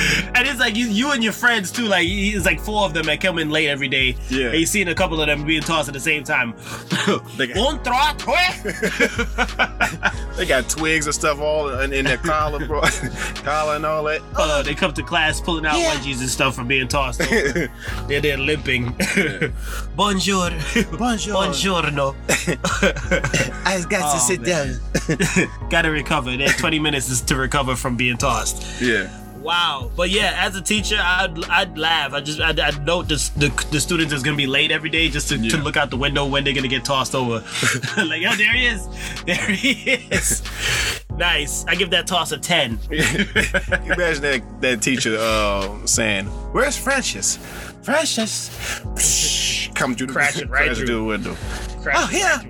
And 0.40 0.48
it's 0.48 0.58
like 0.60 0.74
you, 0.76 0.86
you 0.86 1.10
and 1.12 1.22
your 1.22 1.32
friends 1.34 1.70
too. 1.70 1.84
Like 1.84 2.06
it's 2.08 2.46
like 2.46 2.60
four 2.60 2.84
of 2.86 2.94
them 2.94 3.04
that 3.06 3.20
come 3.20 3.38
in 3.38 3.50
late 3.50 3.68
every 3.68 3.88
day. 3.88 4.16
Yeah. 4.30 4.46
And 4.48 4.60
you 4.60 4.64
seen 4.66 4.88
a 4.88 4.94
couple 4.94 5.20
of 5.20 5.26
them 5.26 5.44
being 5.44 5.60
tossed 5.62 5.88
at 5.88 5.94
the 5.94 6.00
same 6.00 6.24
time. 6.24 6.54
They 7.36 7.46
got- 7.48 7.56
Un, 7.56 7.82
trois, 7.82 8.12
trois. 8.14 8.36
They 10.36 10.46
got 10.46 10.68
twigs 10.70 11.06
and 11.06 11.14
stuff 11.14 11.38
all 11.40 11.68
in, 11.80 11.92
in 11.92 12.04
their 12.06 12.16
collar, 12.16 12.64
bro. 12.66 12.80
collar 13.44 13.76
and 13.76 13.84
all 13.84 14.04
that. 14.04 14.22
Uh, 14.34 14.62
they 14.62 14.74
come 14.74 14.92
to 14.94 15.02
class 15.02 15.40
pulling 15.40 15.66
out 15.66 15.74
wedgies 15.74 16.20
and 16.20 16.28
stuff 16.30 16.54
from 16.54 16.66
being 16.68 16.88
tossed. 16.88 17.20
over. 17.20 17.70
they're 18.08 18.20
there 18.20 18.38
limping. 18.38 18.94
Bonjour. 19.96 20.50
Bonjour. 20.98 21.34
Buongiorno. 21.34 22.14
I 23.66 23.82
got 23.88 24.02
Oh, 24.02 24.14
to 24.14 24.20
sit 24.20 24.40
man. 24.42 24.78
down. 25.48 25.68
Gotta 25.68 25.90
recover. 25.90 26.34
They 26.36 26.44
have 26.46 26.56
20 26.56 26.78
minutes 26.78 27.10
is 27.10 27.20
to 27.22 27.36
recover 27.36 27.76
from 27.76 27.96
being 27.96 28.16
tossed. 28.16 28.80
Yeah. 28.80 29.10
Wow. 29.40 29.90
But 29.96 30.10
yeah, 30.10 30.34
as 30.38 30.54
a 30.56 30.60
teacher, 30.60 30.98
I'd, 31.00 31.44
I'd 31.46 31.78
laugh. 31.78 32.12
I 32.12 32.20
just, 32.20 32.40
I'd, 32.40 32.60
I'd 32.60 32.84
note 32.84 33.08
this, 33.08 33.30
the, 33.30 33.48
the 33.70 33.80
students 33.80 34.12
is 34.12 34.22
gonna 34.22 34.36
be 34.36 34.46
late 34.46 34.70
every 34.70 34.90
day 34.90 35.08
just 35.08 35.28
to, 35.30 35.38
to 35.48 35.56
look 35.56 35.76
out 35.76 35.90
the 35.90 35.96
window 35.96 36.26
when 36.26 36.44
they're 36.44 36.54
gonna 36.54 36.68
get 36.68 36.84
tossed 36.84 37.14
over. 37.14 37.36
like, 37.96 38.22
oh, 38.26 38.36
there 38.36 38.52
he 38.52 38.66
is. 38.66 38.86
There 39.24 39.46
he 39.50 39.92
is. 40.10 40.42
nice. 41.16 41.64
I 41.66 41.74
give 41.74 41.90
that 41.90 42.06
toss 42.06 42.32
a 42.32 42.38
10. 42.38 42.78
Imagine 42.90 44.22
that 44.22 44.42
that 44.60 44.82
teacher 44.82 45.16
uh, 45.18 45.86
saying, 45.86 46.26
"Where's 46.52 46.76
Francis? 46.76 47.38
Francis!" 47.82 48.50
Come 49.74 49.94
through 49.94 50.08
the 50.08 50.12
Crashing 50.12 50.48
right 50.48 50.66
crash 50.66 50.76
through. 50.76 50.86
through 50.86 50.96
the 50.96 51.04
window. 51.04 51.36
Oh, 51.94 52.08
yeah. 52.12 52.42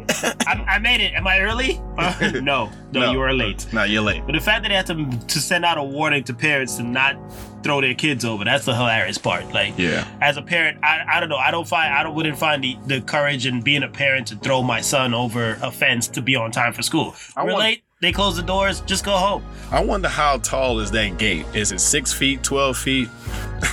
I, 0.46 0.64
I 0.74 0.78
made 0.78 1.00
it. 1.00 1.14
Am 1.14 1.26
I 1.26 1.40
early? 1.40 1.80
Uh, 1.98 2.30
no, 2.42 2.70
no, 2.92 3.12
you 3.12 3.20
are 3.20 3.32
late. 3.32 3.66
No, 3.72 3.84
you're 3.84 4.02
late. 4.02 4.22
But 4.26 4.32
the 4.32 4.40
fact 4.40 4.62
that 4.62 4.68
they 4.68 4.74
have 4.74 4.86
to, 4.86 5.26
to 5.26 5.38
send 5.40 5.64
out 5.64 5.78
a 5.78 5.82
warning 5.84 6.24
to 6.24 6.34
parents 6.34 6.76
to 6.76 6.82
not 6.82 7.16
throw 7.62 7.80
their 7.80 7.94
kids 7.94 8.24
over, 8.24 8.44
that's 8.44 8.64
the 8.64 8.74
hilarious 8.74 9.18
part. 9.18 9.52
Like, 9.52 9.78
Yeah. 9.78 10.06
as 10.20 10.36
a 10.36 10.42
parent, 10.42 10.78
I, 10.82 11.04
I 11.14 11.20
don't 11.20 11.28
know. 11.28 11.36
I 11.36 11.50
don't 11.50 11.68
find 11.68 11.92
I 11.94 12.02
don't 12.02 12.14
wouldn't 12.14 12.38
find 12.38 12.62
the, 12.64 12.76
the 12.86 13.00
courage 13.02 13.46
in 13.46 13.60
being 13.62 13.82
a 13.82 13.88
parent 13.88 14.26
to 14.28 14.36
throw 14.36 14.62
my 14.62 14.80
son 14.80 15.14
over 15.14 15.58
a 15.62 15.70
fence 15.70 16.08
to 16.08 16.22
be 16.22 16.36
on 16.36 16.50
time 16.50 16.72
for 16.72 16.82
school. 16.82 17.14
I 17.36 17.44
We're 17.44 17.52
want- 17.52 17.64
late. 17.64 17.82
They 18.00 18.12
close 18.12 18.34
the 18.34 18.42
doors. 18.42 18.80
Just 18.80 19.04
go 19.04 19.12
home. 19.12 19.44
I 19.70 19.84
wonder 19.84 20.08
how 20.08 20.38
tall 20.38 20.78
is 20.78 20.90
that 20.92 21.18
gate? 21.18 21.44
Is 21.52 21.70
it 21.70 21.80
six 21.80 22.10
feet, 22.10 22.42
twelve 22.42 22.78
feet? 22.78 23.10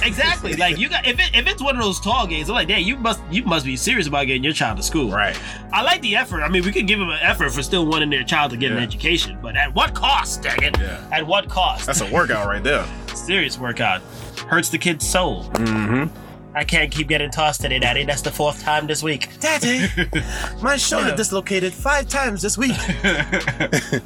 Exactly. 0.04 0.54
like 0.58 0.78
you 0.78 0.90
got 0.90 1.08
if 1.08 1.18
it, 1.18 1.34
if 1.34 1.48
it's 1.48 1.62
one 1.62 1.78
of 1.78 1.82
those 1.82 2.02
tall 2.02 2.28
gates, 2.28 2.50
I'm 2.50 2.56
like, 2.56 2.68
damn, 2.68 2.82
you 2.82 2.98
must 2.98 3.22
you 3.32 3.44
must 3.44 3.66
be 3.66 3.78
serious 3.78 4.06
about 4.06 4.28
getting 4.28 4.44
your 4.44 4.52
child 4.52 4.76
to 4.78 4.84
school. 4.84 5.12
Right. 5.12 5.40
I 5.72 5.82
like 5.82 6.02
the 6.02 6.18
effort. 6.18 6.42
I 6.42 6.50
mean, 6.50 6.66
we 6.66 6.74
could 6.74 6.88
give 6.88 7.00
them 7.00 7.10
an 7.10 7.20
effort 7.22 7.52
for 7.52 7.64
still 7.64 7.86
wanting 7.86 8.10
their 8.10 8.26
child 8.26 8.52
to 8.52 8.58
get 8.58 8.74
an 8.74 8.80
education, 8.80 9.40
but 9.42 9.56
at 9.56 9.74
what 9.74 9.96
cost? 9.96 10.42
Dang 10.42 10.62
it! 10.62 10.78
Yeah. 10.78 11.08
At 11.14 11.26
what 11.26 11.48
cost? 11.48 11.86
That's 11.86 12.02
a 12.02 12.12
workout 12.12 12.48
right 12.48 12.62
there. 12.62 12.86
serious 13.16 13.58
workout. 13.58 14.02
Hurts 14.50 14.68
the 14.68 14.78
kid's 14.78 15.08
soul. 15.08 15.46
Mm-hmm. 15.54 16.27
I 16.58 16.64
can't 16.64 16.92
keep 16.92 17.08
getting 17.08 17.30
tossed 17.30 17.62
today, 17.62 17.78
Daddy. 17.78 18.04
That's 18.04 18.24
the 18.24 18.32
fourth 18.32 18.64
time 18.64 18.88
this 18.88 19.04
week. 19.04 19.30
Daddy, 19.40 19.88
my 20.62 20.76
shoulder 20.76 21.10
Yeah. 21.10 21.16
dislocated 21.16 21.72
five 21.72 22.08
times 22.08 22.42
this 22.42 22.58
week. 22.58 22.76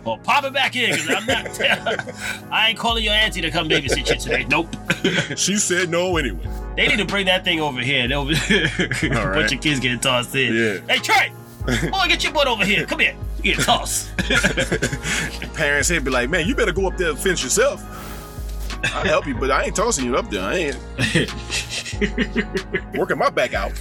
Well, 0.06 0.18
pop 0.18 0.44
it 0.44 0.54
back 0.54 0.76
in, 0.76 0.90
cause 0.96 1.08
I'm 1.10 1.26
not. 1.26 1.62
I 2.52 2.70
ain't 2.70 2.78
calling 2.80 3.04
your 3.04 3.14
auntie 3.14 3.42
to 3.42 3.52
come 3.52 3.70
babysit 3.70 4.10
you 4.10 4.18
today. 4.18 4.46
Nope. 4.50 4.68
She 5.38 5.56
said 5.58 5.90
no 5.90 6.18
anyway. 6.18 6.46
they 6.76 6.88
need 6.88 6.98
to 6.98 7.06
bring 7.06 7.26
that 7.28 7.44
thing 7.44 7.60
over 7.62 7.80
here. 7.80 8.08
They'll 8.08 8.26
be 8.26 8.34
a 8.36 9.18
All 9.18 9.28
right. 9.28 9.36
bunch 9.36 9.54
of 9.54 9.62
kids 9.62 9.80
getting 9.80 10.00
tossed 10.00 10.36
in. 10.36 10.54
Yeah. 10.54 10.94
Hey, 10.94 11.00
Trey! 11.00 11.32
Boy, 11.90 12.08
get 12.08 12.24
your 12.24 12.34
butt 12.34 12.48
over 12.48 12.66
here. 12.66 12.86
Come 12.86 13.00
here. 13.00 13.16
You 13.44 13.56
get 13.56 13.64
tossed. 13.64 14.10
Parents 15.56 15.88
here 15.90 16.02
be 16.02 16.10
like, 16.12 16.30
man, 16.30 16.48
you 16.48 16.56
better 16.56 16.72
go 16.74 16.88
up 16.88 16.98
there 16.98 17.10
and 17.12 17.20
fence 17.20 17.44
yourself. 17.44 17.82
I'll 18.86 19.06
help 19.06 19.28
you, 19.28 19.36
but 19.36 19.52
I 19.52 19.66
ain't 19.66 19.76
tossing 19.76 20.06
you 20.06 20.16
up 20.18 20.30
there. 20.30 20.44
I 20.44 20.56
ain't 20.56 20.78
working 22.98 23.18
my 23.18 23.30
back 23.30 23.54
out. 23.54 23.72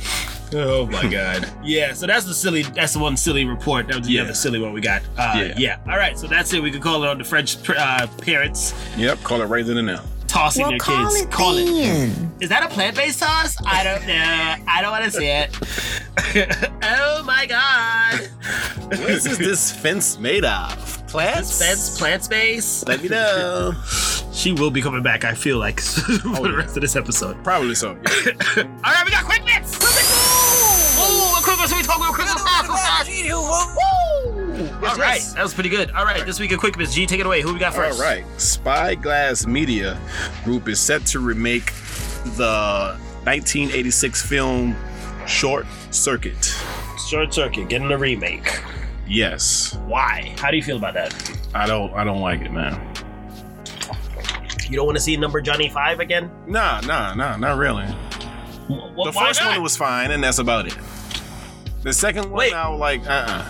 oh 0.55 0.87
my 0.87 1.07
god. 1.09 1.49
Yeah. 1.63 1.93
So 1.93 2.07
that's 2.07 2.25
the 2.27 2.35
silly. 2.35 2.63
That's 2.63 2.93
the 2.93 2.99
one 2.99 3.17
silly 3.17 3.45
report. 3.45 3.87
That 3.89 3.99
was 3.99 4.07
the 4.07 4.15
Yeah. 4.15 4.23
other 4.23 4.35
silly 4.35 4.61
one 4.61 4.73
we 4.73 4.81
got. 4.81 5.03
Uh, 5.17 5.33
yeah. 5.37 5.55
Yeah. 5.57 5.77
All 5.89 5.97
right. 5.99 6.19
So 6.19 6.27
that's 6.27 6.53
it. 6.53 6.63
We 6.63 6.71
could 6.71 6.83
call 6.83 7.03
it 7.05 7.09
on 7.09 7.19
the 7.19 7.25
French 7.25 7.57
uh, 7.71 8.07
parents 8.23 8.75
Yep, 8.97 9.23
call 9.23 9.41
it 9.43 9.47
right 9.47 9.65
then 9.65 9.77
and 9.79 9.87
now. 9.87 10.03
tossing 10.27 10.63
Well, 10.63 10.71
their 10.71 10.79
call 10.81 11.09
kids. 11.09 11.23
it 11.23 11.31
call 11.31 11.57
it. 11.57 11.65
then. 11.67 12.33
Is 12.41 12.49
that 12.49 12.63
a 12.65 12.69
plant-based 12.69 13.19
sauce? 13.19 13.57
I 13.67 13.85
don't 13.85 14.07
know. 14.07 14.65
I 14.67 14.81
don't 14.83 14.91
want 14.91 15.05
to 15.05 15.11
see 15.11 15.27
it. 15.27 15.57
oh 16.83 17.23
my 17.25 17.47
god. 17.47 18.29
What 18.99 19.11
is 19.11 19.39
this 19.39 19.71
fence 19.71 20.19
made 20.19 20.45
of? 20.45 21.07
Plants? 21.07 21.59
Fence 21.65 21.99
plant 21.99 22.25
space. 22.25 22.85
Let 22.87 23.03
me 23.03 23.09
know. 23.09 23.73
She 24.41 24.53
will 24.53 24.71
be 24.71 24.81
coming 24.81 25.03
back. 25.03 25.27
I 25.27 25.35
feel 25.35 25.59
like 25.59 25.81
for 25.83 26.13
oh, 26.25 26.43
the 26.43 26.49
yeah. 26.49 26.57
rest 26.57 26.75
of 26.75 26.81
this 26.81 26.97
episode. 26.97 27.45
Probably 27.45 27.75
so. 27.75 27.93
yeah. 27.93 28.33
All 28.57 28.91
right, 28.91 29.05
we 29.05 29.11
got 29.11 29.27
quick 29.27 29.45
bits. 29.45 29.77
Oh, 30.99 31.41
quick 31.45 31.59
bits. 31.59 31.75
We 31.75 31.83
talk 31.83 32.01
real 32.01 32.15
quick. 32.15 32.27
real 32.27 32.39
fast, 32.39 33.11
real 33.11 33.37
All 33.37 34.97
right, 34.97 35.21
that 35.35 35.43
was 35.43 35.53
pretty 35.53 35.69
good. 35.69 35.91
All 35.91 36.07
right, 36.07 36.25
this 36.25 36.41
week 36.41 36.53
of 36.53 36.59
quick 36.59 36.79
bits. 36.79 36.95
G, 36.95 37.05
take 37.05 37.21
it 37.21 37.27
away. 37.27 37.43
Who 37.43 37.53
we 37.53 37.59
got 37.59 37.75
All 37.75 37.83
first? 37.83 38.01
right. 38.01 38.25
Spyglass 38.39 39.47
Media 39.47 40.01
Group 40.43 40.69
is 40.69 40.81
set 40.81 41.05
to 41.09 41.21
remake 41.21 41.75
the 42.39 42.97
1986 43.25 44.27
film 44.27 44.75
Short 45.27 45.67
Circuit. 45.91 46.57
Short 47.11 47.35
Circuit 47.35 47.69
getting 47.69 47.93
a 47.93 47.99
remake. 47.99 48.63
Yes. 49.07 49.77
Why? 49.85 50.35
How 50.39 50.51
do 50.51 50.57
you 50.57 50.63
feel 50.63 50.79
about 50.79 50.95
that? 50.95 51.39
I 51.53 51.67
don't 51.67 51.93
I 51.93 52.05
don't 52.05 52.23
like 52.23 52.41
it, 52.41 52.53
man. 52.53 52.91
You 54.71 54.77
don't 54.77 54.87
want 54.87 54.97
to 54.97 55.03
see 55.03 55.17
number 55.17 55.41
Johnny 55.41 55.69
Five 55.69 55.99
again? 56.01 56.31
Nah, 56.47 56.81
nah, 56.83 57.13
nah, 57.15 57.37
not 57.37 57.59
really. 57.59 57.85
Wh- 57.87 59.05
The 59.05 59.13
first 59.13 59.41
not? 59.43 59.51
one 59.55 59.63
was 59.63 59.77
fine, 59.77 60.13
and 60.13 60.23
that's 60.23 60.39
about 60.39 60.67
it. 60.67 60.77
The 61.83 61.93
second 61.93 62.25
one, 62.31 62.33
Wait. 62.39 62.53
I 62.55 62.69
was 62.69 62.79
like, 62.79 63.07
uh, 63.07 63.11
uh 63.27 63.49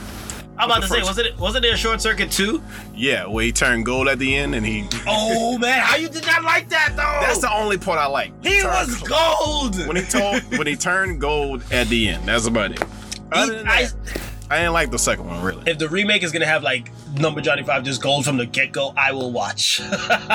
I'm 0.56 0.70
about 0.70 0.82
to 0.82 0.88
say, 0.88 1.02
wasn't 1.02 1.26
it? 1.28 1.38
Wasn't 1.38 1.62
there 1.62 1.72
a 1.74 1.76
Short 1.76 2.00
Circuit 2.02 2.30
too? 2.30 2.62
yeah, 2.94 3.26
where 3.26 3.44
he 3.44 3.50
turned 3.52 3.86
gold 3.86 4.08
at 4.08 4.18
the 4.18 4.34
end, 4.36 4.54
and 4.54 4.64
he. 4.64 4.86
Oh 5.06 5.58
man, 5.58 5.80
how 5.80 5.96
you 5.96 6.08
did 6.08 6.26
not 6.26 6.42
like 6.44 6.68
that 6.70 6.92
though? 6.96 7.26
That's 7.26 7.40
the 7.40 7.52
only 7.52 7.76
part 7.78 7.98
I 7.98 8.06
like. 8.06 8.32
he 8.44 8.62
was 8.62 9.02
gold. 9.02 9.76
when 9.86 9.96
he 9.96 10.02
told 10.02 10.42
when 10.58 10.66
he 10.66 10.76
turned 10.88 11.20
gold 11.20 11.62
at 11.72 11.88
the 11.88 12.08
end. 12.08 12.26
That's 12.28 12.46
about 12.46 12.72
it. 12.72 12.82
Other 13.32 13.58
than 13.58 13.68
I- 13.68 13.84
that, 13.84 13.94
I 14.50 14.56
didn't 14.58 14.72
like 14.72 14.90
the 14.90 14.98
second 14.98 15.26
one 15.26 15.40
really. 15.42 15.70
if 15.70 15.78
the 15.78 15.88
remake 15.88 16.22
is 16.24 16.32
gonna 16.32 16.44
have 16.46 16.62
like 16.64 16.90
number 17.14 17.40
Johnny 17.40 17.62
Five 17.62 17.84
just 17.84 18.02
gold 18.02 18.24
from 18.24 18.36
the 18.36 18.46
get 18.46 18.72
go, 18.72 18.92
I 18.96 19.12
will 19.12 19.30
watch. 19.32 19.80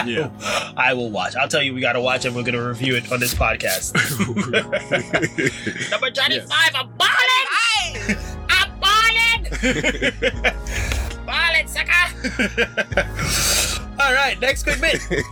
Yeah. 0.06 0.30
I 0.78 0.94
will 0.94 1.10
watch. 1.10 1.36
I'll 1.36 1.48
tell 1.48 1.64
you, 1.64 1.74
we 1.74 1.82
gotta 1.82 2.00
watch 2.00 2.24
it. 2.26 2.32
we're 2.34 2.44
gonna 2.44 2.64
review 2.66 2.96
it 2.96 3.12
on 3.12 3.20
this 3.20 3.34
podcast. 3.34 3.94
number 5.92 6.10
Johnny 6.12 6.36
Yes. 6.36 6.48
Five, 6.48 6.76
I'm 6.76 6.90
balling. 6.98 8.18
I'm 8.50 8.80
balling. 8.80 9.50
balling, 11.26 11.68
sucker. 11.68 12.12
All 14.00 14.14
right, 14.14 14.40
next 14.40 14.64
quick 14.64 14.82
bit. 14.82 15.00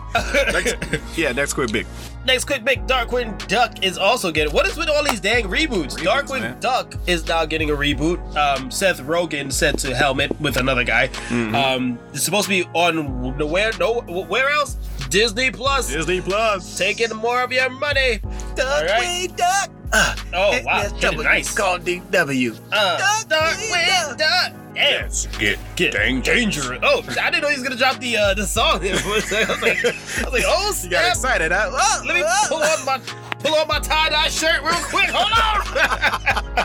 Next- 0.53 1.17
yeah, 1.17 1.31
next 1.31 1.53
quick 1.53 1.71
bit. 1.71 1.85
next 2.25 2.45
quick 2.45 2.63
pick, 2.65 2.81
Darkwing 2.85 3.45
Duck 3.47 3.83
is 3.83 3.97
also 3.97 4.31
getting. 4.31 4.53
What 4.53 4.65
is 4.67 4.77
with 4.77 4.89
all 4.89 5.03
these 5.03 5.19
dang 5.19 5.45
reboots? 5.45 5.95
Reboots, 5.95 6.03
Darkwing 6.03 6.41
man. 6.41 6.59
Duck 6.59 6.95
is 7.07 7.27
now 7.27 7.45
getting 7.45 7.69
a 7.71 7.73
reboot. 7.73 8.19
Um, 8.35 8.71
Seth 8.71 9.01
Rogen 9.01 9.51
sent 9.51 9.79
to 9.79 9.95
helmet 9.95 10.39
with 10.39 10.57
another 10.57 10.83
guy. 10.83 11.07
Mm-hmm. 11.07 11.55
Um, 11.55 11.99
it's 12.13 12.23
supposed 12.23 12.45
to 12.45 12.49
be 12.49 12.63
on 12.73 13.37
where 13.37 13.71
no 13.79 14.01
where 14.01 14.49
else? 14.49 14.75
Disney 15.09 15.51
Plus. 15.51 15.91
Disney 15.91 16.21
Plus. 16.21 16.77
Taking 16.77 17.15
more 17.17 17.41
of 17.43 17.51
your 17.51 17.69
money. 17.69 18.19
Duck, 18.55 18.89
right. 18.89 19.29
duck. 19.35 19.69
Uh, 19.93 20.15
Oh 20.33 20.61
wow, 20.63 20.81
it's 20.81 20.91
getting 20.93 20.99
double- 21.11 21.23
nice. 21.23 21.53
Called 21.55 21.81
DW. 21.85 22.59
Uh, 22.71 22.97
Duck, 22.97 23.27
Darkwing 23.29 24.17
Duck. 24.17 24.17
Duck. 24.17 24.53
Damn. 24.73 25.09
Get 25.39 25.59
Get 25.75 25.93
dangerous. 26.23 26.79
Oh, 26.81 27.03
I 27.21 27.29
didn't 27.29 27.43
know 27.43 27.49
he 27.49 27.53
was 27.55 27.61
gonna 27.63 27.75
drop 27.75 27.99
the 27.99 28.17
uh, 28.17 28.33
the 28.33 28.47
song. 28.47 28.79
I 28.83 28.93
was 29.07 29.31
like, 29.31 29.47
I 29.47 29.51
was 29.53 29.61
like, 29.61 29.85
I 29.85 30.23
was 30.23 30.33
like 30.33 30.43
oh 30.47 30.73
You 30.83 30.89
got 30.89 31.09
excited, 31.09 31.51
huh? 31.51 31.69
Oh, 31.71 32.03
Let 32.07 32.15
me 32.15 32.23
Uh, 32.25 32.47
pull 32.47 32.57
on 32.63 32.85
my 32.85 32.97
pull 33.43 33.55
on 33.55 33.67
my 33.67 33.79
tie 33.79 34.09
dye 34.09 34.29
shirt 34.29 34.61
real 34.61 34.73
quick. 34.89 35.09
Hold 35.09 35.31
on. 35.31 36.63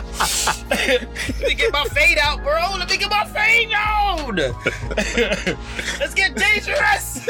Let 0.69 1.41
me 1.41 1.53
get 1.55 1.73
my 1.73 1.83
fade 1.85 2.17
out, 2.17 2.41
bro. 2.43 2.77
Let 2.77 2.89
me 2.89 2.97
get 2.97 3.09
my 3.09 3.25
fade 3.25 3.73
on. 3.73 4.35
Let's 5.99 6.13
get 6.13 6.35
dangerous. 6.35 7.25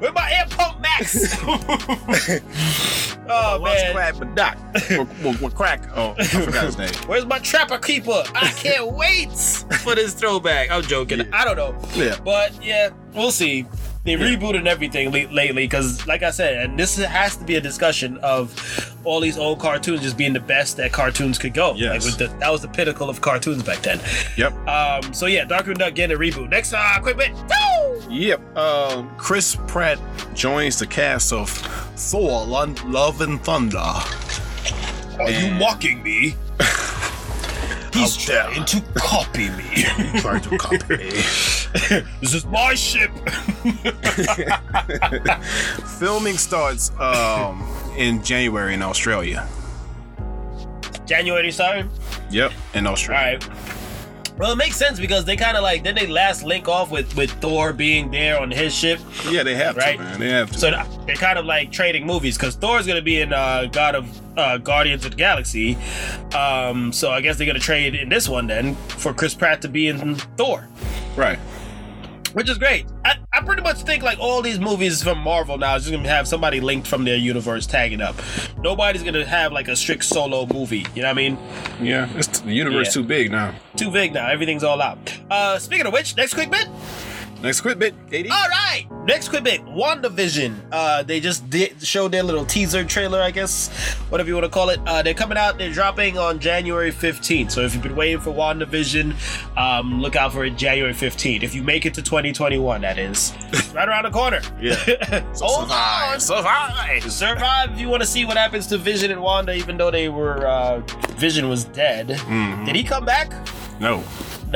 With 0.00 0.14
my 0.14 0.30
air 0.30 0.46
pump 0.50 0.80
max. 0.80 1.36
oh 3.28 3.60
man. 3.62 3.92
crack 3.94 4.18
but 4.18 4.34
Doc? 4.34 4.58
What 5.40 5.54
crack? 5.54 5.88
Oh, 5.94 6.14
I 6.18 6.24
forgot 6.24 6.64
his 6.66 6.78
name. 6.78 6.92
Where's 7.06 7.24
my 7.24 7.38
trapper 7.38 7.78
keeper? 7.78 8.22
I 8.34 8.50
can't 8.50 8.92
wait 8.92 9.32
for 9.82 9.94
this 9.94 10.12
throwback. 10.14 10.70
I'm 10.70 10.82
joking. 10.82 11.32
I 11.32 11.44
don't 11.44 11.56
know. 11.56 11.74
Yeah. 11.94 12.18
But 12.22 12.62
yeah, 12.62 12.90
we'll 13.14 13.30
see. 13.30 13.66
They 14.06 14.14
rebooted 14.14 14.66
everything 14.66 15.10
le- 15.10 15.28
lately 15.34 15.64
because, 15.64 16.06
like 16.06 16.22
I 16.22 16.30
said, 16.30 16.64
and 16.64 16.78
this 16.78 16.96
has 16.96 17.36
to 17.36 17.44
be 17.44 17.56
a 17.56 17.60
discussion 17.60 18.18
of 18.18 18.96
all 19.02 19.18
these 19.18 19.36
old 19.36 19.58
cartoons 19.58 20.00
just 20.02 20.16
being 20.16 20.32
the 20.32 20.38
best 20.38 20.76
that 20.76 20.92
cartoons 20.92 21.38
could 21.38 21.54
go. 21.54 21.74
Yes. 21.74 22.06
Like 22.06 22.16
the, 22.16 22.38
that 22.38 22.50
was 22.50 22.62
the 22.62 22.68
pinnacle 22.68 23.10
of 23.10 23.20
cartoons 23.20 23.64
back 23.64 23.78
then. 23.78 24.00
Yep. 24.36 24.52
Um. 24.68 25.12
So 25.12 25.26
yeah, 25.26 25.44
Darkwing 25.44 25.78
Duck 25.78 25.94
getting 25.94 26.16
a 26.16 26.18
reboot. 26.18 26.48
Next, 26.50 26.72
uh, 26.72 26.98
quick 27.02 27.16
bit. 27.16 27.32
Woo! 27.32 28.02
Yep. 28.08 28.56
Um, 28.56 29.10
Chris 29.16 29.56
Pratt 29.66 29.98
joins 30.34 30.78
the 30.78 30.86
cast 30.86 31.32
of 31.32 31.50
Thor: 31.50 32.46
Love 32.46 33.20
and 33.20 33.40
Thunder. 33.42 33.78
Are 35.18 35.30
you 35.30 35.50
mocking 35.54 36.02
me? 36.04 36.36
He's 37.96 38.16
trying 38.16 38.64
to 38.66 38.80
copy 38.94 39.48
me. 39.50 39.84
Trying 40.20 40.42
to 40.42 40.58
copy 40.58 40.96
me. 40.96 41.10
this 42.20 42.34
is 42.34 42.44
my 42.46 42.74
ship. 42.74 43.10
Filming 45.98 46.36
starts 46.36 46.90
um 47.00 47.66
in 47.96 48.22
January 48.22 48.74
in 48.74 48.82
Australia. 48.82 49.48
January 51.06 51.50
starting. 51.50 51.90
Yep. 52.30 52.52
In 52.74 52.86
Australia. 52.86 53.38
right. 53.38 53.75
Well, 54.38 54.52
it 54.52 54.56
makes 54.56 54.76
sense 54.76 55.00
because 55.00 55.24
they 55.24 55.34
kind 55.36 55.56
of 55.56 55.62
like 55.62 55.82
then 55.82 55.94
they 55.94 56.06
last 56.06 56.42
link 56.44 56.68
off 56.68 56.90
with 56.90 57.16
with 57.16 57.30
Thor 57.40 57.72
being 57.72 58.10
there 58.10 58.38
on 58.38 58.50
his 58.50 58.74
ship, 58.74 59.00
Yeah, 59.30 59.42
they 59.42 59.54
have 59.54 59.76
Right. 59.76 59.96
to, 59.96 60.04
man. 60.04 60.20
They 60.20 60.28
have 60.28 60.50
to. 60.52 60.58
so 60.58 60.70
they're 61.06 61.16
kind 61.16 61.38
of 61.38 61.46
like 61.46 61.72
trading 61.72 62.04
movies 62.06 62.36
because 62.36 62.54
Thor's 62.54 62.86
gonna 62.86 63.00
be 63.00 63.20
in 63.20 63.32
uh, 63.32 63.64
God 63.72 63.94
of 63.94 64.20
uh, 64.38 64.58
Guardians 64.58 65.04
of 65.06 65.12
the 65.12 65.16
Galaxy, 65.16 65.78
um, 66.34 66.92
so 66.92 67.10
I 67.10 67.22
guess 67.22 67.38
they're 67.38 67.46
gonna 67.46 67.58
trade 67.58 67.94
in 67.94 68.10
this 68.10 68.28
one 68.28 68.46
then 68.46 68.74
for 68.88 69.14
Chris 69.14 69.34
Pratt 69.34 69.62
to 69.62 69.68
be 69.68 69.88
in 69.88 70.16
Thor, 70.36 70.68
right. 71.16 71.38
Which 72.32 72.48
is 72.50 72.58
great. 72.58 72.86
I, 73.04 73.16
I 73.32 73.40
pretty 73.40 73.62
much 73.62 73.82
think 73.82 74.02
like 74.02 74.18
all 74.18 74.42
these 74.42 74.58
movies 74.58 75.02
from 75.02 75.18
Marvel 75.18 75.58
now 75.58 75.76
is 75.76 75.84
just 75.84 75.94
gonna 75.94 76.08
have 76.08 76.26
somebody 76.28 76.60
linked 76.60 76.86
from 76.86 77.04
their 77.04 77.16
universe 77.16 77.66
tagging 77.66 78.00
up. 78.00 78.16
Nobody's 78.58 79.02
gonna 79.02 79.24
have 79.24 79.52
like 79.52 79.68
a 79.68 79.76
strict 79.76 80.04
solo 80.04 80.46
movie. 80.46 80.84
You 80.94 81.02
know 81.02 81.08
what 81.08 81.10
I 81.10 81.12
mean? 81.14 81.38
Yeah. 81.80 82.08
It's 82.16 82.40
the 82.40 82.52
universe 82.52 82.88
Yeah. 82.88 82.92
too 83.02 83.04
big 83.04 83.30
now. 83.30 83.54
Too 83.76 83.90
big 83.90 84.12
now. 84.12 84.28
Everything's 84.28 84.64
all 84.64 84.80
out. 84.82 85.12
Uh, 85.30 85.58
speaking 85.58 85.86
of 85.86 85.92
which, 85.92 86.16
next 86.16 86.34
quick 86.34 86.50
bit. 86.50 86.66
Next 87.46 87.60
quick 87.60 87.78
bit, 87.78 87.94
Katie. 88.10 88.28
All 88.28 88.48
right, 88.48 88.86
next 89.04 89.28
quick 89.28 89.44
bit. 89.44 89.64
WandaVision. 89.66 90.52
Uh, 90.72 91.04
they 91.04 91.20
just 91.20 91.48
did 91.48 91.80
show 91.80 92.08
their 92.08 92.24
little 92.24 92.44
teaser 92.44 92.82
trailer, 92.82 93.22
I 93.22 93.30
guess, 93.30 93.68
whatever 94.08 94.28
you 94.28 94.34
want 94.34 94.46
to 94.46 94.50
call 94.50 94.68
it. 94.70 94.80
Uh, 94.84 95.00
they're 95.00 95.14
coming 95.14 95.38
out. 95.38 95.56
They're 95.56 95.72
dropping 95.72 96.18
on 96.18 96.40
January 96.40 96.90
15th. 96.90 97.52
So 97.52 97.60
if 97.60 97.72
you've 97.72 97.84
been 97.84 97.94
waiting 97.94 98.18
for 98.18 98.32
WandaVision, 98.32 99.14
um, 99.56 100.02
look 100.02 100.16
out 100.16 100.32
for 100.32 100.44
it 100.44 100.56
January 100.56 100.92
15th. 100.92 101.44
If 101.44 101.54
you 101.54 101.62
make 101.62 101.86
it 101.86 101.94
to 101.94 102.02
2021, 102.02 102.80
that 102.80 102.98
is, 102.98 103.32
right 103.72 103.88
around 103.88 104.06
the 104.06 104.10
corner. 104.10 104.40
Yeah. 104.60 104.74
so 105.32 105.46
Hold 105.46 105.70
on, 105.70 106.18
Survive. 106.18 107.12
survive. 107.12 107.70
If 107.74 107.78
you 107.80 107.88
want 107.88 108.02
to 108.02 108.08
see 108.08 108.24
what 108.24 108.36
happens 108.36 108.66
to 108.66 108.76
Vision 108.76 109.12
and 109.12 109.22
Wanda, 109.22 109.54
even 109.54 109.76
though 109.76 109.92
they 109.92 110.08
were 110.08 110.44
uh, 110.48 110.80
Vision 111.14 111.48
was 111.48 111.62
dead. 111.62 112.08
Mhm. 112.08 112.66
Did 112.66 112.74
he 112.74 112.82
come 112.82 113.04
back? 113.04 113.32
No. 113.78 114.02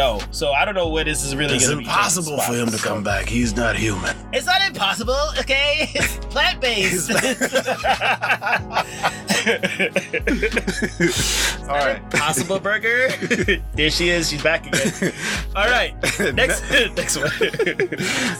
No. 0.01 0.19
So 0.31 0.53
I 0.53 0.65
don't 0.65 0.75
know 0.75 0.89
where 0.89 1.05
this 1.05 1.23
is 1.23 1.37
really 1.37 1.57
It's 1.57 1.67
going 1.67 1.77
to 1.77 1.81
be. 1.81 1.85
It's 1.85 1.95
impossible 1.95 2.41
for 2.41 2.55
him 2.55 2.71
to 2.71 2.79
come 2.79 3.05
back. 3.05 3.29
He's 3.29 3.55
not 3.55 3.77
human. 3.77 4.17
It's 4.33 4.47
not 4.47 4.67
impossible, 4.67 5.19
okay? 5.39 5.91
It's 5.93 6.17
plant 6.31 6.59
based. 6.59 7.11
All 11.69 11.77
right. 11.77 12.01
Possible 12.11 12.59
burger. 12.59 13.09
there 13.75 13.91
she 13.91 14.09
is. 14.09 14.31
She's 14.31 14.43
back 14.43 14.67
again. 14.67 15.13
All 15.55 15.67
right. 15.67 15.93
Next, 16.35 16.63
next 16.97 17.19
one. 17.19 17.29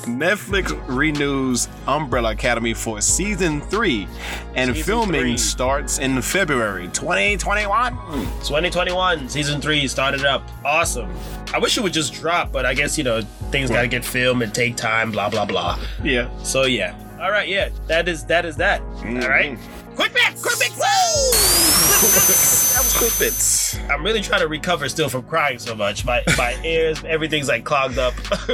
Netflix 0.09 0.73
renews 0.89 1.69
Umbrella 1.87 2.33
Academy 2.33 2.73
for 2.73 3.03
season 3.03 3.61
three, 3.61 4.09
and 4.55 4.71
Season 4.75 4.87
filming 4.87 5.21
three. 5.21 5.37
starts 5.37 5.99
in 5.99 6.23
February 6.23 6.87
2021. 6.89 7.93
Hmm. 7.93 8.21
2021 8.41 9.29
season 9.29 9.61
three 9.61 9.87
started 9.89 10.25
up. 10.25 10.49
Awesome. 10.65 11.11
I 11.53 11.59
wish 11.59 11.77
it 11.77 11.83
would 11.83 11.93
just 11.93 12.15
drop, 12.15 12.53
but 12.53 12.65
I 12.65 12.75
guess 12.75 12.97
you 12.97 13.05
know 13.05 13.23
things 13.51 13.71
gotta 13.71 13.89
get 13.89 14.05
filmed 14.05 14.43
and 14.43 14.55
take 14.55 14.77
time. 14.77 15.11
Blah 15.11 15.31
blah 15.31 15.45
blah. 15.45 15.79
Yeah. 16.03 16.29
So 16.43 16.65
yeah. 16.65 16.95
All 17.21 17.31
right. 17.31 17.49
Yeah. 17.49 17.71
That 17.87 18.09
is 18.09 18.25
that 18.27 18.45
is 18.47 18.57
that. 18.57 18.81
Mm-hmm. 18.81 19.23
All 19.23 19.29
right. 19.29 19.59
Quick 20.01 20.15
bits. 20.15 20.43
Quick 20.43 20.59
bits. 20.59 20.81
That 22.01 22.79
was 22.85 22.97
quick 22.97 23.19
bits. 23.19 23.79
I'm 23.91 24.03
really 24.03 24.23
trying 24.23 24.41
to 24.41 24.49
recover 24.49 24.89
still 24.89 25.11
from 25.11 25.25
crying 25.25 25.59
so 25.59 25.75
much. 25.75 26.07
My 26.07 26.23
my 26.39 26.59
ears, 26.65 27.05
everything's 27.05 27.49
like 27.49 27.65
clogged 27.65 27.99
up. 27.99 28.15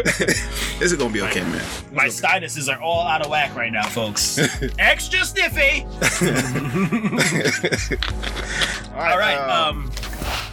This 0.78 0.92
is 0.92 0.94
gonna 0.94 1.12
be 1.12 1.22
okay, 1.22 1.40
man. 1.42 1.64
My 1.92 2.08
sinuses 2.08 2.68
are 2.68 2.80
all 2.80 3.06
out 3.06 3.22
of 3.24 3.30
whack 3.30 3.54
right 3.54 3.72
now, 3.72 3.86
folks. 3.86 4.38
Extra 4.80 5.24
sniffy. 5.24 5.84
All 8.94 9.16
right. 9.18 9.38
Um, 9.38 9.92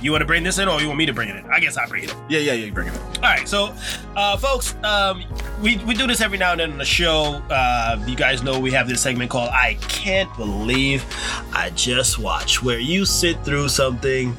you 0.02 0.12
want 0.12 0.22
to 0.22 0.26
bring 0.28 0.44
this 0.44 0.60
in, 0.60 0.68
or 0.68 0.80
you 0.80 0.88
want 0.88 1.00
me 1.00 1.06
to 1.08 1.14
bring 1.14 1.30
it 1.30 1.36
in? 1.38 1.46
I 1.52 1.60
guess 1.60 1.76
I 1.78 1.88
bring 1.88 2.04
it 2.04 2.12
in. 2.12 2.18
yeah, 2.30 2.40
yeah, 2.40 2.54
yeah. 2.54 2.66
You 2.66 2.72
bring 2.72 2.90
it. 2.90 2.96
All 3.18 3.22
right. 3.24 3.48
So, 3.48 3.74
uh, 4.16 4.38
folks, 4.38 4.76
um, 4.84 5.24
we 5.64 5.78
we 5.78 5.94
do 5.94 6.06
this 6.06 6.20
every 6.20 6.38
now 6.38 6.52
and 6.52 6.60
then 6.60 6.72
on 6.74 6.78
the 6.78 6.86
show. 6.86 7.42
Uh, 7.50 7.98
you 8.06 8.18
guys 8.18 8.44
know 8.44 8.60
we 8.60 8.70
have 8.72 8.88
this 8.88 9.02
segment 9.02 9.32
called 9.32 9.50
"I 9.50 9.76
Can't 9.88 10.30
Believe 10.36 11.06
I 11.54 11.72
Just 11.74 12.20
Watched," 12.20 12.62
where 12.62 12.80
you 12.80 13.06
sit 13.06 13.44
through 13.46 13.70
something 13.70 14.36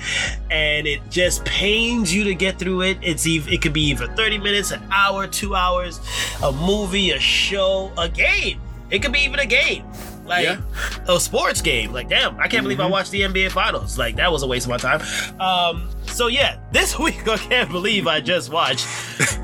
and 0.51 0.87
it 0.87 1.01
just 1.11 1.43
pains 1.47 2.15
you 2.15 2.25
to 2.25 2.35
get 2.35 2.59
through 2.59 2.83
it. 2.83 2.99
It's 3.01 3.27
ev- 3.27 3.49
it 3.49 3.63
could 3.63 3.73
be 3.73 3.85
either 3.85 4.07
30 4.09 4.37
minutes, 4.37 4.71
an 4.71 4.83
hour, 4.93 5.27
two 5.27 5.55
hours, 5.55 5.99
a 6.43 6.53
movie, 6.53 7.13
a 7.13 7.19
show, 7.19 7.91
a 7.97 8.09
game. 8.09 8.61
It 8.91 9.01
could 9.01 9.13
be 9.13 9.21
even 9.21 9.41
a 9.41 9.47
game. 9.47 9.85
Like 10.27 10.45
Yeah. 10.45 10.61
a 11.09 11.21
sports 11.21 11.61
game. 11.61 11.93
Like, 11.93 12.09
damn, 12.09 12.39
I 12.41 12.49
can't 12.49 12.63
believe 12.63 12.81
I 12.81 12.87
watched 12.87 13.11
the 13.11 13.23
NBA 13.23 13.51
finals. 13.53 13.99
Like, 13.99 14.17
that 14.17 14.33
was 14.33 14.43
a 14.43 14.47
waste 14.47 14.67
of 14.67 14.71
my 14.71 14.77
time. 14.79 15.01
Um, 15.41 15.91
so 16.07 16.29
yeah, 16.29 16.59
this 16.73 16.99
week 16.99 17.27
I 17.29 17.37
can't 17.37 17.71
believe 17.71 18.07
I 18.07 18.21
just 18.21 18.51
watched. 18.51 18.87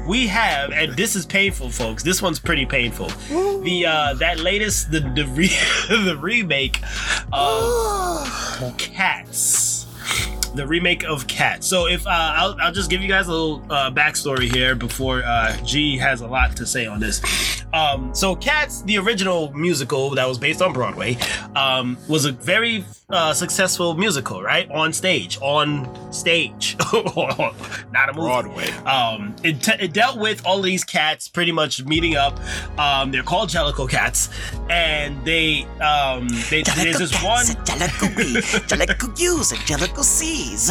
We 0.08 0.26
have, 0.28 0.70
and 0.72 0.96
this 0.96 1.16
is 1.16 1.26
painful, 1.26 1.70
folks. 1.70 2.02
This 2.02 2.22
one's 2.22 2.38
pretty 2.38 2.66
painful. 2.66 3.08
The 3.62 3.84
uh 3.86 4.14
that 4.14 4.40
latest 4.40 4.90
the 4.90 5.00
the, 5.00 5.26
re- 5.26 5.48
the 6.04 6.16
remake 6.20 6.80
of 7.32 8.74
Cats. 8.78 9.86
The 10.54 10.66
remake 10.66 11.04
of 11.04 11.26
Cats. 11.26 11.66
So 11.66 11.86
if 11.86 12.06
uh, 12.06 12.10
I'll, 12.10 12.56
I'll 12.60 12.72
just 12.72 12.90
give 12.90 13.00
you 13.02 13.08
guys 13.08 13.28
a 13.28 13.30
little 13.30 13.62
uh, 13.70 13.90
backstory 13.90 14.52
here 14.52 14.74
before 14.74 15.22
uh, 15.22 15.56
G 15.64 15.96
has 15.98 16.22
a 16.22 16.26
lot 16.26 16.56
to 16.56 16.66
say 16.66 16.86
on 16.86 16.98
this. 16.98 17.22
Um, 17.72 18.12
so 18.14 18.34
Cats, 18.34 18.82
the 18.82 18.98
original 18.98 19.52
musical 19.52 20.10
that 20.10 20.26
was 20.26 20.38
based 20.38 20.60
on 20.60 20.72
Broadway, 20.72 21.16
um, 21.54 21.96
was 22.08 22.24
a 22.24 22.32
very 22.32 22.84
uh, 23.10 23.32
successful 23.34 23.94
musical, 23.94 24.42
right? 24.42 24.70
On 24.70 24.92
stage, 24.92 25.38
on 25.40 26.12
stage, 26.12 26.76
not 26.92 28.08
a 28.08 28.12
movie. 28.12 28.26
Broadway. 28.26 28.70
Um, 28.84 29.34
it, 29.42 29.62
t- 29.62 29.72
it 29.80 29.92
dealt 29.92 30.18
with 30.18 30.44
all 30.46 30.60
these 30.60 30.84
cats 30.84 31.28
pretty 31.28 31.52
much 31.52 31.84
meeting 31.84 32.16
up. 32.16 32.38
Um, 32.78 33.10
they're 33.10 33.22
called 33.22 33.48
Jellicle 33.48 33.88
cats, 33.88 34.28
and 34.68 35.24
they 35.24 35.64
um, 35.80 36.28
they 36.50 36.62
there's 36.62 36.98
this 36.98 37.22
one. 37.22 37.46
Jellicle 37.46 38.16
we, 38.16 38.34
Jellicle 38.68 39.18
use, 39.18 39.52
and 39.52 39.60
Jellicle 39.62 40.04
sees. 40.04 40.70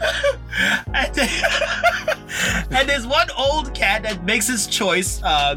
and, 0.94 1.18
and 2.72 2.88
there's 2.88 3.06
one 3.06 3.28
old 3.36 3.74
cat 3.74 4.02
that 4.02 4.24
makes 4.24 4.46
his 4.48 4.66
choice 4.66 5.22
uh, 5.22 5.56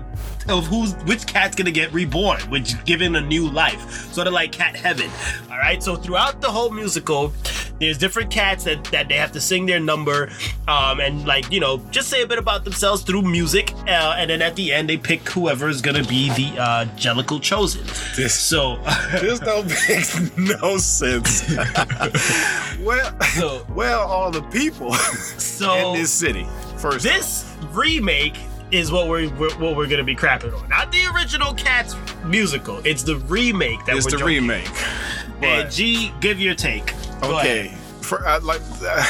of 0.49 0.65
who's 0.67 0.93
which 1.06 1.25
cat's 1.25 1.56
gonna 1.56 1.71
get 1.71 1.91
reborn, 1.93 2.39
which 2.49 2.84
given 2.86 3.15
a 3.15 3.21
new 3.21 3.49
life, 3.49 4.12
sort 4.13 4.27
of 4.27 4.34
like 4.34 4.51
cat 4.51 4.75
heaven. 4.75 5.10
All 5.51 5.58
right. 5.58 5.82
So 5.82 5.95
throughout 5.95 6.41
the 6.41 6.49
whole 6.49 6.69
musical, 6.69 7.34
there's 7.79 7.97
different 7.97 8.29
cats 8.32 8.63
that, 8.65 8.84
that 8.86 9.10
they 9.10 9.15
have 9.15 9.32
to 9.34 9.41
sing 9.41 9.65
their 9.65 9.79
number, 9.79 10.32
um, 10.67 10.99
and 10.99 11.25
like 11.25 11.51
you 11.51 11.60
know, 11.60 11.77
just 11.91 12.10
say 12.10 12.21
a 12.21 12.27
bit 12.27 12.38
about 12.39 12.63
themselves 12.63 13.01
through 13.03 13.23
music, 13.23 13.73
uh, 13.88 14.15
and 14.17 14.29
then 14.29 14.41
at 14.41 14.56
the 14.56 14.71
end 14.71 14.88
they 14.89 14.97
pick 14.97 15.27
whoever 15.29 15.67
is 15.69 15.82
gonna 15.82 16.03
be 16.06 16.29
the 16.29 16.60
uh, 16.62 16.86
Jellicle 16.95 17.41
chosen. 17.41 17.84
This- 18.15 18.34
So, 18.39 18.77
This 19.21 19.39
don't 19.39 19.67
make 19.67 20.38
no 20.62 20.77
sense. 20.77 21.43
well, 22.79 23.19
so, 23.36 23.65
well, 23.69 24.01
all 24.01 24.32
the 24.32 24.41
people 24.43 24.93
so 24.93 25.93
in 25.93 25.99
this 25.99 26.12
city. 26.12 26.45
First, 26.77 27.03
this 27.03 27.56
remake 27.71 28.36
is 28.73 28.91
what 28.91 29.07
we're, 29.07 29.29
we're 29.36 29.53
what 29.57 29.75
we're 29.75 29.88
gonna 29.88 30.03
be 30.03 30.15
crapping 30.15 30.53
on. 30.59 30.67
Not 30.69 30.91
the 30.91 31.05
original 31.15 31.53
Cats 31.53 31.95
musical. 32.25 32.81
It's 32.86 33.03
the 33.03 33.17
remake 33.17 33.86
that 33.86 33.95
we're 33.95 34.01
the 34.01 34.09
joking. 34.12 34.25
remake. 34.25 34.67
And 34.69 35.41
But 35.41 35.71
G, 35.71 36.12
give 36.19 36.39
your 36.39 36.55
take. 36.55 36.88
Go 37.21 37.38
okay, 37.39 37.67
ahead. 37.67 37.79
for 38.03 38.25
uh, 38.27 38.39
like, 38.41 38.62
uh, 38.83 39.05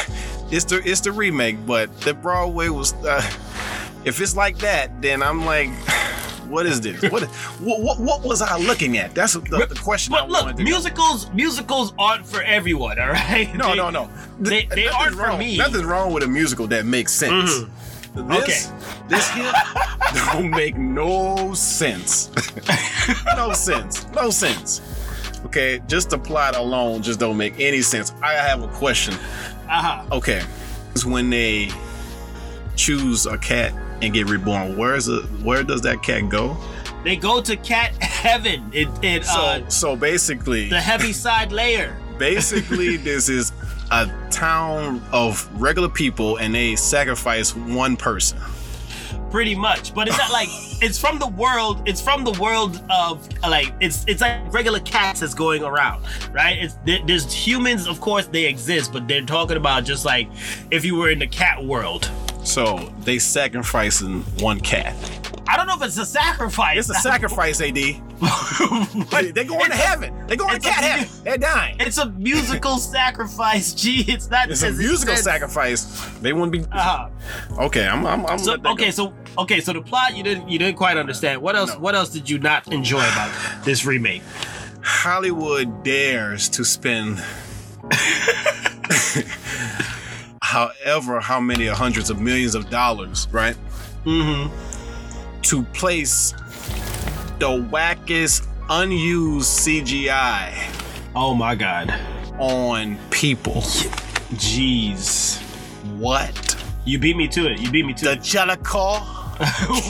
it's 0.50 0.64
the 0.66 0.82
it's 0.84 1.00
the 1.00 1.12
remake, 1.12 1.64
but 1.66 1.98
the 2.02 2.14
Broadway 2.14 2.68
was. 2.68 2.92
Uh, 2.94 3.20
if 4.04 4.20
it's 4.20 4.36
like 4.36 4.58
that, 4.58 5.00
then 5.02 5.22
I'm 5.22 5.44
like. 5.44 5.70
What 6.44 6.66
is 6.66 6.82
this? 6.82 7.00
What, 7.10 7.22
what 7.58 7.80
what 7.80 7.98
what 7.98 8.22
was 8.22 8.42
I 8.42 8.58
looking 8.58 8.98
at? 8.98 9.14
That's 9.14 9.32
the, 9.32 9.40
the 9.40 9.80
question. 9.82 10.12
I 10.12 10.20
But 10.20 10.28
look, 10.30 10.42
wanted 10.42 10.56
to 10.58 10.62
know. 10.64 10.70
musicals 10.70 11.30
musicals 11.32 11.94
aren't 11.98 12.26
for 12.26 12.42
everyone. 12.42 12.98
All 13.00 13.08
right. 13.08 13.52
No, 13.56 13.70
They- 13.70 13.76
no, 13.76 13.88
no. 13.90 14.10
they- 14.38 14.66
they 14.66 14.84
Nothing's 14.84 14.94
aren't 14.94 15.16
for 15.16 15.22
wrong. 15.22 15.38
me. 15.38 15.56
Nothing's 15.56 15.84
wrong 15.84 16.12
with 16.12 16.22
a 16.22 16.28
musical 16.28 16.66
that 16.66 16.84
makes 16.84 17.12
sense. 17.12 17.50
Mhm. 17.50 17.70
This, 18.14 18.72
this 19.08 19.30
here 19.30 19.52
don't 20.32 20.50
make 20.50 20.76
no 20.76 21.52
sense. 21.54 22.30
no 23.36 23.52
sense. 23.52 24.06
No 24.12 24.30
sense. 24.30 24.80
Okay, 25.46 25.80
just 25.88 26.10
the 26.10 26.18
plot 26.18 26.56
alone 26.56 27.02
just 27.02 27.18
don't 27.20 27.36
make 27.36 27.58
any 27.58 27.82
sense. 27.82 28.12
I 28.22 28.32
have 28.34 28.62
a 28.62 28.68
question. 28.68 29.14
Uh-huh. 29.68 30.04
Okay, 30.12 30.42
it's 30.92 31.04
when 31.04 31.28
they 31.30 31.70
choose 32.76 33.26
a 33.26 33.36
cat 33.36 33.72
and 34.00 34.12
get 34.14 34.28
reborn. 34.28 34.76
Where 34.76 34.94
is 34.94 35.08
it? 35.08 35.24
Where 35.42 35.62
does 35.62 35.80
that 35.82 36.02
cat 36.02 36.28
go? 36.28 36.56
They 37.02 37.16
go 37.16 37.40
to 37.42 37.56
cat 37.56 37.94
heaven. 38.02 38.70
It 38.72 38.88
it 39.02 39.24
So, 39.24 39.40
uh 39.40 39.68
so 39.68 39.96
basically, 39.96 40.68
the 40.70 40.80
Heaviside 40.80 41.52
Layer. 41.52 41.96
basically 42.18 42.96
this 43.10 43.28
is 43.28 43.52
a 43.90 44.10
town 44.30 45.02
of 45.12 45.48
regular 45.60 45.88
people 45.88 46.36
and 46.38 46.54
they 46.54 46.76
sacrifice 46.76 47.54
one 47.54 47.96
person. 47.96 48.38
Pretty 49.30 49.54
much 49.56 49.92
but 49.94 50.06
it's 50.06 50.16
not 50.16 50.30
like 50.30 50.48
it's 50.80 50.96
from 50.96 51.18
the 51.18 51.26
world 51.26 51.82
it's 51.88 52.00
from 52.00 52.22
the 52.22 52.30
world 52.40 52.80
of 52.88 53.28
like 53.42 53.72
it's 53.80 54.04
it's 54.06 54.20
like 54.20 54.40
regular 54.52 54.78
cats 54.80 55.20
that's 55.20 55.34
going 55.34 55.64
around 55.64 56.04
right? 56.32 56.56
It's 56.60 56.78
there's 56.84 57.32
humans 57.32 57.88
of 57.88 58.00
course 58.00 58.26
they 58.26 58.44
exist 58.44 58.92
but 58.92 59.08
they're 59.08 59.22
talking 59.22 59.56
about 59.56 59.84
just 59.84 60.04
like 60.04 60.28
if 60.70 60.84
you 60.84 60.94
were 60.94 61.10
in 61.10 61.18
the 61.18 61.26
cat 61.26 61.64
world. 61.64 62.08
So 62.44 62.92
they 63.00 63.18
sacrificing 63.18 64.22
one 64.38 64.60
cat. 64.60 64.94
I 65.48 65.56
don't 65.56 65.66
know 65.66 65.74
if 65.76 65.82
it's 65.82 65.98
a 65.98 66.06
sacrifice. 66.06 66.78
It's 66.78 66.98
a 66.98 67.02
sacrifice 67.02 67.60
ad 67.60 67.76
they, 68.94 69.04
But 69.10 69.34
they 69.34 69.44
going 69.44 69.70
to 69.70 69.76
heaven. 69.76 70.14
They're 70.26 70.36
going 70.36 70.50
to 70.50 70.56
it's 70.56 70.66
a 70.66 70.70
cat 70.70 70.82
heaven. 70.82 71.24
They're 71.24 71.38
dying. 71.38 71.76
It's 71.80 71.98
a 71.98 72.08
musical 72.10 72.78
sacrifice 72.78 73.74
gee 73.74 74.04
it's 74.08 74.30
not 74.30 74.50
it's 74.50 74.62
a 74.62 74.72
musical 74.72 75.16
sacrifice. 75.16 75.84
They 76.20 76.32
wouldn't 76.32 76.52
be 76.52 76.60
uh-huh. 76.60 77.08
okay 77.64 77.86
i'm 77.86 78.06
i'm, 78.06 78.26
I'm 78.26 78.38
so 78.38 78.54
okay 78.54 78.86
go. 78.86 78.90
so 78.90 79.14
okay 79.38 79.60
so 79.60 79.72
the 79.72 79.82
plot 79.82 80.16
you 80.16 80.22
didn't 80.22 80.48
you 80.48 80.58
didn't 80.58 80.76
quite 80.76 80.96
understand. 80.96 81.42
What 81.42 81.56
else 81.56 81.74
No. 81.74 81.80
what 81.80 81.94
else 81.94 82.10
did 82.10 82.28
you 82.28 82.38
not 82.38 82.72
enjoy 82.72 82.98
about 82.98 83.30
this 83.64 83.84
remake? 83.84 84.22
Hollywood 84.82 85.82
dares 85.82 86.48
to 86.50 86.64
spend 86.64 87.18
however 90.42 91.20
how 91.20 91.40
many 91.40 91.66
hundreds 91.66 92.10
of 92.10 92.20
millions 92.20 92.54
of 92.54 92.70
dollars 92.70 93.28
right 93.32 93.56
mm-hmm. 94.04 95.40
to 95.42 95.62
place 95.74 96.34
the 97.38 97.48
wackest 97.70 98.46
unused 98.70 99.60
CGI 99.60 100.52
oh 101.14 101.34
my 101.34 101.54
god 101.54 101.92
on 102.38 102.96
people. 103.10 103.62
jeez 104.34 105.40
What? 105.98 106.50
You 106.84 106.98
beat 106.98 107.16
me 107.16 107.28
to 107.28 107.50
it. 107.50 107.60
You 107.60 107.70
beat 107.70 107.86
me 107.86 107.94
to 107.94 108.04
The 108.04 108.12
it. 108.12 108.18
Jellicle? 108.32 109.00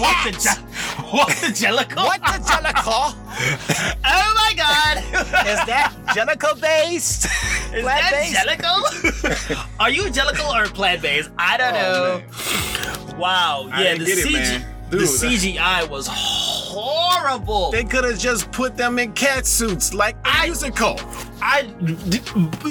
what 0.00 0.24
the 0.24 0.30
je- 0.32 0.62
what 1.10 1.28
the 1.28 1.48
Jellicle? 1.48 1.96
What 2.04 2.20
the 2.20 2.38
Jellicle? 2.44 3.14
Oh 4.06 4.32
my 4.36 4.52
god! 4.56 4.98
Is 4.98 5.66
that 5.66 5.92
Jellicle 6.08 6.60
based? 6.60 7.24
Is 7.74 7.84
that 7.84 8.12
Jellicle? 8.32 9.80
Are 9.80 9.90
you 9.90 10.04
Jellicle 10.04 10.54
or 10.54 10.66
plant 10.72 11.02
based? 11.02 11.30
I 11.38 11.56
don't 11.56 11.74
Oh, 11.74 12.22
know. 12.22 13.16
Wow. 13.18 13.68
I 13.72 13.82
Yeah, 13.82 13.94
the 13.98 14.04
get 14.04 14.18
man. 14.96 15.04
the 15.06 15.28
Dude, 15.28 15.40
CGI 15.56 15.88
was 15.88 16.08
horrible. 16.08 17.70
They 17.70 17.84
could 17.84 18.04
have 18.04 18.18
just 18.18 18.50
put 18.52 18.76
them 18.76 18.98
in 18.98 19.12
cat 19.12 19.46
suits 19.46 19.94
like 19.94 20.20
the 20.24 20.30
I- 20.30 20.46
musical. 20.46 20.98
I 21.46 21.68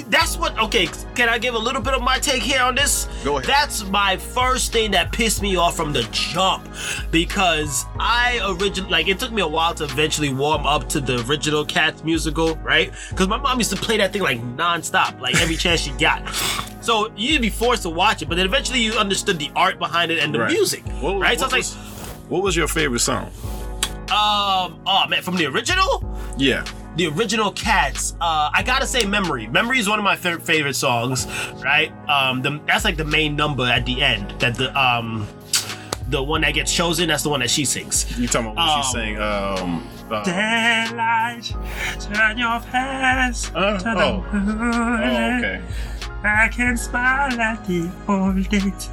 that's 0.08 0.36
what 0.36 0.58
okay, 0.58 0.88
can 1.14 1.28
I 1.28 1.38
give 1.38 1.54
a 1.54 1.58
little 1.58 1.80
bit 1.80 1.94
of 1.94 2.02
my 2.02 2.18
take 2.18 2.42
here 2.42 2.60
on 2.60 2.74
this? 2.74 3.06
Go 3.22 3.36
ahead. 3.38 3.48
That's 3.48 3.84
my 3.84 4.16
first 4.16 4.72
thing 4.72 4.90
that 4.92 5.12
pissed 5.12 5.42
me 5.42 5.54
off 5.56 5.76
from 5.76 5.92
the 5.92 6.02
jump 6.10 6.66
because 7.12 7.84
I 8.00 8.40
originally 8.58 8.90
like 8.90 9.06
it 9.06 9.20
took 9.20 9.30
me 9.32 9.42
a 9.42 9.46
while 9.46 9.74
to 9.76 9.84
eventually 9.84 10.32
warm 10.34 10.66
up 10.66 10.88
to 10.90 11.00
the 11.00 11.24
original 11.28 11.64
Cats 11.64 12.02
musical, 12.02 12.56
right? 12.56 12.92
Because 13.10 13.28
my 13.28 13.36
mom 13.36 13.58
used 13.58 13.70
to 13.70 13.76
play 13.76 13.96
that 13.98 14.12
thing 14.12 14.22
like 14.22 14.40
nonstop, 14.56 15.20
like 15.20 15.40
every 15.40 15.56
chance 15.56 15.80
she 15.80 15.92
got. 15.92 16.28
So 16.80 17.12
you'd 17.16 17.42
be 17.42 17.50
forced 17.50 17.82
to 17.84 17.90
watch 17.90 18.22
it, 18.22 18.28
but 18.28 18.34
then 18.34 18.44
eventually 18.46 18.80
you 18.80 18.92
understood 18.94 19.38
the 19.38 19.50
art 19.54 19.78
behind 19.78 20.10
it 20.10 20.18
and 20.18 20.34
the 20.34 20.40
Right. 20.40 20.50
music, 20.52 20.82
What- 21.00 21.20
right? 21.20 21.38
So 21.38 21.46
what 21.46 21.54
I 21.54 21.58
was 21.58 21.76
What 22.28 22.42
was 22.42 22.56
your 22.56 22.68
favorite 22.68 23.00
song? 23.00 23.30
um, 24.10 24.78
oh 24.86 25.04
man, 25.08 25.22
from 25.22 25.36
the 25.36 25.46
original, 25.46 26.04
Yeah. 26.36 26.64
the 26.96 27.08
original 27.08 27.50
Cats. 27.52 28.14
Uh, 28.20 28.50
I 28.52 28.62
gotta 28.62 28.86
say, 28.86 29.04
"Memory." 29.04 29.46
"Memory" 29.48 29.78
is 29.78 29.88
one 29.88 29.98
of 29.98 30.04
my 30.04 30.14
fa- 30.16 30.38
favorite 30.40 30.76
songs. 30.76 31.26
Right? 31.62 31.90
Um, 32.08 32.42
the, 32.42 32.60
that's 32.66 32.84
like 32.84 32.96
the 32.96 33.04
main 33.04 33.34
number 33.34 33.64
at 33.64 33.84
the 33.86 34.02
end. 34.02 34.30
That 34.40 34.54
the 34.56 34.68
um, 34.78 35.26
the 36.10 36.22
one 36.22 36.42
that 36.42 36.52
gets 36.54 36.72
chosen. 36.72 37.08
That's 37.08 37.22
the 37.22 37.30
one 37.30 37.40
that 37.40 37.50
she 37.50 37.64
sings. 37.64 38.06
You 38.18 38.28
talking 38.28 38.52
about 38.52 38.56
what 38.56 38.68
Um, 38.76 38.82
she's 38.82 38.92
saying? 38.92 39.18
Um. 39.18 39.88
uh, 40.10 40.22
Daylight, 40.24 41.54
turn 42.12 42.38
your 42.38 42.60
face 42.60 43.50
Uh, 43.54 43.78
to 43.78 43.94
oh. 43.96 44.24
the 44.30 44.38
moon. 44.38 44.60
oh, 44.60 45.38
okay. 45.38 45.60
I 46.24 46.48
can 46.48 46.76
smile 46.76 47.38
at 47.40 47.64
the 47.66 47.90
old 48.08 48.48
days. 48.48 48.88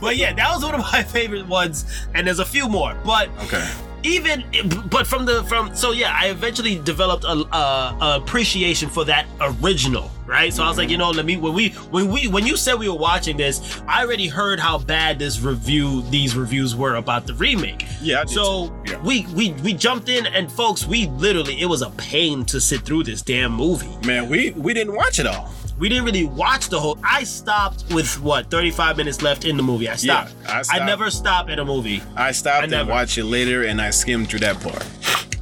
but 0.00 0.16
yeah, 0.16 0.32
that 0.32 0.50
was 0.52 0.64
one 0.64 0.74
of 0.74 0.80
my 0.80 1.02
favorite 1.02 1.46
ones, 1.46 1.84
and 2.14 2.26
there's 2.26 2.40
a 2.40 2.44
few 2.44 2.68
more. 2.68 2.94
But 3.04 3.28
Okay. 3.44 3.64
Even 4.08 4.44
but 4.88 5.06
from 5.06 5.24
the 5.24 5.44
from 5.44 5.74
so 5.74 5.92
yeah 5.92 6.16
i 6.18 6.28
eventually 6.28 6.78
developed 6.80 7.24
a, 7.24 7.28
a, 7.28 7.98
a 8.00 8.16
appreciation 8.16 8.88
for 8.88 9.04
that 9.04 9.26
original 9.40 10.10
right 10.26 10.52
so 10.52 10.62
i 10.62 10.68
was 10.68 10.76
like 10.76 10.88
you 10.88 10.96
mm-hmm. 10.96 11.02
know 11.02 11.10
let 11.10 11.24
me 11.24 11.36
when 11.36 11.52
we 11.54 11.70
when 11.90 12.10
we 12.10 12.26
when 12.26 12.46
you 12.46 12.56
said 12.56 12.74
we 12.74 12.88
were 12.88 12.96
watching 12.96 13.36
this 13.36 13.80
i 13.86 14.02
already 14.02 14.26
heard 14.26 14.58
how 14.58 14.78
bad 14.78 15.18
this 15.18 15.40
review 15.40 16.02
these 16.10 16.36
reviews 16.36 16.74
were 16.74 16.96
about 16.96 17.26
the 17.26 17.34
remake 17.34 17.86
Yeah, 18.00 18.22
I 18.22 18.24
so. 18.26 18.74
Yeah. 18.86 19.00
we 19.02 19.26
we 19.34 19.52
we 19.64 19.74
jumped 19.74 20.08
in 20.08 20.26
and 20.26 20.50
folks 20.50 20.86
we 20.86 21.06
literally 21.06 21.60
it 21.60 21.66
was 21.66 21.82
a 21.82 21.90
pain 21.90 22.44
to 22.46 22.60
sit 22.60 22.82
through 22.82 23.04
this 23.04 23.22
damn 23.22 23.52
movie 23.52 23.88
Man, 24.06 24.28
we 24.28 24.52
we 24.52 24.72
didn't 24.72 24.94
watch 24.94 25.18
it 25.18 25.26
all. 25.26 25.52
We 25.78 25.88
didn't 25.88 26.04
really 26.04 26.24
watch 26.24 26.68
the 26.68 26.78
whole 26.78 26.98
i 27.04 27.22
stopped 27.24 27.84
with 27.92 28.20
what 28.20 28.50
35 28.50 28.96
minutes 28.96 29.22
left 29.22 29.44
in 29.44 29.56
the 29.56 29.62
movie 29.62 29.88
i 29.88 29.94
stopped, 29.96 30.32
I 30.48 30.62
stopped. 30.62 30.84
never 30.84 31.10
stop 31.10 31.48
at 31.48 31.58
a 31.58 31.64
movie 31.64 32.02
I 32.16 32.32
stopped 32.32 32.72
I 32.72 32.78
and 32.80 32.88
watched 32.88 33.18
it 33.18 33.24
later, 33.24 33.64
and 33.64 33.80
I 33.80 33.90
skimmed 33.90 34.28
through 34.28 34.40
that 34.40 34.60
part. 34.60 34.84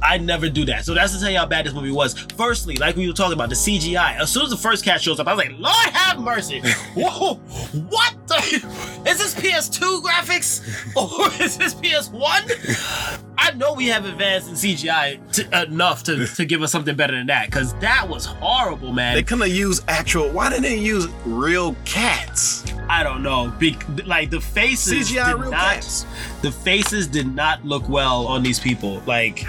I 0.01 0.17
never 0.17 0.49
do 0.49 0.65
that. 0.65 0.85
So 0.85 0.93
that's 0.93 1.13
to 1.13 1.19
tell 1.19 1.29
you 1.29 1.37
how 1.37 1.45
bad 1.45 1.65
this 1.65 1.73
movie 1.73 1.91
was. 1.91 2.13
Firstly, 2.35 2.75
like 2.75 2.95
we 2.95 3.07
were 3.07 3.13
talking 3.13 3.33
about, 3.33 3.49
the 3.49 3.55
CGI. 3.55 4.19
As 4.19 4.29
soon 4.29 4.43
as 4.43 4.49
the 4.49 4.57
first 4.57 4.83
cat 4.83 5.01
shows 5.01 5.19
up, 5.19 5.27
I 5.27 5.33
was 5.33 5.45
like, 5.45 5.57
Lord 5.57 5.93
have 5.93 6.19
mercy. 6.19 6.59
Whoa, 6.95 7.35
what 7.89 8.15
the? 8.27 8.37
Is 9.07 9.17
this 9.19 9.35
PS2 9.35 10.01
graphics? 10.01 10.63
Or 10.97 11.27
is 11.41 11.57
this 11.57 11.75
PS1? 11.75 13.23
I 13.37 13.51
know 13.51 13.73
we 13.73 13.87
have 13.87 14.05
advanced 14.05 14.49
in 14.49 14.55
CGI 14.55 15.31
to, 15.33 15.61
enough 15.63 16.03
to, 16.03 16.25
to 16.25 16.45
give 16.45 16.61
us 16.61 16.71
something 16.71 16.95
better 16.95 17.15
than 17.15 17.27
that, 17.27 17.45
because 17.45 17.73
that 17.75 18.07
was 18.07 18.25
horrible, 18.25 18.91
man. 18.91 19.15
They 19.15 19.23
couldn't 19.23 19.47
have 19.47 19.55
used 19.55 19.83
actual. 19.87 20.29
Why 20.29 20.49
didn't 20.49 20.63
they 20.63 20.77
use 20.77 21.07
real 21.25 21.75
cats? 21.85 22.65
I 22.89 23.03
don't 23.03 23.21
know. 23.21 23.53
Be- 23.59 23.77
like 24.05 24.29
the 24.29 24.41
faces 24.41 25.11
CGI 25.11 25.31
did 25.33 25.41
real 25.41 25.51
not, 25.51 25.75
cats. 25.75 26.05
the 26.41 26.51
faces 26.51 27.07
did 27.07 27.33
not 27.33 27.63
look 27.65 27.87
well 27.87 28.27
on 28.27 28.43
these 28.43 28.59
people. 28.59 29.01
Like 29.05 29.45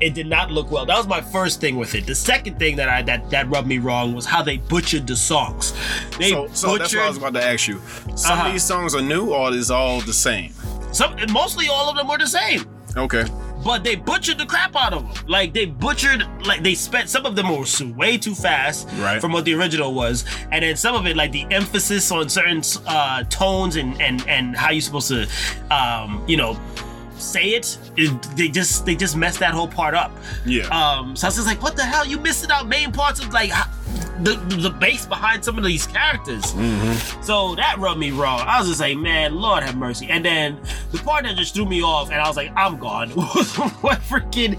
It 0.00 0.14
did 0.14 0.26
not 0.26 0.50
look 0.50 0.70
well. 0.70 0.86
That 0.86 0.96
was 0.96 1.06
my 1.06 1.20
first 1.20 1.60
thing 1.60 1.76
with 1.76 1.94
it. 1.94 2.06
The 2.06 2.14
second 2.14 2.58
thing 2.58 2.76
that 2.76 2.88
I 2.88 3.02
that 3.02 3.30
that 3.30 3.48
rubbed 3.50 3.68
me 3.68 3.78
wrong 3.78 4.14
was 4.14 4.24
how 4.26 4.42
they 4.42 4.56
butchered 4.58 5.06
the 5.06 5.16
songs. 5.16 5.72
They 6.18 6.30
So, 6.30 6.48
so 6.52 6.78
that's 6.78 6.94
what 6.94 7.04
I 7.04 7.08
was 7.08 7.16
about 7.18 7.34
to 7.34 7.44
ask 7.44 7.68
you. 7.68 7.80
Some 8.14 8.32
Uh-huh. 8.38 8.46
of 8.48 8.52
these 8.52 8.62
songs 8.64 8.94
are 8.94 9.02
new, 9.02 9.32
or 9.32 9.52
is 9.52 9.70
all 9.70 10.00
the 10.00 10.12
same? 10.14 10.52
some 10.92 11.14
mostly 11.30 11.68
all 11.68 11.88
of 11.88 11.96
them 11.96 12.08
were 12.08 12.18
the 12.18 12.26
same. 12.26 12.64
Okay. 12.96 13.24
but 13.62 13.84
they 13.84 13.94
butchered 13.94 14.38
the 14.38 14.46
crap 14.46 14.74
out 14.74 14.94
of 14.94 15.02
them. 15.02 15.24
Like 15.28 15.52
they 15.52 15.66
butchered, 15.66 16.26
like 16.46 16.62
they 16.62 16.74
spent 16.74 17.10
some 17.10 17.26
of 17.26 17.36
them 17.36 17.48
were 17.50 17.66
way 17.94 18.16
too 18.16 18.34
fast 18.34 18.88
Right. 18.98 19.20
from 19.20 19.32
what 19.32 19.44
the 19.44 19.52
original 19.54 19.92
was, 19.92 20.24
and 20.50 20.64
then 20.64 20.76
some 20.76 20.94
of 20.96 21.06
it, 21.06 21.14
like 21.14 21.30
the 21.30 21.46
emphasis 21.50 22.10
on 22.10 22.28
certain 22.30 22.62
uh, 22.86 23.22
tones 23.24 23.76
and 23.76 24.00
and 24.00 24.26
and 24.26 24.56
how 24.56 24.70
you're 24.70 24.80
supposed 24.80 25.08
to, 25.08 25.28
um, 25.70 26.24
you 26.26 26.38
know, 26.38 26.58
say 27.20 27.50
it, 27.50 27.78
it, 27.96 28.22
they 28.36 28.48
just 28.48 28.84
they 28.86 28.94
just 28.96 29.16
messed 29.16 29.38
that 29.40 29.52
whole 29.54 29.68
part 29.68 29.94
up. 29.94 30.10
Yeah. 30.46 30.64
Um, 30.68 31.14
so 31.16 31.26
I 31.26 31.28
was 31.28 31.36
just 31.36 31.46
like, 31.46 31.62
what 31.62 31.76
the 31.76 31.84
hell? 31.84 32.06
You 32.06 32.18
missing 32.18 32.50
out 32.50 32.66
main 32.68 32.92
parts 32.92 33.20
of 33.20 33.32
like. 33.32 33.50
The, 34.22 34.34
the 34.34 34.68
base 34.68 35.06
behind 35.06 35.42
some 35.42 35.56
of 35.56 35.64
these 35.64 35.86
characters. 35.86 36.44
So 37.24 37.54
that 37.54 37.76
rubbed 37.78 37.98
me 37.98 38.10
wrong. 38.10 38.40
I 38.40 38.58
was 38.60 38.68
just 38.68 38.78
like, 38.78 38.98
man, 38.98 39.34
Lord 39.36 39.62
have 39.62 39.76
mercy. 39.78 40.08
And 40.10 40.22
then 40.22 40.58
the 40.92 40.98
part 40.98 41.24
that 41.24 41.36
just 41.38 41.54
threw 41.54 41.64
me 41.64 41.82
off, 41.82 42.10
and 42.10 42.20
I 42.20 42.28
was 42.28 42.36
like, 42.36 42.52
I'm 42.54 42.76
gone. 42.76 43.08
what 43.10 43.98
freaking 44.00 44.58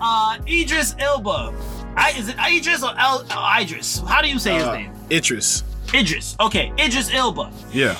uh 0.00 0.38
Idris 0.48 0.94
Elba. 0.98 1.52
I, 1.94 2.12
is 2.16 2.30
it 2.30 2.36
Idris 2.38 2.82
or 2.82 2.98
El, 2.98 3.26
Idris? 3.60 3.98
How 4.08 4.22
do 4.22 4.28
you 4.28 4.38
say 4.38 4.54
his 4.54 4.64
Uh, 4.64 4.72
name? 4.74 4.92
Idris. 5.10 5.62
Idris. 5.94 6.36
Okay, 6.40 6.72
Idris 6.78 7.12
Elba. 7.12 7.52
Yeah. 7.72 7.98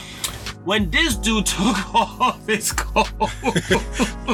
When 0.64 0.90
this 0.90 1.16
dude 1.16 1.46
took 1.46 1.94
off 1.94 2.46
his 2.46 2.72
coat, 2.72 3.08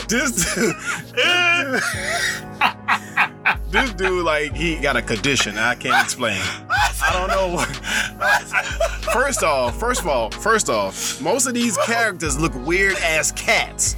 This 0.09 0.55
dude, 0.55 0.75
this 3.71 3.93
dude, 3.95 4.25
like 4.25 4.53
he 4.55 4.77
got 4.77 4.97
a 4.97 5.03
condition 5.03 5.57
I 5.57 5.75
can't 5.77 6.03
explain. 6.05 6.41
I 6.69 7.11
don't 7.13 7.29
know. 7.29 7.55
what- 7.57 7.69
First 9.13 9.43
off, 9.45 9.79
first 9.79 10.01
of 10.01 10.09
all, 10.09 10.31
first 10.31 10.69
off, 10.69 11.21
most 11.23 11.47
of 11.47 11.55
these 11.55 11.77
characters 11.79 12.39
look 12.39 12.53
weird 12.67 12.97
as 12.99 13.33
cats. 13.33 13.95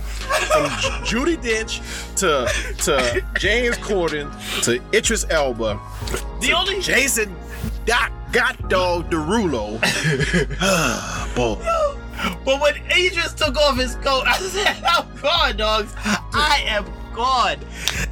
From 0.52 0.68
J- 0.80 0.88
Judi 1.34 1.36
Dench 1.38 1.80
to 2.16 2.46
to 2.84 3.22
James 3.38 3.76
Corden 3.78 4.30
to 4.64 4.80
Idris 4.96 5.24
Elba, 5.30 5.80
the 6.40 6.52
only 6.52 6.80
Jason 6.80 7.34
Doc 7.86 8.12
Got 8.32 8.68
Dog 8.68 9.10
Derulo. 9.10 9.78
Ah, 10.60 11.28
boy. 11.34 11.56
But 12.44 12.60
when 12.60 12.76
Idris 12.90 13.34
took 13.34 13.56
off 13.56 13.76
his 13.78 13.94
coat, 13.96 14.24
I 14.26 14.38
said, 14.38 14.82
I'm 14.84 15.06
gone, 15.20 15.56
dogs. 15.56 15.92
I 16.04 16.62
am 16.66 16.84
gone. 17.14 17.58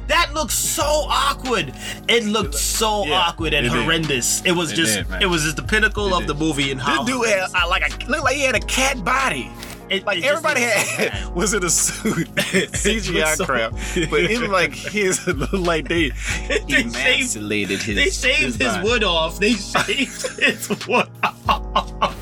That 0.07 0.33
looked 0.33 0.51
so 0.51 0.83
awkward. 0.83 1.73
It 2.07 2.23
looked 2.25 2.55
so 2.55 3.05
Yeah, 3.05 3.19
awkward 3.27 3.53
and 3.53 3.65
it 3.65 3.69
did. 3.69 3.83
horrendous. 3.83 4.43
It 4.45 4.51
was 4.53 4.71
It 4.71 4.75
just 4.75 5.09
did, 5.09 5.21
it 5.23 5.25
was 5.25 5.43
just 5.43 5.55
the 5.57 5.63
pinnacle 5.63 6.13
of 6.13 6.21
did. 6.21 6.29
the 6.29 6.35
movie 6.35 6.71
and 6.71 6.79
how 6.81 7.03
This 7.03 7.15
dude 7.15 7.27
had 7.27 7.49
uh, 7.53 7.67
like 7.69 7.83
a 7.83 8.05
looked 8.09 8.23
like 8.23 8.35
he 8.35 8.43
had 8.43 8.55
a 8.55 8.59
cat 8.61 9.03
body. 9.03 9.49
it, 9.89 10.05
Like 10.05 10.19
it 10.19 10.25
everybody 10.25 10.61
looked 10.61 10.77
so 10.77 11.09
had 11.09 11.25
was 11.35 11.53
in 11.53 11.63
a 11.63 11.69
suit, 11.69 12.27
CGI 12.35 13.35
so- 13.35 13.45
crap, 13.45 13.71
but 14.09 14.21
even 14.31 14.51
like 14.51 14.73
his 14.73 15.25
like 15.53 15.87
they 15.87 16.09
They 16.47 16.59
shaved, 16.69 16.95
emasculated 16.95 17.81
his. 17.81 17.95
they 17.95 18.09
shaved 18.09 18.61
his 18.61 18.73
body. 18.73 18.87
wood 18.87 19.03
off. 19.03 19.39
They 19.39 19.53
shaved 19.53 20.39
his 20.39 20.69
wood 20.87 21.07
off. 21.23 22.13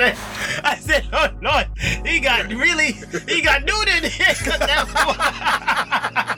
I 0.00 0.14
said, 0.14 0.16
I 0.64 0.76
said, 0.76 1.08
oh 1.12 1.28
Lord, 1.42 1.66
he 2.06 2.20
got 2.20 2.46
really, 2.52 2.92
he 3.28 3.42
got 3.42 3.62
nude 3.64 3.88
in 3.88 4.04
here. 4.10 4.26
'cause 4.34 4.58
that- 4.60 6.36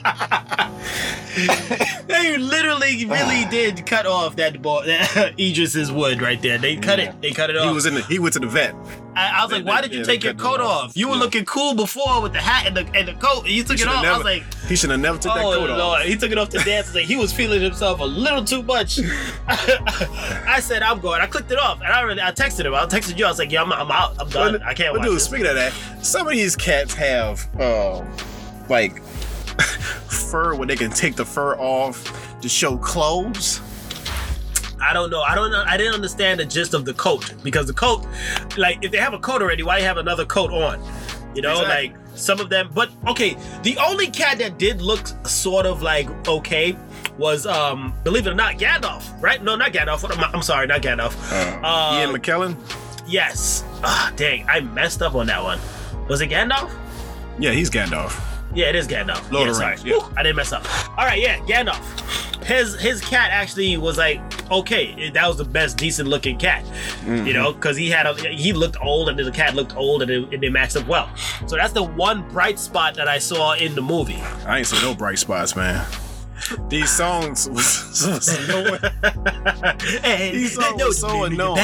they 2.07 2.37
literally, 2.37 3.05
really 3.05 3.45
did 3.49 3.85
cut 3.85 4.05
off 4.05 4.35
that 4.35 4.61
ball, 4.61 4.83
that 4.85 5.33
Idris's 5.39 5.91
wood 5.91 6.21
right 6.21 6.41
there. 6.41 6.57
They 6.57 6.75
cut 6.75 6.99
it. 6.99 7.19
They 7.21 7.31
cut 7.31 7.49
it 7.49 7.57
off. 7.57 7.67
He 7.67 7.73
was 7.73 7.85
in 7.85 7.93
the. 7.95 8.01
He 8.03 8.19
went 8.19 8.33
to 8.33 8.39
the 8.39 8.47
vet. 8.47 8.75
I, 9.15 9.39
I 9.41 9.43
was 9.43 9.51
like, 9.51 9.63
they- 9.65 9.69
why 9.69 9.81
did 9.81 9.91
you 9.93 9.99
yeah, 9.99 10.05
take 10.05 10.23
your 10.23 10.33
coat 10.33 10.59
off. 10.61 10.89
off? 10.89 10.97
You 10.97 11.07
were 11.09 11.15
Yeah. 11.15 11.19
looking 11.21 11.45
cool 11.45 11.73
before 11.73 12.21
with 12.21 12.33
the 12.33 12.39
hat 12.39 12.65
and 12.67 12.75
the 12.77 12.97
and 12.97 13.07
the 13.07 13.13
coat. 13.13 13.43
And 13.45 13.49
you 13.53 13.63
took 13.63 13.77
He 13.77 13.83
it 13.83 13.87
off. 13.89 13.97
I 13.97 14.01
never- 14.03 14.17
was 14.19 14.25
like, 14.25 14.43
he 14.67 14.75
should 14.75 14.89
have 14.89 14.99
never 14.99 15.17
took 15.17 15.33
that 15.33 15.43
oh 15.45 15.53
coat 15.53 15.69
Lord, 15.69 16.01
off. 16.01 16.03
he 16.03 16.15
took 16.17 16.31
it 16.31 16.37
off 16.37 16.49
to 16.49 16.59
dance. 16.59 16.93
Like, 16.95 17.05
he 17.05 17.15
was 17.17 17.31
feeling 17.33 17.61
himself 17.61 17.99
a 17.99 18.05
little 18.05 18.43
too 18.43 18.63
much. 18.63 18.99
I 19.47 20.59
said, 20.61 20.81
I'm 20.83 20.99
going. 20.99 21.21
I 21.21 21.27
clicked 21.27 21.51
it 21.51 21.59
off, 21.59 21.81
and 21.81 21.87
I 21.91 22.01
really, 22.01 22.21
I 22.21 22.31
texted 22.31 22.65
him. 22.65 22.73
I 22.73 22.85
texted 22.85 23.17
you. 23.17 23.25
I 23.25 23.29
was 23.29 23.39
like, 23.39 23.51
yeah, 23.51 23.61
I'm, 23.63 23.71
I'm 23.73 23.91
out. 23.91 24.15
I'm 24.19 24.29
done. 24.29 24.53
But- 24.53 24.63
I 24.63 24.73
can't 24.73 24.93
but 24.93 24.99
watch 24.99 25.07
dude, 25.07 25.15
this. 25.17 25.25
speaking 25.25 25.47
of 25.47 25.55
that, 25.55 25.73
some 26.01 26.27
of 26.27 26.33
these 26.33 26.55
cats 26.55 26.93
have 26.93 27.47
uh, 27.59 28.03
like 28.69 29.01
fur 30.09 30.55
where 30.55 30.67
they 30.67 30.75
can 30.75 30.91
take 30.91 31.15
the 31.15 31.25
fur 31.25 31.55
off 31.57 32.39
to 32.41 32.49
show 32.49 32.77
clothes. 32.77 33.61
I 34.83 34.93
don't 34.93 35.09
know. 35.11 35.21
I 35.21 35.35
don't 35.35 35.51
know. 35.51 35.63
I 35.67 35.77
didn't 35.77 35.93
understand 35.93 36.39
the 36.39 36.45
gist 36.45 36.73
of 36.73 36.85
the 36.85 36.93
coat 36.95 37.33
because 37.43 37.67
the 37.67 37.73
coat, 37.73 38.05
like, 38.57 38.83
if 38.83 38.91
they 38.91 38.97
have 38.97 39.13
a 39.13 39.19
coat 39.19 39.41
already, 39.41 39.61
why 39.63 39.79
have 39.81 39.97
another 39.97 40.25
coat 40.25 40.51
on? 40.51 40.81
You 41.35 41.41
know, 41.43 41.51
Exactly. 41.61 41.89
like 41.89 41.95
some 42.17 42.39
of 42.39 42.49
them. 42.49 42.69
But 42.73 42.89
okay, 43.07 43.37
the 43.63 43.77
only 43.77 44.07
cat 44.07 44.39
that 44.39 44.57
did 44.57 44.81
look 44.81 45.05
sort 45.27 45.65
of 45.67 45.81
like 45.83 46.09
okay 46.27 46.75
was, 47.17 47.45
um, 47.45 47.93
believe 48.03 48.25
it 48.25 48.31
or 48.31 48.35
not, 48.35 48.55
Gandalf. 48.55 49.03
Right? 49.21 49.41
No, 49.43 49.55
not 49.55 49.71
Gandalf. 49.71 50.03
Am 50.09 50.19
I- 50.19 50.31
I'm 50.33 50.41
sorry, 50.41 50.65
not 50.67 50.81
Gandalf. 50.81 51.13
Uh, 51.63 51.99
Ian 52.01 52.15
McKellen. 52.19 52.55
Yes. 53.07 53.63
Ah, 53.83 54.11
dang, 54.15 54.47
I 54.49 54.61
messed 54.61 55.01
up 55.01 55.13
on 55.15 55.27
that 55.27 55.43
one. 55.43 55.59
Was 56.09 56.21
it 56.21 56.27
Gandalf? 56.31 56.71
Yeah, 57.39 57.51
he's 57.51 57.69
Gandalf. 57.69 58.19
Yeah, 58.53 58.67
it 58.67 58.75
is 58.75 58.87
Gandalf. 58.87 59.31
Lord 59.31 59.45
yeah, 59.45 59.51
of 59.51 59.57
the. 59.59 59.65
Rings, 59.65 59.83
yeah. 59.85 60.09
I 60.17 60.23
didn't 60.23 60.35
mess 60.35 60.51
up. 60.51 60.65
All 60.97 61.05
right, 61.05 61.19
yeah, 61.21 61.37
Gandalf. 61.39 61.81
His 62.43 62.79
his 62.79 63.01
cat 63.01 63.29
actually 63.31 63.77
was 63.77 63.97
like 63.97 64.19
okay. 64.51 65.09
That 65.11 65.27
was 65.27 65.37
the 65.37 65.45
best 65.45 65.77
decent 65.77 66.09
looking 66.09 66.37
cat, 66.37 66.65
Mm-hmm. 67.01 67.27
you 67.27 67.33
know, 67.33 67.53
because 67.53 67.77
he 67.77 67.89
had 67.89 68.05
a 68.07 68.13
he 68.29 68.51
looked 68.51 68.77
old 68.81 69.09
and 69.09 69.17
the 69.19 69.31
cat 69.31 69.53
looked 69.55 69.75
old 69.75 70.01
and, 70.01 70.09
it, 70.11 70.33
and 70.33 70.41
they 70.43 70.49
matched 70.49 70.75
up 70.75 70.87
well. 70.87 71.09
So 71.47 71.55
that's 71.55 71.71
the 71.73 71.83
one 71.83 72.27
bright 72.29 72.57
spot 72.59 72.95
that 72.95 73.07
I 73.07 73.19
saw 73.19 73.53
in 73.53 73.75
the 73.75 73.81
movie. 73.81 74.19
I 74.47 74.57
ain't 74.57 74.67
see 74.67 74.81
no 74.81 74.95
bright 74.95 75.19
spots, 75.19 75.55
man. 75.55 75.85
These 76.67 76.89
songs 76.89 77.47
was, 77.47 78.03
was 78.07 78.27
annoying. 78.49 78.79
Hey, 80.01 80.31
These 80.31 80.55
songs 80.55 80.83
were 80.83 80.91
so 80.93 81.23
annoying. 81.25 81.57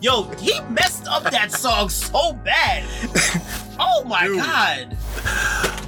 Yo, 0.00 0.22
he 0.38 0.60
messed 0.70 1.08
up 1.08 1.24
that 1.24 1.50
song 1.64 1.88
so 1.88 2.32
bad. 2.32 2.84
Oh 3.80 4.04
my 4.06 4.26
Dude. 4.26 4.36
god. 4.38 4.96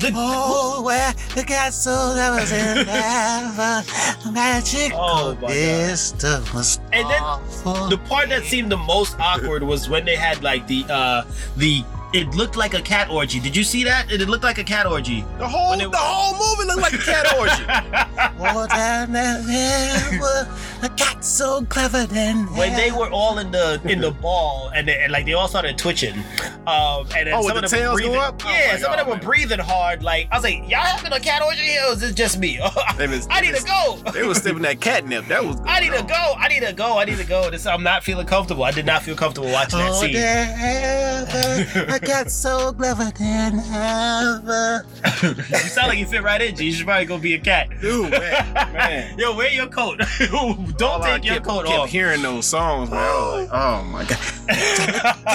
The, 0.01 0.11
Oh, 0.15 0.83
where 0.83 1.13
the 1.35 1.45
castle 1.45 2.15
that 2.15 2.31
was 2.31 2.51
in 2.53 2.87
heaven, 2.87 4.33
magic 4.35 4.93
Oh, 4.95 5.35
my 5.35 5.41
God. 5.43 5.51
wisdom 5.51 6.45
was 6.55 6.79
And 6.93 7.09
then 7.09 7.23
awful. 7.23 7.89
the 7.89 7.99
part 7.99 8.31
that 8.31 8.45
seemed 8.45 8.73
the 8.73 8.77
most 8.79 9.17
awkward 9.21 9.63
was 9.63 9.89
when 9.89 10.05
they 10.05 10.17
had 10.17 10.43
like 10.43 10.67
the 10.67 10.85
uh 10.89 11.23
the 11.57 11.85
it 12.13 12.35
looked 12.35 12.57
like 12.57 12.75
a 12.75 12.83
cat 12.83 13.09
orgy. 13.11 13.39
Did 13.41 13.55
you 13.57 13.65
see 13.65 13.85
that? 13.85 14.11
It 14.11 14.21
looked 14.29 14.45
like 14.45 14.59
a 14.59 14.65
cat 14.65 14.87
orgy. 14.87 15.25
The 15.39 15.47
whole 15.49 15.71
When 15.71 15.79
they- 15.79 15.85
the 15.87 15.97
whole 15.97 16.33
movie 16.35 16.67
looked 16.69 16.83
like 16.83 16.93
a 16.95 16.99
cat 16.99 17.35
orgy. 17.39 17.65
Oh, 18.43 18.67
down 18.67 19.13
there 19.13 20.19
were 20.21 20.49
a 20.83 20.89
cat 20.91 21.25
so 21.25 21.63
clever 21.67 22.07
then. 22.07 22.47
When 22.57 22.75
they 22.75 22.91
were 22.91 23.11
all 23.11 23.39
in 23.39 23.51
the 23.51 23.81
in 23.85 24.01
the 24.01 24.11
ball 24.11 24.71
and, 24.75 24.89
they, 24.89 24.99
and 25.03 25.13
like 25.13 25.27
they 25.27 25.35
all 25.35 25.49
started 25.49 25.77
twitching, 25.79 26.15
um, 26.67 27.07
and 27.17 27.27
then 27.27 27.35
Oh, 27.35 27.43
some 27.43 27.55
with 27.55 27.65
of 27.65 27.71
the 27.71 27.77
them 27.77 27.93
were 27.93 28.01
tails 28.01 28.01
go 28.01 28.07
breathing. 28.07 28.17
up? 28.21 28.43
Oh 28.45 28.49
Yeah, 28.51 28.73
my 28.73 28.79
some 28.79 28.93
of 28.93 28.97
God, 28.97 28.99
them 28.99 29.09
were 29.09 29.17
breathing 29.25 29.59
hard. 29.59 30.03
Like 30.03 30.29
I 30.33 30.37
was 30.37 30.45
like, 30.45 30.69
y'all 30.69 30.81
having 30.81 31.13
a 31.13 31.21
cat 31.21 31.43
orgy 31.43 31.61
here? 31.61 31.83
Or 31.89 31.93
is 31.93 32.03
it 32.03 32.15
just 32.17 32.39
me? 32.39 32.59
They 32.97 33.07
was- 33.07 33.27
I 33.31 33.41
need 33.41 33.55
to 33.55 33.63
go. 33.65 33.97
They 34.13 34.25
were 34.27 34.35
sniffing 34.35 34.63
that 34.63 34.81
catnip. 34.81 35.27
That 35.29 35.45
was. 35.45 35.57
I 35.65 35.81
need 35.81 35.93
to 35.93 36.03
go. 36.03 36.35
I 36.39 36.49
need 36.49 36.61
to 36.67 36.73
go. 36.73 36.99
I 36.99 37.05
need 37.05 37.19
to 37.19 37.25
go. 37.27 37.51
This 37.51 37.67
I'm 37.67 37.83
not 37.83 38.03
feeling 38.05 38.27
comfortable. 38.27 38.65
I 38.65 38.73
did 38.73 38.85
not 38.87 39.03
feel 39.03 39.15
comfortable 39.17 39.51
watching 39.51 39.79
that 39.79 39.91
Oh, 39.91 40.01
scene. 40.01 40.15
there, 42.01 42.11
a 42.21 42.23
cat 42.23 42.31
so 42.31 42.73
clever 42.73 43.11
than 43.19 43.61
ever. 43.73 44.87
You 45.23 45.35
sound 45.69 45.89
like 45.89 45.99
you 45.99 46.07
fit 46.07 46.23
right 46.23 46.41
in. 46.41 46.57
G. 46.57 46.67
You 46.67 46.73
should 46.73 46.87
probably 46.87 47.05
go 47.05 47.19
be 47.19 47.35
a 47.35 47.39
cat. 47.39 47.69
Dude, 47.81 48.11
man, 48.11 48.55
man. 48.73 49.19
Yo, 49.19 49.37
wear 49.37 49.51
your 49.51 49.67
coat. 49.67 49.99
Don't 50.19 50.83
All 50.83 51.03
I 51.03 51.17
take 51.19 51.25
your 51.27 51.35
kept, 51.35 51.47
coat 51.47 51.67
kept 51.67 51.79
off. 51.79 51.89
hearing 51.91 52.23
those 52.23 52.47
songs, 52.47 52.91
man. 52.91 52.99
I 52.99 53.13
was 53.13 53.49
like, 53.51 53.51
oh 53.53 53.85
my 53.85 54.05
god. 54.05 54.19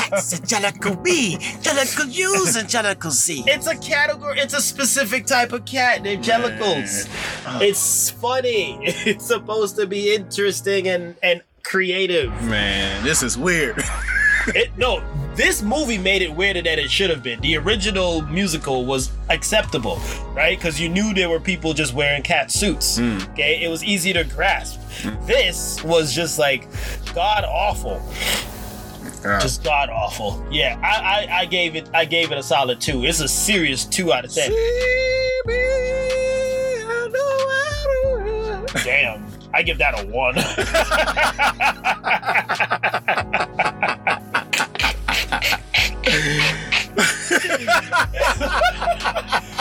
That's 0.09 0.34
Angelical 0.34 0.95
B, 0.95 1.38
Angelical 1.39 2.05
U's, 2.05 2.57
Angelical 2.57 3.11
C. 3.11 3.43
It's 3.47 3.68
a 3.68 3.76
category. 3.78 4.39
It's 4.39 4.53
a 4.55 4.61
specific 4.61 5.26
type 5.28 5.51
of 5.53 5.66
cat. 5.66 6.03
They're 6.03 6.18
jellicles. 6.18 7.07
It's 7.61 8.09
funny. 8.09 8.80
It's 8.82 9.28
supposed 9.28 9.76
to 9.78 9.86
be 9.86 10.16
interesting 10.16 10.88
and 10.88 11.16
and 11.22 11.41
creative. 11.63 12.30
Man, 12.43 13.03
this 13.03 13.22
is 13.24 13.38
weird. 13.38 13.82
It, 14.47 14.71
no, 14.77 15.01
this 15.35 15.61
movie 15.61 15.97
made 15.97 16.21
it 16.21 16.33
weirder 16.33 16.61
than 16.61 16.79
it 16.79 16.89
should 16.91 17.09
have 17.09 17.23
been. 17.23 17.39
The 17.41 17.57
original 17.57 18.21
musical 18.21 18.85
was 18.85 19.11
acceptable, 19.29 19.99
right? 20.33 20.57
Because 20.57 20.79
you 20.79 20.87
knew 20.87 21.13
there 21.13 21.29
were 21.29 21.39
people 21.39 21.73
just 21.73 21.93
wearing 21.93 22.21
cat 22.21 22.51
suits. 22.51 22.99
Okay, 22.99 23.63
it 23.63 23.69
was 23.69 23.83
easy 23.83 24.13
to 24.13 24.23
grasp. 24.23 24.79
This 25.25 25.83
was 25.83 26.13
just 26.13 26.37
like 26.39 26.67
god 27.13 27.43
awful. 27.43 28.01
Just 29.41 29.63
god 29.63 29.89
awful. 29.89 30.45
Yeah, 30.51 30.79
I, 30.83 31.25
I 31.27 31.39
I 31.39 31.45
gave 31.45 31.75
it 31.75 31.89
I 31.93 32.05
gave 32.05 32.31
it 32.31 32.37
a 32.37 32.43
solid 32.43 32.79
two. 32.79 33.05
It's 33.05 33.19
a 33.21 33.27
serious 33.27 33.83
two 33.85 34.13
out 34.13 34.25
of 34.25 34.31
ten. 34.31 34.51
Damn. 38.83 39.25
I 39.53 39.63
give 39.63 39.77
that 39.79 39.99
a 39.99 40.05
one. 40.07 40.35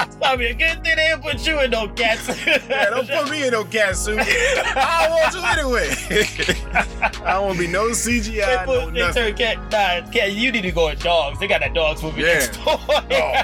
it's 0.07 0.17
probably 0.17 0.47
a 0.47 0.55
good 0.55 0.83
thing 0.83 0.83
they 0.83 0.95
didn't 0.95 1.23
put 1.23 1.47
you 1.47 1.61
in 1.61 1.71
no 1.71 1.89
cats. 1.89 2.29
Yeah, 2.47 2.91
don't 2.91 3.09
put 3.09 3.31
me 3.31 3.47
in 3.47 3.53
no 3.53 3.65
cat 3.65 3.97
suit. 3.97 4.19
I 4.23 5.07
don't 5.09 5.13
want 5.13 5.35
you 5.35 5.43
anyway. 5.63 6.61
I 6.75 7.33
don't 7.35 7.47
want 7.47 7.59
to 7.59 7.67
be 7.67 7.71
no 7.73 7.89
They 7.89 7.93
CGI, 7.95 8.67
no 8.67 8.91
they 8.91 9.13
turn 9.13 9.35
cat, 9.35 9.57
nah, 9.71 10.11
cat. 10.11 10.33
You 10.33 10.51
need 10.53 10.63
to 10.63 10.73
go 10.73 10.87
with 10.89 11.03
dogs. 11.03 11.39
They 11.39 11.47
got 11.47 11.61
that 11.61 11.75
dogs 11.75 12.03
movie 12.03 12.23
Yeah. 12.23 12.35
next 12.35 12.57
door. 12.65 12.79
Oh, 12.89 13.43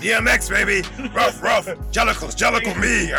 DMX, 0.00 0.48
baby. 0.50 0.82
Rough, 1.14 1.42
rough. 1.42 1.66
Jellicle, 1.92 2.30
jellicle 2.36 2.76
me. 2.80 3.10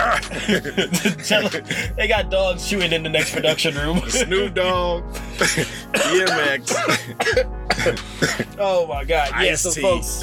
They 1.95 2.07
got 2.07 2.29
dogs 2.31 2.65
shooting 2.67 2.91
in 2.93 3.03
the 3.03 3.09
next 3.09 3.31
production 3.33 3.75
room. 3.75 4.01
Snoop 4.09 4.53
Dogg. 4.53 5.03
DMX. 5.93 6.71
oh 8.59 8.87
my 8.87 9.03
god! 9.03 9.31
Yeah, 9.41 9.55
so 9.55 9.71
folks, 9.71 10.21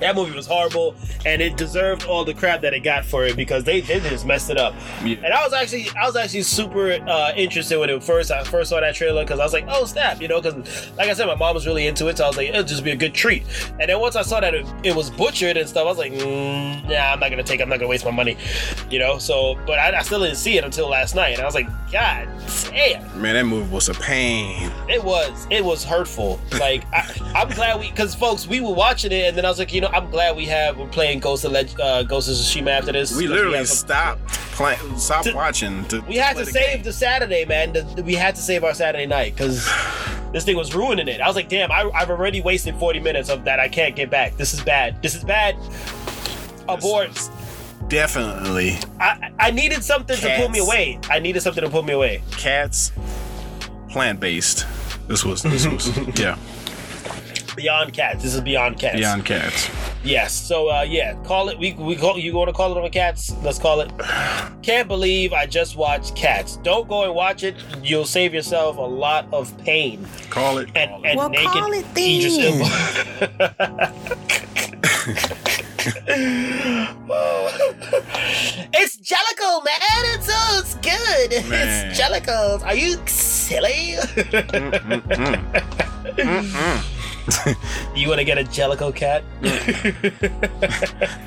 that 0.00 0.14
movie 0.14 0.34
was 0.34 0.46
horrible, 0.46 0.94
and 1.26 1.42
it 1.42 1.56
deserved 1.56 2.04
all 2.04 2.24
the 2.24 2.34
crap 2.34 2.60
that 2.62 2.74
it 2.74 2.80
got 2.80 3.04
for 3.04 3.24
it 3.24 3.36
because 3.36 3.64
they, 3.64 3.80
they 3.80 4.00
just 4.00 4.26
messed 4.26 4.50
it 4.50 4.56
up. 4.56 4.74
Yeah. 5.04 5.16
And 5.24 5.32
I 5.32 5.44
was 5.44 5.52
actually 5.52 5.88
I 6.00 6.06
was 6.06 6.16
actually 6.16 6.42
super 6.42 6.92
uh, 6.92 7.32
interested 7.36 7.78
when 7.78 7.90
it 7.90 8.02
first 8.02 8.30
I 8.30 8.44
first 8.44 8.70
saw 8.70 8.80
that 8.80 8.94
trailer 8.94 9.24
because 9.24 9.40
I 9.40 9.44
was 9.44 9.52
like, 9.52 9.66
oh 9.68 9.84
snap, 9.84 10.20
you 10.20 10.28
know, 10.28 10.40
because 10.40 10.90
like 10.96 11.08
I 11.08 11.12
said, 11.14 11.26
my 11.26 11.34
mom 11.34 11.54
was 11.54 11.66
really 11.66 11.86
into 11.86 12.08
it, 12.08 12.18
so 12.18 12.24
I 12.24 12.28
was 12.28 12.36
like, 12.36 12.48
it'll 12.48 12.62
just 12.62 12.84
be 12.84 12.90
a 12.90 12.96
good 12.96 13.14
treat. 13.14 13.44
And 13.80 13.88
then 13.88 14.00
once 14.00 14.16
I 14.16 14.22
saw 14.22 14.40
that 14.40 14.54
it, 14.54 14.66
it 14.82 14.94
was 14.94 15.10
butchered 15.10 15.56
and 15.56 15.68
stuff, 15.68 15.82
I 15.82 15.88
was 15.88 15.98
like, 15.98 16.12
mm, 16.12 16.88
nah, 16.88 17.12
I'm 17.12 17.20
not 17.20 17.30
gonna 17.30 17.42
take. 17.42 17.60
I'm 17.60 17.68
not 17.68 17.78
gonna 17.78 17.88
waste 17.88 18.04
my 18.04 18.10
money, 18.10 18.36
you 18.90 18.98
know. 18.98 19.18
So, 19.18 19.58
but 19.66 19.78
I, 19.78 19.98
I 19.98 20.02
still 20.02 20.20
didn't 20.20 20.36
see 20.36 20.56
it 20.58 20.64
until 20.64 20.88
last 20.88 21.14
night, 21.14 21.34
and 21.34 21.42
I 21.42 21.44
was 21.44 21.54
like, 21.54 21.68
God 21.90 22.28
damn. 22.70 23.20
Man, 23.20 23.34
that 23.34 23.44
movie 23.44 23.72
was 23.72 23.88
a 23.88 23.94
pain. 23.94 24.70
It 24.88 25.02
was. 25.02 25.46
It 25.50 25.64
was 25.64 25.84
hurtful. 25.84 26.40
Like 26.58 26.84
I, 26.92 27.10
I'm 27.34 27.48
glad 27.48 27.80
we, 27.80 27.90
because 27.90 28.14
folks, 28.14 28.46
we 28.46 28.60
were 28.60 28.74
watching 28.74 29.12
it, 29.12 29.28
and 29.28 29.36
then 29.36 29.44
I 29.44 29.48
was 29.48 29.58
like, 29.58 29.72
you 29.78 29.82
know, 29.82 29.90
I'm 29.92 30.10
glad 30.10 30.34
we 30.36 30.44
have 30.46 30.76
we're 30.76 30.88
playing 30.88 31.20
Ghost 31.20 31.44
of 31.44 31.52
Leg, 31.52 31.68
uh, 31.80 32.02
Ghost 32.02 32.28
of 32.28 32.34
Tsushima 32.34 32.70
after 32.78 32.90
this. 32.90 33.14
We 33.16 33.28
literally 33.28 33.58
have 33.58 33.68
some- 33.68 33.86
stopped 33.88 34.26
playing, 34.56 34.98
stopped 34.98 35.26
To- 35.28 35.34
watching. 35.36 35.84
To 35.84 36.00
We 36.00 36.16
had 36.16 36.34
play 36.34 36.42
to 36.46 36.46
the 36.46 36.52
save 36.58 36.74
game. 36.78 36.82
the 36.82 36.92
Saturday, 36.92 37.44
man. 37.44 37.72
The- 37.74 38.02
we 38.02 38.14
had 38.16 38.34
to 38.34 38.42
save 38.42 38.64
our 38.64 38.74
Saturday 38.74 39.06
night 39.06 39.36
because 39.36 39.70
this 40.32 40.42
thing 40.44 40.56
was 40.56 40.74
ruining 40.74 41.06
it. 41.06 41.20
I 41.20 41.28
was 41.28 41.36
like, 41.36 41.48
damn, 41.48 41.70
I, 41.70 41.88
I've 41.94 42.10
already 42.10 42.40
wasted 42.40 42.74
40 42.80 42.98
minutes 42.98 43.28
of 43.28 43.44
that. 43.44 43.60
I 43.60 43.68
can't 43.68 43.94
get 43.94 44.10
back. 44.10 44.36
This 44.36 44.52
is 44.52 44.60
bad. 44.64 45.00
This 45.00 45.14
is 45.14 45.22
bad. 45.22 45.54
Abort. 46.68 47.16
Definitely 47.86 48.78
I, 48.98 49.30
I 49.38 49.50
needed 49.52 49.84
something 49.84 50.16
to 50.16 50.36
pull 50.38 50.48
me 50.48 50.58
away. 50.58 50.98
I 51.08 51.20
needed 51.20 51.40
something 51.42 51.62
to 51.62 51.70
pull 51.70 51.84
me 51.84 51.92
away. 51.92 52.22
cats, 52.32 52.90
plant 53.88 54.18
based. 54.18 54.66
This 55.06 55.24
was 55.24 55.42
this 55.44 55.66
was 55.68 55.96
yeah 56.18 56.36
Beyond 57.58 57.92
cats. 57.92 58.22
This 58.22 58.36
is 58.36 58.40
beyond 58.40 58.78
cats. 58.78 58.94
beyond 58.94 59.24
cats. 59.24 59.68
Yes. 60.04 60.32
So 60.32 60.70
uh, 60.70 60.82
yeah, 60.82 61.14
call 61.24 61.48
it. 61.48 61.58
We 61.58 61.72
we 61.72 61.96
call 61.96 62.16
you 62.16 62.32
want 62.32 62.48
to 62.48 62.52
call 62.52 62.70
it 62.70 62.80
on 62.80 62.88
cats? 62.90 63.34
Let's 63.42 63.58
call 63.58 63.80
it. 63.80 63.90
Can't 64.62 64.86
believe 64.86 65.32
I 65.32 65.44
just 65.44 65.74
watched 65.74 66.14
Cats. 66.14 66.58
Don't 66.58 66.88
go 66.88 67.02
and 67.02 67.16
watch 67.16 67.42
it. 67.42 67.56
You'll 67.82 68.04
save 68.04 68.32
yourself 68.32 68.76
a 68.76 68.80
lot 68.80 69.26
of 69.32 69.56
pain 69.58 70.06
Call 70.30 70.58
it. 70.58 70.70
and, 70.76 71.04
and 71.04 71.18
Well, 71.18 71.30
naked 71.30 71.48
call 71.48 71.72
it 71.72 71.84
Idris 71.96 72.36
then. 72.36 72.62
It's 78.74 78.96
Jellicle, 78.98 79.64
man. 79.64 80.04
It's 80.14 80.28
oh, 80.30 80.60
it's 80.62 80.74
good. 80.76 81.50
Man. 81.50 81.90
It's 81.90 82.00
Jellicles. 82.00 82.62
Are 82.62 82.74
you 82.76 82.98
silly? 83.06 83.96
Mm, 83.96 85.02
mm, 85.02 86.42
mm. 86.42 86.94
you 87.94 88.08
want 88.08 88.18
to 88.18 88.24
get 88.24 88.38
a 88.38 88.44
Jellicle 88.44 88.94
cat? 88.94 89.22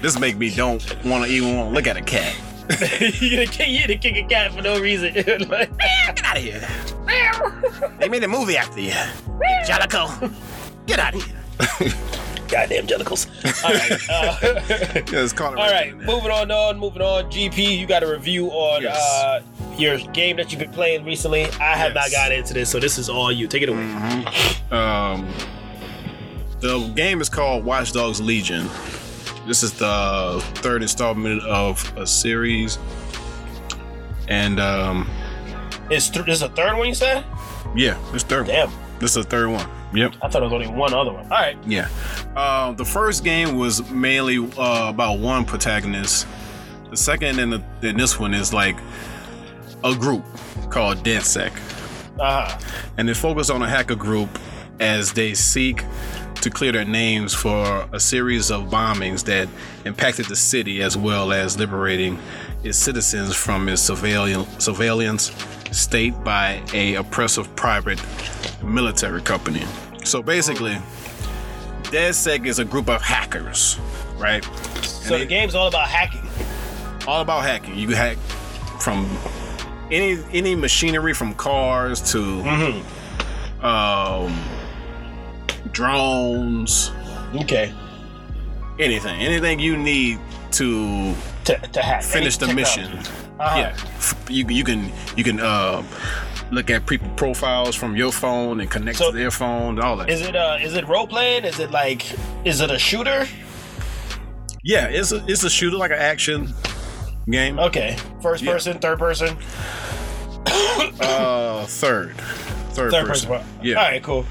This 0.01 0.19
make 0.19 0.37
me 0.37 0.53
don't 0.53 0.83
want 1.05 1.25
to 1.25 1.29
even 1.31 1.55
want 1.57 1.69
to 1.69 1.73
look 1.75 1.87
at 1.87 1.97
a 1.97 2.01
cat. 2.01 2.35
you're 3.21 3.45
gonna 3.45 3.45
kick, 3.47 3.67
you're 3.69 3.81
gonna 3.87 3.97
kick 3.99 4.15
a 4.15 4.23
cat 4.23 4.53
for 4.53 4.61
no 4.61 4.79
reason. 4.79 5.13
Like, 5.49 5.77
Get 5.77 6.23
out 6.23 6.37
of 6.37 6.43
here. 6.43 6.67
They 7.99 8.07
made 8.09 8.23
a 8.23 8.27
movie 8.27 8.55
after 8.57 8.79
you. 8.79 8.91
Jellicle. 9.67 10.31
Get 10.87 10.99
out 10.99 11.15
of 11.15 11.23
here. 11.23 11.91
Goddamn 12.47 12.85
jellicles. 12.87 13.27
All 13.63 13.73
right. 13.73 14.09
Uh, 14.09 15.01
Yeah, 15.11 15.23
it's 15.23 15.31
called. 15.33 15.55
all 15.55 15.69
right. 15.71 15.95
Moving 15.95 16.31
on, 16.31 16.51
on. 16.51 16.79
Moving 16.79 17.01
on. 17.01 17.25
GP, 17.31 17.77
you 17.77 17.85
got 17.85 18.03
a 18.03 18.07
review 18.11 18.47
on 18.49 18.81
Yes. 18.81 18.97
uh, 18.97 19.41
your 19.77 19.97
game 20.13 20.35
that 20.37 20.51
you've 20.51 20.59
been 20.59 20.71
playing 20.71 21.05
recently. 21.05 21.45
I 21.61 21.75
have 21.77 21.93
not 21.93 22.09
Yes. 22.09 22.13
gotten 22.13 22.37
into 22.39 22.53
this, 22.53 22.69
so 22.69 22.79
this 22.79 22.97
is 22.97 23.07
all 23.09 23.31
you. 23.31 23.47
Take 23.47 23.63
it 23.63 23.69
away. 23.69 23.83
Um, 24.71 25.27
the 26.61 26.79
game 26.95 27.21
is 27.21 27.29
called 27.29 27.63
Watch 27.65 27.91
Dogs 27.91 28.21
Legion. 28.21 28.67
This 29.47 29.63
is 29.63 29.73
the 29.73 30.41
third 30.55 30.81
installment 30.81 31.41
of 31.43 31.97
a 31.97 32.05
series, 32.05 32.77
and 34.27 34.59
um, 34.59 35.09
Is 35.89 36.09
th- 36.09 36.25
this 36.25 36.37
is 36.37 36.41
a 36.43 36.49
third 36.49 36.77
one 36.77 36.87
you 36.87 36.93
said? 36.95 37.25
yeah, 37.75 37.97
this 38.11 38.23
third. 38.23 38.47
One. 38.47 38.55
Damn. 38.55 38.71
This 38.99 39.15
is 39.17 39.23
the 39.25 39.29
third 39.29 39.49
one. 39.49 39.67
Yep. 39.93 40.13
I 40.21 40.29
thought 40.29 40.41
it 40.41 40.45
was 40.45 40.53
only 40.53 40.67
one 40.67 40.93
other 40.93 41.11
one. 41.11 41.23
All 41.23 41.29
right. 41.29 41.57
Yeah. 41.65 41.89
Uh, 42.35 42.71
the 42.73 42.85
first 42.85 43.23
game 43.23 43.57
was 43.57 43.89
mainly 43.89 44.37
uh, 44.57 44.85
about 44.89 45.19
one 45.19 45.43
protagonist. 45.43 46.27
The 46.91 46.97
second 46.97 47.39
and, 47.39 47.51
the, 47.53 47.63
and 47.81 47.99
this 47.99 48.19
one 48.19 48.33
is 48.33 48.53
like 48.53 48.77
a 49.83 49.95
group 49.95 50.23
called 50.69 50.99
DedSec. 50.99 51.51
Uh 52.19 52.45
huh. 52.45 52.59
and 52.97 53.09
they 53.09 53.13
focus 53.15 53.49
on 53.49 53.61
a 53.63 53.67
hacker 53.67 53.95
group 53.95 54.29
as 54.79 55.11
they 55.13 55.33
seek 55.33 55.83
to 56.41 56.49
clear 56.49 56.71
their 56.71 56.85
names 56.85 57.33
for 57.33 57.87
a 57.91 57.99
series 57.99 58.49
of 58.51 58.63
bombings 58.65 59.23
that 59.25 59.47
impacted 59.85 60.25
the 60.25 60.35
city 60.35 60.81
as 60.81 60.97
well 60.97 61.31
as 61.31 61.57
liberating 61.57 62.17
its 62.63 62.77
citizens 62.77 63.35
from 63.35 63.69
its 63.69 63.81
surveillance, 63.81 64.63
surveillance 64.63 65.31
state 65.71 66.13
by 66.23 66.61
a 66.73 66.95
oppressive 66.95 67.53
private 67.55 68.01
military 68.63 69.21
company. 69.21 69.63
So 70.03 70.21
basically, 70.21 70.77
DedSec 71.83 72.45
is 72.45 72.59
a 72.59 72.65
group 72.65 72.89
of 72.89 73.01
hackers, 73.01 73.77
right? 74.17 74.43
So 74.83 75.17
the 75.17 75.25
game's 75.25 75.55
all 75.55 75.67
about 75.67 75.87
hacking. 75.89 76.27
all 77.07 77.21
about 77.21 77.43
hacking. 77.43 77.75
You 77.77 77.87
can 77.87 77.95
hack 77.95 78.17
from 78.79 79.05
any 79.91 80.17
any 80.31 80.55
machinery 80.55 81.13
from 81.13 81.33
cars 81.35 82.01
to 82.13 82.17
Mm-hmm. 82.17 83.65
um, 83.65 84.33
drones, 85.71 86.91
Okay. 87.35 87.73
anything, 88.79 89.21
anything 89.21 89.59
you 89.59 89.77
need 89.77 90.19
to 90.51 91.13
To, 91.45 91.57
to 91.57 91.81
hack. 91.81 92.03
finish 92.03 92.37
the 92.37 92.53
mission. 92.53 92.87
Uh-huh. 93.39 93.57
Yeah, 93.57 93.75
you 94.29 94.45
you 94.49 94.63
can 94.63 94.91
you 95.17 95.23
can 95.23 95.39
uh, 95.39 95.81
look 96.51 96.69
at 96.69 96.85
people 96.85 97.09
profiles 97.15 97.75
from 97.75 97.95
your 97.95 98.11
phone 98.11 98.59
and 98.61 98.69
connect 98.69 98.97
So- 98.99 99.11
to 99.11 99.17
their 99.17 99.31
phone, 99.31 99.79
all 99.79 99.95
that. 99.97 100.09
Is 100.09 100.21
it 100.21 100.35
uh 100.35 100.57
is 100.61 100.75
it 100.75 100.87
role 100.87 101.07
playing? 101.07 101.45
Is 101.45 101.59
it 101.59 101.71
like 101.71 102.03
is 102.45 102.61
it 102.61 102.69
a 102.69 102.77
shooter? 102.77 103.25
yeah, 104.63 104.85
it's 104.87 105.11
a 105.11 105.23
it's 105.27 105.43
a 105.43 105.49
shooter 105.49 105.77
like 105.77 105.91
an 105.91 105.97
action 105.99 106.53
game. 107.29 107.57
Okay. 107.59 107.95
First 108.21 108.43
Yeah. 108.43 108.51
person, 108.53 108.77
third 108.79 108.99
person, 108.99 109.37
Uh, 110.99 111.65
third, 111.65 112.13
third, 112.71 112.91
third 112.91 113.07
person. 113.07 113.29
person. 113.29 113.47
Yeah. 113.61 113.75
All 113.75 113.83
right, 113.83 114.03
cool. 114.03 114.25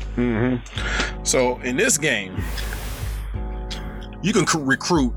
So 1.25 1.59
in 1.61 1.77
this 1.77 1.99
game, 1.99 2.37
you 4.23 4.33
can 4.33 4.47
c- 4.47 4.59
recruit 4.61 5.15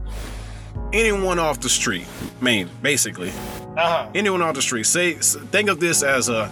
anyone 0.92 1.40
off 1.40 1.60
the 1.60 1.70
street. 1.70 2.06
Main, 2.42 2.70
basically, 2.82 3.30
Uh 3.76 4.06
huh. 4.06 4.10
anyone 4.16 4.42
off 4.42 4.56
the 4.56 4.62
street. 4.62 4.86
Say, 4.86 5.14
think 5.16 5.70
of 5.70 5.80
this 5.80 6.04
as 6.04 6.30
a 6.30 6.50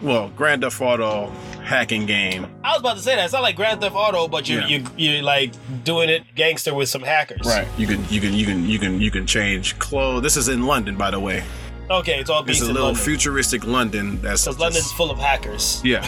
well, 0.00 0.30
Grand 0.30 0.62
Theft 0.62 0.80
Auto 0.80 1.30
hacking 1.62 2.06
game. 2.06 2.46
I 2.64 2.72
was 2.72 2.80
about 2.80 2.96
to 2.96 3.02
say 3.02 3.14
that. 3.14 3.24
It's 3.24 3.32
not 3.32 3.42
like 3.42 3.54
Grand 3.54 3.80
Theft 3.80 3.94
Auto, 3.94 4.26
but 4.26 4.48
you 4.48 4.58
Yeah. 4.60 4.66
you 4.66 4.84
you 4.96 5.22
like 5.22 5.52
doing 5.84 6.08
it 6.08 6.22
gangster 6.34 6.74
with 6.74 6.88
some 6.88 7.02
hackers. 7.02 7.46
Right. 7.46 7.68
You 7.78 7.86
can, 7.86 8.04
you 8.08 8.20
can, 8.20 8.32
you 8.34 8.44
can, 8.46 8.66
you 8.68 8.78
can, 8.80 9.00
you 9.00 9.10
can 9.12 9.26
change 9.26 9.78
clothes. 9.78 10.22
This 10.22 10.36
is 10.36 10.48
in 10.48 10.66
London, 10.66 10.96
by 10.96 11.10
the 11.12 11.20
way. 11.20 11.44
Okay, 11.92 12.18
it's 12.18 12.30
all 12.30 12.42
is 12.48 12.62
a 12.62 12.66
little 12.66 12.84
London. 12.84 13.02
futuristic 13.02 13.66
London. 13.66 14.20
That's 14.22 14.44
Because 14.44 14.58
London's 14.58 14.90
full 14.92 15.10
of 15.10 15.18
hackers. 15.18 15.82
Yeah. 15.84 16.06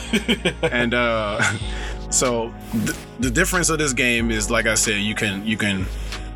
and 0.63 0.95
uh 0.95 1.43
so 2.11 2.55
th- 2.73 2.97
the 3.21 3.31
difference 3.31 3.69
of 3.69 3.79
this 3.79 3.93
game 3.93 4.31
is 4.31 4.51
like 4.51 4.67
I 4.67 4.75
said, 4.75 5.03
you 5.03 5.15
can 5.15 5.47
you 5.47 5.59
can 5.59 5.85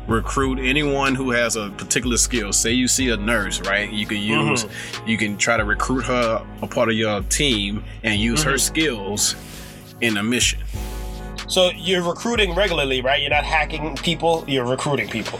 recruit 0.07 0.59
anyone 0.59 1.15
who 1.15 1.31
has 1.31 1.55
a 1.55 1.69
particular 1.71 2.17
skill. 2.17 2.53
Say 2.53 2.73
you 2.73 2.87
see 2.87 3.09
a 3.09 3.17
nurse, 3.17 3.59
right? 3.61 3.91
You 3.91 4.05
can 4.05 4.17
use 4.17 4.67
you 5.07 5.17
can 5.17 5.35
try 5.35 5.57
to 5.57 5.63
recruit 5.63 6.05
her 6.05 6.45
a 6.61 6.67
part 6.67 6.89
of 6.89 6.95
your 6.95 7.21
team 7.23 7.83
and 8.03 8.19
use 8.19 8.43
her 8.43 8.57
skills 8.59 9.35
in 10.01 10.17
a 10.17 10.23
mission. 10.23 10.59
So 11.47 11.71
you're 11.75 12.03
recruiting 12.03 12.53
regularly, 12.53 13.01
right? 13.01 13.19
You're 13.19 13.31
not 13.31 13.43
hacking 13.43 13.95
people. 13.97 14.45
You're 14.47 14.65
recruiting 14.65 15.09
people. 15.09 15.39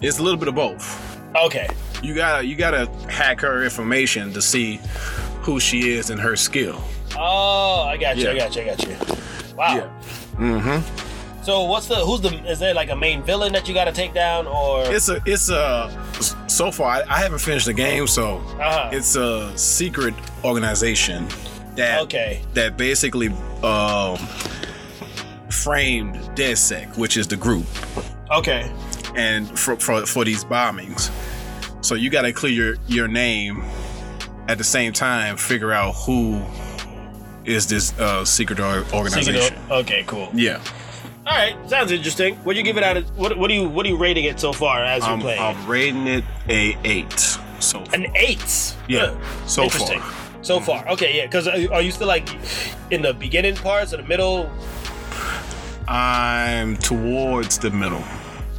It's 0.00 0.18
a 0.18 0.22
little 0.22 0.38
bit 0.38 0.48
of 0.48 0.54
both. 0.54 1.09
Okay. 1.36 1.68
You 2.02 2.14
gotta 2.14 2.44
you 2.46 2.56
gotta 2.56 2.86
hack 3.08 3.40
her 3.40 3.62
information 3.62 4.32
to 4.32 4.42
see 4.42 4.80
who 5.42 5.60
she 5.60 5.90
is 5.90 6.10
and 6.10 6.20
her 6.20 6.36
skill. 6.36 6.80
Oh, 7.16 7.82
I 7.88 7.96
got 7.96 8.16
you. 8.16 8.30
I 8.30 8.36
got 8.36 8.54
you. 8.56 8.62
I 8.62 8.66
got 8.66 8.86
you. 8.86 8.96
Wow. 9.56 9.90
Mm-hmm. 10.36 11.42
So 11.42 11.64
what's 11.64 11.86
the 11.86 11.96
who's 11.96 12.20
the 12.20 12.34
is 12.50 12.58
there 12.58 12.74
like 12.74 12.90
a 12.90 12.96
main 12.96 13.22
villain 13.22 13.52
that 13.52 13.66
you 13.68 13.74
got 13.74 13.84
to 13.86 13.92
take 13.92 14.12
down 14.14 14.46
or 14.46 14.84
It's 14.92 15.08
a 15.08 15.20
it's 15.26 15.48
a 15.50 15.90
so 16.48 16.70
far 16.70 16.88
I, 16.90 17.02
I 17.08 17.18
haven't 17.18 17.38
finished 17.40 17.66
the 17.66 17.72
game, 17.74 18.06
so 18.06 18.38
Uh-huh. 18.60 18.90
it's 18.92 19.16
a 19.16 19.56
secret 19.56 20.14
organization 20.44 21.26
that 21.76 22.00
Okay. 22.02 22.42
that 22.54 22.76
basically 22.76 23.28
um 23.62 24.16
framed 25.50 26.16
DedSec, 26.36 26.96
which 26.96 27.16
is 27.16 27.26
the 27.26 27.36
group, 27.36 27.66
Okay. 28.30 28.70
And 29.16 29.58
for 29.58 29.76
for, 29.76 30.06
for 30.06 30.24
these 30.24 30.44
bombings. 30.44 31.10
So 31.82 31.94
you 31.94 32.10
got 32.10 32.22
to 32.22 32.32
clear 32.32 32.52
your, 32.52 32.74
your 32.88 33.08
name 33.08 33.62
at 34.48 34.58
the 34.58 34.64
same 34.64 34.92
time, 34.92 35.36
figure 35.38 35.72
out 35.72 35.92
who 35.92 36.42
is 37.44 37.66
this 37.66 37.98
uh, 37.98 38.24
secret 38.24 38.60
organization. 38.60 39.34
Secret- 39.42 39.58
Okay, 39.70 40.04
cool. 40.06 40.28
Yeah, 40.34 40.62
All 41.26 41.34
right, 41.36 41.56
sounds 41.70 41.90
interesting. 41.90 42.34
What 42.44 42.52
do 42.52 42.58
you 42.58 42.64
give 42.64 42.76
it 42.76 42.82
out 42.82 42.96
of 42.98 43.16
what 43.18 43.36
what 43.38 43.48
do 43.48 43.54
you 43.54 43.68
what 43.68 43.86
are 43.86 43.88
you 43.88 43.96
rating 43.96 44.24
it 44.24 44.38
so 44.38 44.52
far 44.52 44.84
as 44.84 45.02
you're 45.04 45.12
I'm, 45.14 45.20
playing? 45.20 45.40
I'm 45.40 45.66
rating 45.66 46.06
it 46.06 46.24
a 46.48 46.76
eight. 46.84 47.38
So 47.60 47.82
An 47.92 48.06
8. 48.16 48.74
Yeah, 48.88 49.06
Huh. 49.14 49.46
so 49.46 49.62
interesting. 49.64 50.00
far. 50.00 50.44
So 50.44 50.60
far. 50.60 50.88
Okay, 50.88 51.16
yeah, 51.16 51.26
cuz 51.26 51.46
are, 51.46 51.72
are 51.74 51.82
you 51.82 51.90
still 51.92 52.06
like 52.08 52.28
in 52.90 53.02
the 53.02 53.12
beginning 53.14 53.54
parts 53.56 53.92
or 53.94 53.98
the 53.98 54.02
middle 54.02 54.50
I'm 55.88 56.76
towards 56.76 57.58
the 57.58 57.70
middle. 57.70 58.02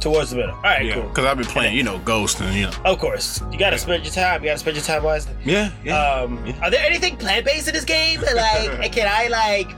Towards 0.02 0.30
the 0.30 0.36
middle? 0.36 0.54
All 0.56 0.62
right, 0.62 0.84
Yeah, 0.84 0.94
cool. 0.94 1.04
because 1.04 1.24
I've 1.24 1.36
been 1.38 1.46
playing, 1.46 1.76
you 1.76 1.82
know, 1.82 1.98
Ghost 2.00 2.40
and 2.40 2.54
you 2.54 2.64
know. 2.66 2.72
Of 2.84 2.98
course. 2.98 3.40
You 3.50 3.58
got 3.58 3.70
to 3.70 3.78
spend 3.78 4.04
your 4.04 4.12
time. 4.12 4.42
You 4.42 4.48
got 4.50 4.54
to 4.54 4.58
spend 4.58 4.76
your 4.76 4.84
time 4.84 5.02
wisely. 5.02 5.34
Yeah, 5.44 5.70
yeah. 5.84 5.96
Um, 5.98 6.38
are 6.62 6.70
there 6.70 6.84
anything 6.84 7.16
plant 7.16 7.46
based 7.46 7.68
in 7.68 7.74
this 7.74 7.84
game? 7.84 8.20
Like, 8.20 8.92
can 8.96 9.06
I 9.08 9.28
like 9.28 9.70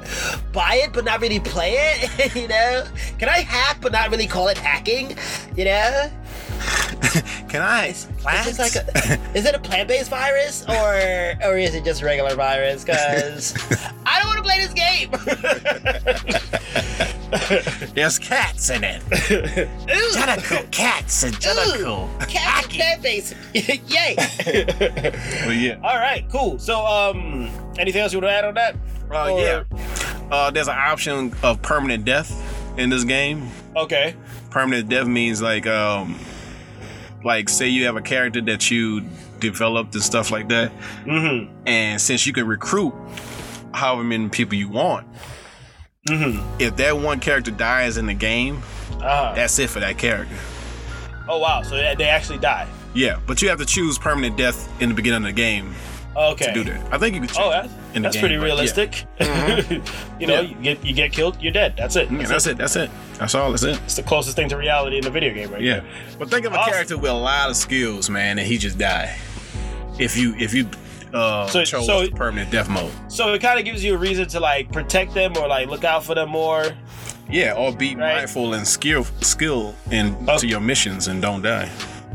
buy 0.53 0.81
it 0.83 0.93
but 0.93 1.05
not 1.05 1.21
really 1.21 1.41
play 1.41 1.75
it? 1.77 2.35
you 2.35 2.49
know, 2.49 2.85
can 3.19 3.29
I 3.29 3.39
hack 3.41 3.79
but 3.81 3.93
not 3.93 4.11
really 4.11 4.27
call 4.27 4.49
it 4.49 4.59
hacking? 4.59 5.17
You 5.57 5.67
know, 5.67 6.11
Can 7.49 7.61
I? 7.63 7.89
is 7.89 8.07
this 8.17 8.59
like 8.59 8.75
a, 8.77 9.37
is 9.37 9.45
it 9.47 9.55
a 9.55 9.59
plant 9.59 9.87
based 9.89 10.09
virus 10.11 10.65
or 10.69 11.35
or 11.45 11.57
is 11.59 11.75
it 11.75 11.85
just 11.85 12.03
a 12.03 12.05
regular 12.05 12.35
virus? 12.35 12.83
Because 12.85 13.55
I 14.07 14.19
don't 14.21 14.29
want 14.29 14.39
to 14.39 14.45
play 14.45 14.59
this 14.59 14.73
game. 14.73 15.11
There's 17.95 18.19
cats 18.19 18.71
in 18.71 18.85
it. 18.85 19.03
Ooh, 19.13 20.17
Jellicle 20.17 20.71
cats 20.71 21.23
and 21.25 21.35
Jellicle. 21.37 22.09
cat 22.29 22.65
plant 22.69 23.03
based. 23.03 23.35
Yay! 23.55 24.15
But 24.17 25.57
yeah. 25.57 25.79
All 25.83 25.97
right, 25.99 26.25
cool. 26.31 26.59
So, 26.59 26.85
um, 26.87 27.51
anything 27.79 28.03
else 28.03 28.13
you 28.13 28.21
want 28.21 28.31
to 28.31 28.33
add 28.35 28.45
on 28.45 28.55
that? 28.55 28.77
Uh, 29.11 29.33
Or- 29.33 29.41
yeah. 29.41 29.63
Uh, 30.31 30.51
there's 30.51 30.69
an 30.69 30.77
option 30.79 31.35
of 31.43 31.61
permanent 31.63 32.05
death 32.05 32.33
in 32.79 32.91
this 32.91 33.05
game. 33.05 33.49
Okay. 33.77 34.15
Permanent 34.51 34.89
death 34.89 35.07
means 35.07 35.43
like, 35.43 35.67
um, 35.67 36.19
like 37.25 37.49
say 37.49 37.69
you 37.69 37.85
have 37.87 37.97
a 37.97 38.01
character 38.03 38.41
that 38.43 38.71
you 38.71 39.03
developed 39.41 39.95
and 39.95 40.03
stuff 40.03 40.31
like 40.31 40.49
that, 40.49 40.73
Mm-hmm. 41.05 41.53
and 41.67 42.01
since 42.01 42.27
you 42.27 42.33
can 42.33 42.47
recruit 42.47 42.95
however 43.73 44.05
many 44.05 44.29
people 44.29 44.55
you 44.55 44.69
want, 44.69 45.07
Mm-hmm. 46.09 46.61
if 46.61 46.77
that 46.77 46.97
one 46.99 47.19
character 47.21 47.51
dies 47.51 47.97
in 47.97 48.07
the 48.07 48.15
game, 48.15 48.63
Uh-huh. 49.01 49.33
that's 49.35 49.59
it 49.59 49.71
for 49.71 49.81
that 49.81 49.97
character. 49.99 50.35
Oh 51.29 51.39
wow! 51.39 51.63
So 51.63 51.77
they 51.77 51.95
they 51.97 52.05
actually 52.09 52.39
die. 52.39 52.67
Yeah, 52.93 53.19
but 53.27 53.41
you 53.41 53.49
have 53.49 53.59
to 53.59 53.65
choose 53.65 53.99
permanent 53.99 54.37
death 54.37 54.71
in 54.83 54.89
the 54.91 54.95
beginning 54.95 55.19
of 55.19 55.25
the 55.25 55.33
game 55.33 55.75
Okay. 56.17 56.45
to 56.47 56.53
do 56.53 56.63
that. 56.65 56.93
I 56.93 56.99
think 56.99 57.15
you 57.15 57.21
could. 57.23 57.31
Choose 57.31 57.39
Oh, 57.41 57.49
it 57.51 57.53
that's, 57.63 57.73
in 57.97 58.03
the 58.03 58.07
that's 58.07 58.17
game, 58.17 58.21
pretty 58.23 58.37
but 58.37 58.43
yeah. 58.47 58.53
realistic. 58.53 59.05
you 60.21 60.27
know, 60.27 60.35
Yeah. 60.35 60.41
you 60.43 60.55
get 60.57 60.85
you 60.85 60.93
get 60.95 61.11
killed, 61.13 61.41
you're 61.41 61.53
dead. 61.53 61.75
That's 61.77 61.97
it. 61.97 62.11
Yeah, 62.11 62.19
That's, 62.19 62.31
that's 62.31 62.47
it. 62.47 62.51
it. 62.51 62.59
That's 62.59 62.77
it. 62.77 62.91
That's 63.19 63.35
all. 63.35 63.51
That's 63.51 63.63
it. 63.65 63.81
It's 63.85 63.97
the 63.97 64.03
closest 64.03 64.37
thing 64.37 64.49
to 64.51 64.57
reality 64.59 64.99
in 64.99 65.03
the 65.03 65.11
video 65.11 65.33
game, 65.33 65.51
right? 65.51 65.63
Yeah, 65.63 65.81
but 66.19 66.29
think 66.31 66.45
of 66.45 66.53
a 66.53 66.59
Awesome. 66.59 66.73
character 66.73 66.99
with 66.99 67.11
a 67.11 67.15
lot 67.15 67.49
of 67.51 67.57
skills, 67.57 68.11
man, 68.11 68.39
and 68.39 68.47
he 68.47 68.59
just 68.59 68.77
die. 68.79 69.17
If 69.99 70.17
you 70.17 70.35
if 70.37 70.53
you 70.53 70.69
uh, 71.15 71.47
So- 71.47 71.65
chose 71.65 71.87
so- 71.87 72.03
the 72.07 72.11
permanent 72.11 72.51
death 72.51 72.69
mode, 72.69 72.91
So 73.09 73.33
it 73.35 73.41
kind 73.41 73.59
of 73.59 73.65
gives 73.65 73.83
you 73.85 73.95
a 73.95 73.99
reason 73.99 74.27
to 74.29 74.41
like 74.41 74.71
protect 74.73 75.15
them 75.15 75.37
or 75.37 75.47
like 75.49 75.69
look 75.69 75.85
out 75.85 76.05
for 76.05 76.15
them 76.15 76.31
more. 76.31 76.73
yeah, 77.31 77.53
or 77.53 77.73
be 77.73 77.95
Right. 77.95 78.17
mindful 78.17 78.55
and 78.55 78.67
skill 78.67 79.07
skill 79.21 79.75
in 79.91 80.17
Oh. 80.29 80.39
to 80.39 80.47
your 80.47 80.61
missions 80.61 81.09
and 81.09 81.23
don't 81.23 81.43
die. 81.43 81.69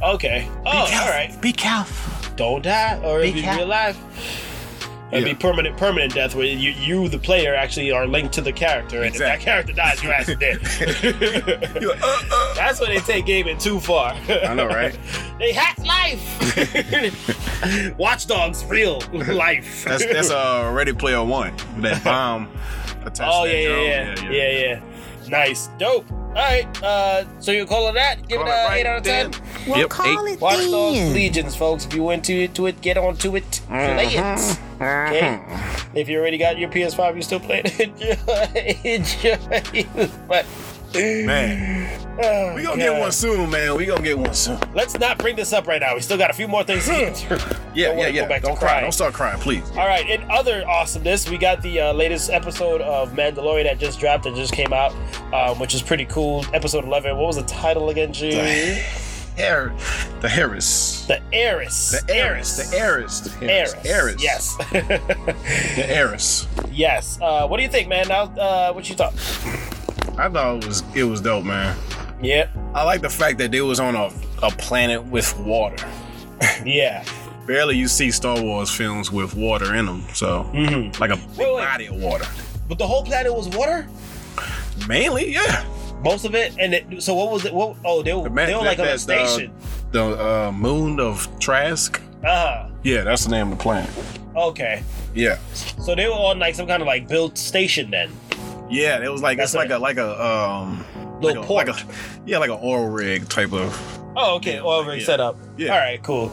Okay. 0.03 0.47
Oh, 0.65 0.69
all 0.69 0.87
right. 1.09 1.31
Be 1.41 1.51
careful. 1.51 2.13
Don't 2.35 2.61
die, 2.63 2.99
or 3.03 3.19
Be 3.19 3.29
it'd 3.29 3.35
be 3.35 3.41
ca- 3.41 3.55
real 3.57 3.67
life. 3.67 3.97
It'd 5.11 5.25
Yeah. 5.27 5.33
be 5.33 5.39
permanent, 5.39 5.75
permanent 5.75 6.13
death 6.13 6.35
where 6.35 6.45
you, 6.45 6.69
you, 6.71 7.07
the 7.09 7.17
player, 7.17 7.55
actually 7.55 7.91
are 7.91 8.05
linked 8.05 8.31
to 8.35 8.41
the 8.41 8.51
character, 8.53 9.01
and 9.03 9.13
if 9.15 9.19
that 9.19 9.39
character 9.39 9.73
dies, 9.73 10.03
your 10.03 10.13
ass 10.13 10.29
is 10.29 10.37
dead. 10.37 10.61
Like, 10.61 12.03
uh, 12.03 12.21
uh. 12.31 12.53
That's 12.53 12.79
when 12.79 12.89
they 12.91 12.99
take 12.99 13.25
gaming 13.25 13.57
too 13.57 13.79
far. 13.79 14.13
I 14.29 14.53
know, 14.53 14.67
right? 14.67 14.95
they 15.39 15.51
hack 15.51 15.77
life. 15.79 16.19
watchdogs 17.97 18.63
real 18.65 19.01
life. 19.11 19.83
That's 19.85 20.05
that's 20.05 20.29
uh, 20.29 20.71
Ready 20.73 20.93
Player 20.93 21.23
One. 21.23 21.53
That 21.79 22.03
bomb. 22.03 22.47
attached 23.05 23.21
Oh 23.33 23.45
yeah, 23.45 23.53
yeah, 23.53 24.15
drone. 24.15 24.31
yeah, 24.31 24.49
yeah, 24.49 24.59
yeah. 24.59 24.81
Nice, 25.27 25.69
dope. 25.79 26.05
All 26.29 26.35
right, 26.35 26.83
uh, 26.83 27.25
so 27.41 27.51
you 27.51 27.65
call 27.65 27.89
it 27.89 27.93
that? 27.93 28.27
Give 28.27 28.37
Call 28.39 28.47
it 28.47 28.51
it 28.51 28.53
a 28.53 28.65
right 28.67 28.79
eight 28.81 28.85
out 28.85 28.97
of 28.99 29.03
ten. 29.03 29.31
then. 29.31 29.41
Well, 29.67 29.79
Yep, 29.79 29.89
call 29.89 30.27
eight. 30.27 30.33
it 30.33 30.41
Watch 30.41 30.57
Dogs 30.57 30.97
then. 30.97 31.13
Legions, 31.13 31.55
folks. 31.55 31.85
If 31.85 31.93
you 31.95 32.09
into 32.11 32.33
it, 32.33 32.53
to 32.55 32.67
it, 32.67 32.79
get 32.81 32.97
on 32.97 33.17
to 33.17 33.35
it. 33.35 33.61
Play 33.67 34.05
it. 34.13 34.59
Okay. 34.81 35.39
If 35.95 36.07
you 36.07 36.19
already 36.19 36.37
got 36.37 36.59
your 36.59 36.69
PS5, 36.69 37.15
you 37.15 37.21
still 37.23 37.39
playing 37.39 37.63
it. 37.65 37.89
Enjoy. 38.85 39.33
Enjoy. 39.73 40.07
But 40.27 40.45
Man, 40.93 42.19
oh, 42.23 42.55
we 42.55 42.63
gonna 42.63 42.77
get 42.77 42.99
one 42.99 43.11
soon, 43.11 43.49
man. 43.51 43.75
We 43.75 43.85
gonna 43.85 44.01
get 44.01 44.17
one 44.17 44.33
soon. 44.33 44.59
Let's 44.73 44.97
not 44.97 45.19
bring 45.19 45.35
this 45.35 45.53
up 45.53 45.67
right 45.67 45.79
now. 45.79 45.93
We 45.93 46.01
still 46.01 46.17
got 46.17 46.31
a 46.31 46.33
few 46.33 46.47
more 46.47 46.63
things 46.63 46.85
to 46.85 46.91
get 46.91 47.17
through. 47.17 47.37
Yeah, 47.75 47.95
yeah, 47.95 48.07
yeah. 48.07 48.27
back 48.27 48.41
Don't 48.41 48.57
cry. 48.57 48.67
crying. 48.69 48.83
Don't 48.85 48.91
start 48.91 49.13
crying, 49.13 49.39
please. 49.39 49.63
All 49.77 49.87
right, 49.87 50.09
in 50.09 50.23
other 50.31 50.67
awesomeness, 50.67 51.29
we 51.29 51.37
got 51.37 51.61
the 51.61 51.79
uh, 51.79 51.93
latest 51.93 52.31
episode 52.31 52.81
of 52.81 53.11
Mandalorian 53.13 53.65
that 53.65 53.77
just 53.79 53.99
dropped 53.99 54.25
and 54.25 54.35
just 54.35 54.51
came 54.53 54.73
out, 54.73 54.91
um, 55.31 55.59
which 55.59 55.75
is 55.75 55.81
pretty 55.83 56.05
cool. 56.05 56.43
Episode 56.51 56.83
11. 56.83 57.15
What 57.15 57.27
was 57.27 57.35
the 57.35 57.43
title 57.43 57.89
again, 57.89 58.11
G? 58.11 58.33
Har- 59.37 59.71
the 60.19 60.27
Harris. 60.27 61.05
The 61.05 61.21
Heiress. 61.31 62.01
The 62.01 62.13
heiress. 62.13 62.57
The 62.71 62.75
heiress. 62.77 63.19
The 63.21 63.45
Heiress. 63.51 63.85
heiress. 63.85 64.23
Yes. 64.23 64.55
The 65.75 65.85
heiress. 65.87 66.47
yes. 66.71 67.19
Uh, 67.21 67.47
what 67.47 67.57
do 67.57 67.63
you 67.63 67.69
think, 67.69 67.87
man? 67.87 68.07
Now, 68.07 68.23
uh, 68.23 68.73
what 68.73 68.89
you 68.89 68.95
thought? 68.95 69.13
I 70.19 70.29
thought 70.29 70.63
it 70.63 70.67
was 70.67 70.83
it 70.95 71.03
was 71.03 71.21
dope, 71.21 71.45
man. 71.45 71.75
Yeah. 72.21 72.49
I 72.75 72.83
like 72.83 73.01
the 73.01 73.09
fact 73.09 73.37
that 73.39 73.51
they 73.51 73.61
was 73.61 73.79
on 73.79 73.95
a, 73.95 74.11
a 74.43 74.51
planet 74.51 75.03
with 75.05 75.37
water. 75.39 75.87
Yeah. 76.65 77.03
Barely 77.47 77.77
you 77.77 77.87
see 77.87 78.11
Star 78.11 78.39
Wars 78.41 78.69
films 78.69 79.11
with 79.11 79.33
water 79.35 79.75
in 79.75 79.85
them, 79.87 80.03
so 80.13 80.43
Mm-hmm. 80.53 81.01
like 81.01 81.11
a 81.11 81.15
big 81.17 81.37
Wait, 81.37 81.55
wait. 81.55 81.63
body 81.65 81.85
of 81.87 81.95
water. 81.95 82.25
But 82.67 82.77
the 82.77 82.85
whole 82.87 83.03
planet 83.03 83.33
was 83.33 83.49
water. 83.49 83.87
Mainly, 84.87 85.33
yeah. 85.33 85.65
Most 86.03 86.23
of 86.25 86.35
it, 86.35 86.55
and 86.59 86.73
it, 86.73 87.01
so 87.03 87.13
what 87.15 87.31
was 87.31 87.45
it? 87.45 87.53
What? 87.53 87.75
Oh, 87.83 88.01
they 88.03 88.13
were, 88.13 88.23
The 88.23 88.29
they 88.29 88.53
were 88.53 88.59
that- 88.63 88.65
like 88.65 88.79
on 88.79 88.87
a 88.87 88.91
the- 88.91 88.97
station. 88.99 89.51
The 89.91 90.03
uh, 90.03 90.51
moon 90.51 90.99
of 90.99 91.27
Trask. 91.39 91.99
Uh 92.23 92.27
huh. 92.27 92.69
Yeah, 92.83 93.03
that's 93.03 93.25
the 93.25 93.31
name 93.31 93.51
of 93.51 93.57
the 93.57 93.61
planet. 93.63 93.89
Okay. 94.35 94.83
Yeah, 95.15 95.39
So 95.53 95.95
they 95.95 96.07
were 96.07 96.13
on 96.13 96.37
like 96.39 96.53
some 96.55 96.67
kind 96.67 96.81
of 96.81 96.87
like 96.87 97.07
built 97.07 97.37
station 97.37 97.89
then. 97.91 98.11
Yeah. 98.69 99.03
It 99.03 99.11
was 99.11 99.21
like 99.21 99.37
That's 99.37 99.51
it's 99.53 99.57
like 99.57 99.69
a 99.71 99.77
like 99.77 99.97
a 99.97 100.25
um 100.25 100.85
Little 101.21 101.41
like 101.43 101.67
a, 101.67 101.71
like 101.71 101.81
port. 101.81 101.81
a 101.81 102.21
yeah 102.25 102.37
like 102.37 102.49
an 102.49 102.59
oil 102.63 102.87
rig 102.87 103.27
type 103.29 103.51
of 103.53 103.97
Oh, 104.15 104.35
okay. 104.35 104.59
Oil 104.59 104.83
rig 104.85 104.99
yeah. 104.99 105.05
setup. 105.05 105.37
Yeah. 105.57 105.73
All 105.73 105.79
right. 105.79 106.01
Cool. 106.03 106.31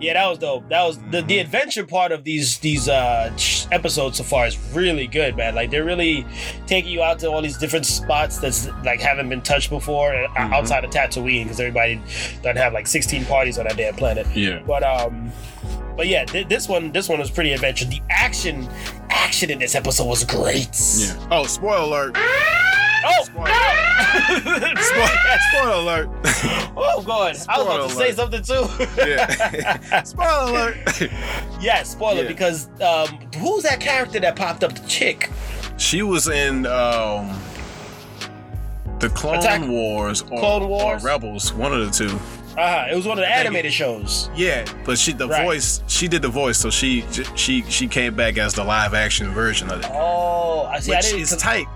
Yeah, 0.00 0.14
that 0.14 0.26
was 0.28 0.38
dope. 0.38 0.68
That 0.68 0.82
was 0.82 0.98
the, 1.12 1.22
the 1.22 1.38
adventure 1.38 1.86
part 1.86 2.10
of 2.10 2.24
these 2.24 2.58
these 2.58 2.88
uh 2.88 3.30
episodes 3.70 4.18
so 4.18 4.24
far 4.24 4.46
is 4.46 4.58
really 4.74 5.06
good, 5.06 5.36
man. 5.36 5.54
Like 5.54 5.70
they're 5.70 5.84
really 5.84 6.26
taking 6.66 6.90
you 6.90 7.02
out 7.02 7.20
to 7.20 7.30
all 7.30 7.40
these 7.40 7.56
different 7.56 7.86
spots 7.86 8.38
that's 8.38 8.66
like 8.84 9.00
haven't 9.00 9.28
been 9.28 9.42
touched 9.42 9.70
before 9.70 10.12
uh, 10.14 10.26
Mhm. 10.28 10.52
outside 10.52 10.84
of 10.84 10.90
Tatooine 10.90 11.44
because 11.44 11.60
everybody 11.60 12.00
doesn't 12.42 12.56
have 12.56 12.72
like 12.72 12.86
16 12.88 13.24
parties 13.26 13.58
on 13.58 13.64
that 13.66 13.76
damn 13.76 13.94
planet. 13.94 14.26
yeah. 14.34 14.60
But 14.66 14.82
um, 14.82 15.30
but 15.96 16.08
yeah, 16.08 16.24
th- 16.24 16.48
this 16.48 16.68
one 16.68 16.90
this 16.90 17.08
one 17.08 17.18
was 17.20 17.30
pretty 17.30 17.52
adventure. 17.52 17.84
The 17.84 18.00
action 18.10 18.68
action 19.32 19.48
in 19.50 19.58
this 19.58 19.74
episode 19.74 20.04
was 20.04 20.24
great. 20.24 20.68
Yeah. 20.98 21.28
Oh, 21.30 21.46
spoiler 21.46 22.08
alert! 22.10 22.16
Oh, 23.04 23.22
Spoiler. 23.24 23.48
oh, 23.48 25.38
Spoiler 25.48 25.72
alert! 25.72 26.08
oh, 26.76 27.02
God! 27.06 27.34
I 27.48 27.58
was 27.58 27.66
about 27.66 27.88
to 27.88 27.88
Spoiler 27.88 27.88
say 27.88 28.12
something 28.12 28.42
too. 28.42 29.10
yeah. 29.10 30.02
spoiler 30.04 30.50
alert! 30.50 31.10
Yeah, 31.62 31.82
spoiler 31.84 32.22
Yeah. 32.24 32.28
because 32.28 32.68
um, 32.82 33.18
who's 33.38 33.62
that 33.62 33.80
character 33.80 34.20
that 34.20 34.36
popped 34.36 34.64
up? 34.64 34.74
The 34.74 34.86
chick. 34.86 35.30
She 35.78 36.02
was 36.02 36.28
in 36.28 36.66
um, 36.66 37.34
the 38.98 39.08
Clone 39.08 39.36
Attack- 39.38 39.66
Wars 39.66 40.20
or, 40.22 40.26
Clone 40.40 40.62
or 40.64 40.98
Rebels, 40.98 41.54
one 41.54 41.72
of 41.72 41.86
the 41.86 41.90
two. 41.90 42.18
Uh-huh. 42.56 42.86
It 42.90 42.94
was 42.96 43.06
one 43.06 43.18
of 43.18 43.22
the 43.24 43.30
animated 43.30 43.72
shows. 43.72 44.28
Yeah, 44.36 44.64
but 44.84 44.98
she 44.98 45.12
the 45.12 45.26
Right. 45.28 45.44
voice 45.44 45.82
she 45.86 46.06
did 46.08 46.22
the 46.22 46.28
voice, 46.28 46.58
so 46.58 46.70
she 46.70 47.04
she 47.34 47.62
she 47.68 47.86
came 47.88 48.14
back 48.14 48.36
as 48.38 48.54
the 48.54 48.62
live 48.64 48.92
action 48.94 49.30
version 49.32 49.70
of 49.70 49.80
it, 49.80 49.86
Oh, 49.92 50.64
I 50.64 50.78
see. 50.80 50.92
I 50.94 51.00
didn't. 51.00 51.20
is 51.20 51.36
tight 51.36 51.66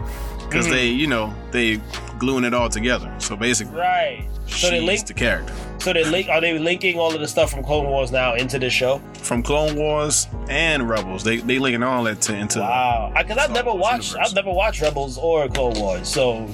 because 0.49 0.69
they 0.69 0.87
you 0.89 1.07
know 1.07 1.35
they 1.51 1.81
gluing 2.19 2.45
it 2.45 2.53
all 2.55 2.69
together. 2.69 3.13
So 3.19 3.37
basically, 3.37 3.77
Right. 3.79 4.25
So 4.49 4.71
they 4.71 4.81
link. 4.81 5.05
the 5.07 5.13
character 5.15 5.53
So 5.79 5.93
they 5.93 6.05
link. 6.05 6.29
Are 6.29 6.41
they 6.41 6.57
linking 6.59 6.99
all 7.01 7.13
of 7.13 7.21
the 7.21 7.27
stuff 7.27 7.51
from 7.51 7.65
Clone 7.65 7.87
Wars 7.87 8.13
now 8.13 8.35
into 8.35 8.59
this 8.59 8.73
show? 8.73 9.01
from 9.23 9.43
Clone 9.43 9.75
Wars 9.75 10.29
and 10.49 10.89
Rebels. 10.89 11.25
They 11.25 11.39
they 11.39 11.59
linking 11.59 11.83
all 11.83 12.05
that 12.05 12.21
to, 12.23 12.35
into 12.37 12.61
Wow. 12.61 13.13
Because 13.17 13.39
I've 13.39 13.51
never 13.51 13.73
watched. 13.75 14.15
I've 14.17 14.35
never 14.35 14.53
watched 14.53 14.81
Rebels 14.83 15.19
or 15.19 15.49
Clone 15.49 15.75
Wars. 15.81 16.07
So 16.09 16.49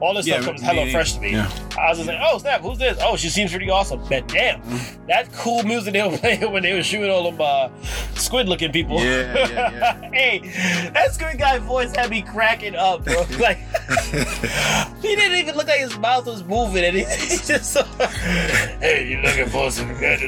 all 0.00 0.14
this 0.14 0.26
Yeah, 0.26 0.34
stuff 0.40 0.46
comes 0.46 0.60
me 0.62 0.66
hella 0.66 0.90
fresh 0.90 1.12
to 1.14 1.20
me. 1.20 1.32
Yeah. 1.32 1.50
I 1.78 1.88
was 1.90 1.98
just 1.98 2.08
like, 2.08 2.18
oh 2.22 2.38
snap, 2.38 2.60
who's 2.62 2.78
this? 2.78 2.98
Oh, 3.02 3.16
she 3.16 3.28
seems 3.28 3.50
pretty 3.50 3.70
awesome. 3.70 4.00
But 4.08 4.28
damn, 4.28 4.60
Mm-hmm. 4.62 5.06
that 5.06 5.32
cool 5.32 5.62
music 5.62 5.92
they 5.94 6.02
were 6.02 6.16
playing 6.18 6.50
when 6.52 6.62
they 6.62 6.72
were 6.74 6.82
shooting 6.82 7.10
all 7.10 7.30
them 7.30 7.40
uh, 7.40 7.68
squid 8.14 8.48
looking 8.48 8.72
people. 8.72 8.98
Yeah, 9.00 9.48
yeah, 9.48 10.10
hey, 10.12 10.90
that 10.92 11.12
squid 11.14 11.38
guy 11.38 11.58
voice 11.58 11.94
had 11.94 12.10
me 12.10 12.22
cracking 12.22 12.74
up, 12.74 13.04
bro. 13.04 13.24
Like 13.38 13.58
he 15.02 15.14
didn't 15.14 15.38
even 15.38 15.54
look 15.56 15.68
like 15.68 15.80
his 15.80 15.96
mouth 15.98 16.26
was 16.26 16.42
moving, 16.44 16.84
and 16.84 16.96
he, 16.96 17.04
he 17.04 17.36
just 17.36 17.72
so, 17.72 17.84
hey, 18.80 19.06
you 19.08 19.20
looking 19.20 19.46
for 19.48 19.70
some 19.70 19.88
good 19.94 20.20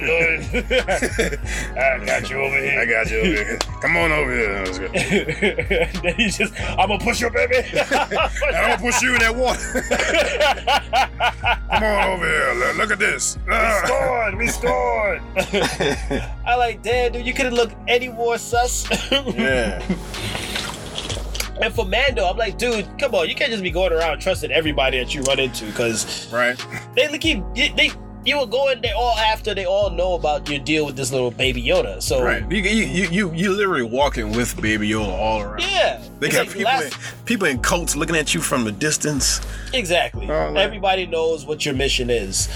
I 1.77 2.05
got 2.05 2.31
you 2.31 2.37
over 2.39 2.59
here. 2.59 2.81
I 2.81 2.85
got 2.85 3.11
you 3.11 3.19
over 3.19 3.27
here. 3.27 3.59
Come 3.81 3.97
on 3.97 4.12
over 4.12 4.35
here. 4.35 4.64
Then 6.03 6.14
he 6.16 6.29
just, 6.29 6.53
I'm 6.61 6.89
gonna 6.89 6.99
push 6.99 7.21
your 7.21 7.31
baby. 7.31 7.57
I'm 7.91 8.09
gonna 8.11 8.79
push 8.79 9.03
you 9.03 9.14
in 9.14 9.21
that 9.21 9.35
water. 9.35 9.58
Come 11.71 11.83
on 11.83 12.11
over 12.11 12.27
here. 12.27 12.55
Look- 12.55 12.77
Look 12.77 12.91
at 12.93 12.99
this. 12.99 13.39
Ah. 13.51 13.83
scored. 13.85 14.35
We 14.37 14.47
scored. 14.49 15.21
I 16.47 16.55
like, 16.57 16.83
damn, 16.83 17.13
dude, 17.13 17.27
you 17.27 17.33
could 17.35 17.47
have 17.47 17.55
looked 17.55 17.75
any 17.89 18.09
more 18.09 18.39
sus. 18.39 18.87
Yeah. 19.35 19.83
And 21.61 21.75
for 21.75 21.85
Mando, 21.85 22.25
I'm 22.25 22.37
like, 22.37 22.57
dude, 22.57 22.87
come 23.01 23.17
on, 23.17 23.29
you 23.29 23.35
can't 23.35 23.51
just 23.51 23.65
be 23.65 23.71
going 23.73 23.93
around 23.93 24.21
trusting 24.21 24.53
everybody 24.53 24.99
that 24.99 25.13
you 25.13 25.23
run 25.23 25.41
into 25.41 25.65
because 25.67 26.33
Right. 26.33 26.57
they 26.95 27.19
keep 27.19 27.43
they, 27.55 27.91
they 28.29 28.35
you 28.35 28.41
were 28.41 28.47
going 28.47 28.81
there 28.83 28.95
all 28.97 29.16
after 29.18 29.55
they 29.55 29.64
all 29.66 29.91
know 29.91 30.14
about 30.14 30.49
your 30.49 30.59
deal 30.61 30.87
with 30.87 30.97
this 30.97 31.11
little 31.12 31.31
baby 31.31 31.62
Yoda. 31.62 32.03
So 32.03 32.22
Right. 32.22 32.43
You 32.51 32.59
you 32.59 32.85
you 32.85 33.09
you, 33.11 33.33
you 33.35 33.51
literally 33.53 33.83
walking 33.83 34.33
with 34.33 34.61
Baby 34.61 34.91
Yoda 34.91 35.09
all 35.09 35.41
around. 35.43 35.62
yeah, 35.62 36.01
They 36.20 36.26
It's 36.29 36.37
got 36.37 36.47
like 36.47 36.57
people 36.57 36.72
last- 36.72 36.93
in, 36.95 37.24
people 37.24 37.47
in 37.49 37.59
coats 37.61 37.97
looking 37.97 38.16
at 38.16 38.35
you 38.35 38.41
from 38.41 38.66
a 38.66 38.72
distance. 38.72 39.41
Exactly. 39.72 40.24
Oh, 40.26 40.53
man. 40.53 40.57
Everybody 40.57 41.07
knows 41.07 41.47
what 41.47 41.64
your 41.64 41.74
mission 41.74 42.11
is. 42.11 42.49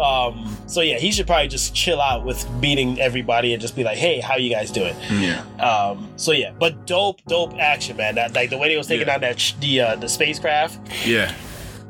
Um, 0.00 0.56
so 0.68 0.80
yeah, 0.80 0.96
he 0.98 1.10
should 1.10 1.26
probably 1.26 1.48
just 1.48 1.74
chill 1.74 2.00
out 2.00 2.24
with 2.24 2.48
meeting 2.60 3.00
everybody 3.00 3.52
and 3.52 3.60
just 3.60 3.74
be 3.74 3.82
like, 3.82 3.98
"Hey, 3.98 4.20
how 4.20 4.36
you 4.36 4.48
guys 4.48 4.70
doing?" 4.70 4.94
Yeah. 5.10 5.42
Um, 5.58 6.08
so 6.16 6.30
yeah, 6.30 6.52
but 6.56 6.86
dope, 6.86 7.20
dope 7.26 7.54
action, 7.58 7.96
man. 7.96 8.14
That 8.14 8.32
like 8.32 8.50
the 8.50 8.58
way 8.58 8.68
they 8.68 8.76
was 8.76 8.86
taking 8.86 9.08
Yeah. 9.08 9.14
out 9.14 9.22
that 9.22 9.40
sh- 9.40 9.54
the 9.60 9.80
uh, 9.80 9.96
the 9.96 10.08
spacecraft, 10.08 10.78
Yeah. 11.04 11.34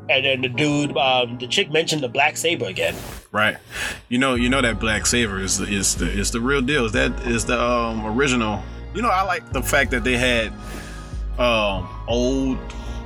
And 0.09 0.25
then 0.25 0.41
the 0.41 0.49
dude, 0.49 0.97
um, 0.97 1.37
the 1.37 1.47
chick 1.47 1.71
mentioned 1.71 2.01
the 2.03 2.09
black 2.09 2.35
saber 2.37 2.65
again. 2.65 2.95
Right. 3.31 3.57
You 4.09 4.17
know 4.17 4.35
you 4.35 4.49
know 4.49 4.61
that 4.61 4.79
black 4.79 5.05
saber 5.05 5.39
is 5.39 5.57
the 5.57 5.67
is 5.67 5.95
the 5.95 6.09
is 6.09 6.31
the 6.31 6.41
real 6.41 6.61
deal. 6.61 6.85
Is 6.85 6.91
that 6.93 7.11
is 7.27 7.45
the 7.45 7.61
um 7.61 8.05
original. 8.05 8.61
You 8.95 9.01
know 9.01 9.09
I 9.09 9.21
like 9.23 9.51
the 9.53 9.61
fact 9.61 9.91
that 9.91 10.03
they 10.03 10.17
had 10.17 10.51
um 11.37 11.87
old 12.07 12.57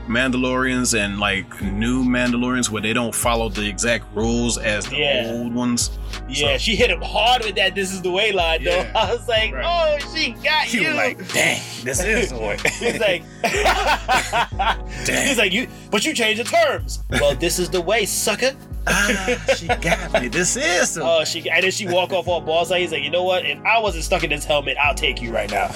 Mandalorians 0.07 0.97
and 0.97 1.19
like 1.19 1.61
new 1.61 2.03
Mandalorians 2.03 2.69
where 2.69 2.81
they 2.81 2.93
don't 2.93 3.13
follow 3.15 3.49
the 3.49 3.67
exact 3.67 4.05
rules 4.15 4.57
as 4.57 4.85
the 4.87 4.97
Yeah. 4.97 5.31
old 5.33 5.53
ones. 5.53 5.91
Yeah, 6.29 6.53
So- 6.53 6.57
she 6.59 6.75
hit 6.75 6.89
him 6.91 7.01
hard 7.01 7.43
with 7.45 7.55
that. 7.55 7.73
This 7.75 7.91
is 7.93 8.01
the 8.01 8.11
way 8.11 8.31
line, 8.31 8.63
though. 8.63 8.85
I 8.95 9.11
was 9.13 9.27
like, 9.27 9.53
Right. 9.53 9.65
oh, 9.65 9.97
she 10.15 10.31
got 10.43 10.73
You 10.73 10.81
you. 10.81 10.87
were 10.89 10.93
like, 10.95 11.17
dang, 11.33 11.61
this 11.83 11.99
is 12.03 12.29
the 12.31 12.37
way. 12.37 12.57
He's 12.79 12.99
like, 12.99 13.23
he's 15.07 15.37
like, 15.37 15.51
you, 15.53 15.67
but 15.91 16.05
you 16.05 16.13
changed 16.13 16.41
the 16.41 16.45
terms. 16.49 17.03
Well, 17.09 17.35
this 17.35 17.57
is 17.59 17.69
the 17.69 17.81
way, 17.81 18.05
sucker. 18.05 18.53
Ah, 18.87 19.55
she 19.57 19.67
got 19.67 20.21
me. 20.21 20.27
This 20.27 20.55
is 20.55 20.95
the 20.95 21.03
Oh, 21.03 21.23
she 21.23 21.49
and 21.49 21.63
then 21.63 21.71
she 21.71 21.87
walk 21.87 22.11
off 22.11 22.27
all 22.27 22.41
balls. 22.41 22.71
Like 22.71 22.81
he's 22.81 22.91
like, 22.91 23.03
you 23.03 23.09
know 23.09 23.23
what? 23.23 23.45
If 23.45 23.59
I 23.63 23.79
wasn't 23.79 24.03
stuck 24.03 24.23
in 24.23 24.29
this 24.29 24.45
helmet, 24.45 24.77
I'll 24.83 24.95
take 24.95 25.21
you 25.21 25.33
right 25.33 25.49
now. 25.49 25.69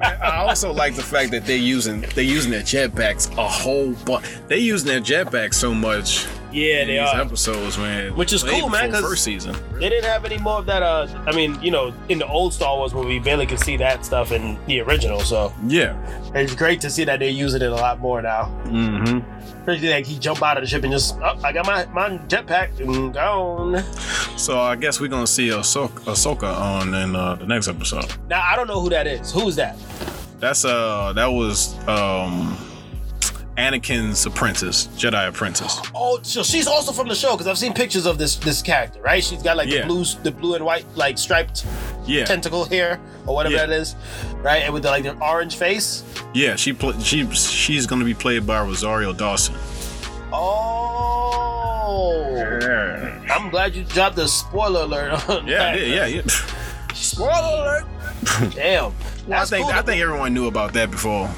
I 0.00 0.44
also 0.48 0.72
like 0.72 0.94
the 0.94 1.02
fact 1.02 1.30
that 1.32 1.46
they're 1.46 1.56
using 1.56 2.02
they're 2.14 2.24
using 2.24 2.50
their 2.50 2.62
jetpacks 2.62 3.30
a 3.36 3.48
whole 3.48 3.92
bunch. 4.04 4.24
They 4.48 4.58
using 4.58 4.88
their 4.88 5.00
jetpacks 5.00 5.54
so 5.54 5.74
much 5.74 6.26
Yeah, 6.56 6.80
in 6.82 6.88
they 6.88 6.98
these 6.98 7.08
are. 7.08 7.20
episodes, 7.20 7.76
man. 7.78 8.14
Which 8.16 8.32
is 8.32 8.42
Way 8.44 8.60
cool, 8.60 8.68
man, 8.70 8.86
before 8.90 9.00
'cause- 9.02 9.10
First 9.10 9.24
season. 9.24 9.54
They 9.74 9.88
didn't 9.88 10.04
have 10.06 10.24
any 10.24 10.38
more 10.38 10.58
of 10.58 10.66
that. 10.66 10.82
Uh, 10.82 11.06
I 11.26 11.32
mean, 11.32 11.58
you 11.62 11.70
know, 11.70 11.92
in 12.08 12.18
the 12.18 12.26
old 12.26 12.54
Star 12.54 12.76
Wars 12.76 12.94
movie, 12.94 13.14
you 13.14 13.20
barely 13.20 13.46
could 13.46 13.60
see 13.60 13.76
that 13.76 14.04
stuff 14.04 14.32
in 14.32 14.56
the 14.66 14.80
original. 14.80 15.20
So 15.20 15.52
Yeah. 15.66 15.94
it's 16.34 16.54
great 16.54 16.80
to 16.82 16.90
see 16.90 17.04
that 17.04 17.20
they're 17.20 17.28
using 17.28 17.60
it 17.62 17.70
a 17.70 17.74
lot 17.74 18.00
more 18.00 18.22
now. 18.22 18.50
Mm-hmm. 18.64 19.64
Crazy 19.64 19.90
like 19.90 20.06
he 20.06 20.18
jump 20.18 20.42
out 20.42 20.56
of 20.56 20.62
the 20.62 20.68
ship 20.68 20.84
and 20.84 20.92
just, 20.92 21.16
oh, 21.22 21.36
I 21.42 21.52
got 21.52 21.66
my 21.66 21.86
my 21.92 22.16
jetpack 22.28 22.78
and 22.80 23.12
gone. 23.12 23.82
So 24.36 24.60
I 24.60 24.76
guess 24.76 25.00
we're 25.00 25.08
gonna 25.08 25.26
see 25.26 25.48
Ahsoka, 25.48 26.04
Ahsoka 26.04 26.56
on 26.56 26.94
in 26.94 27.16
uh, 27.16 27.34
the 27.34 27.46
next 27.46 27.66
episode. 27.68 28.06
Now 28.30 28.42
I 28.48 28.54
don't 28.54 28.68
know 28.68 28.80
who 28.80 28.88
that 28.90 29.06
is. 29.08 29.32
Who's 29.32 29.56
that? 29.56 29.76
That's 30.38 30.64
uh 30.64 31.12
that 31.16 31.26
was 31.26 31.74
um 31.88 32.56
Anakin's 33.56 34.26
apprentice, 34.26 34.86
Jedi 34.98 35.28
apprentice. 35.28 35.80
Oh, 35.94 36.18
so 36.22 36.42
she's 36.42 36.66
also 36.66 36.92
from 36.92 37.08
the 37.08 37.14
show 37.14 37.32
because 37.32 37.46
I've 37.46 37.56
seen 37.58 37.72
pictures 37.72 38.04
of 38.06 38.18
this 38.18 38.36
this 38.36 38.60
character, 38.62 39.00
right? 39.00 39.24
She's 39.24 39.42
got 39.42 39.56
like 39.56 39.68
Yeah. 39.70 39.82
the 39.82 39.86
blue 39.86 40.04
the 40.22 40.30
blue 40.30 40.54
and 40.56 40.64
white 40.64 40.84
like 40.94 41.16
striped 41.16 41.64
Yeah, 42.04 42.26
tentacle 42.26 42.66
hair 42.66 43.00
or 43.26 43.34
whatever 43.34 43.54
Yeah. 43.56 43.66
that 43.66 43.80
is, 43.80 43.96
right? 44.42 44.62
And 44.62 44.74
with 44.74 44.82
the 44.82 44.90
like 44.90 45.04
the 45.04 45.16
orange 45.20 45.56
face. 45.56 46.02
yeah. 46.34 46.54
She 46.56 46.72
pl- 46.74 47.00
she 47.00 47.26
she's 47.32 47.86
gonna 47.86 48.04
be 48.04 48.14
played 48.14 48.46
by 48.46 48.60
Rosario 48.60 49.12
Dawson. 49.14 49.54
Oh, 50.32 51.38
Yeah, 52.60 53.34
I'm 53.34 53.50
glad 53.50 53.74
you 53.74 53.84
dropped 53.84 54.16
the 54.16 54.28
spoiler 54.28 54.82
alert 54.82 55.28
on 55.28 55.46
yeah, 55.46 55.76
that. 55.76 55.86
yeah. 55.86 56.06
yeah. 56.06 56.22
Spoiler 56.94 57.30
alert. 57.30 57.84
Damn. 58.54 58.92
Well, 59.26 59.42
I 59.42 59.44
think 59.44 59.66
cool 59.66 59.74
I 59.74 59.82
think 59.82 60.02
everyone 60.02 60.34
knew 60.34 60.46
about 60.46 60.72
that 60.74 60.90
before 60.90 61.28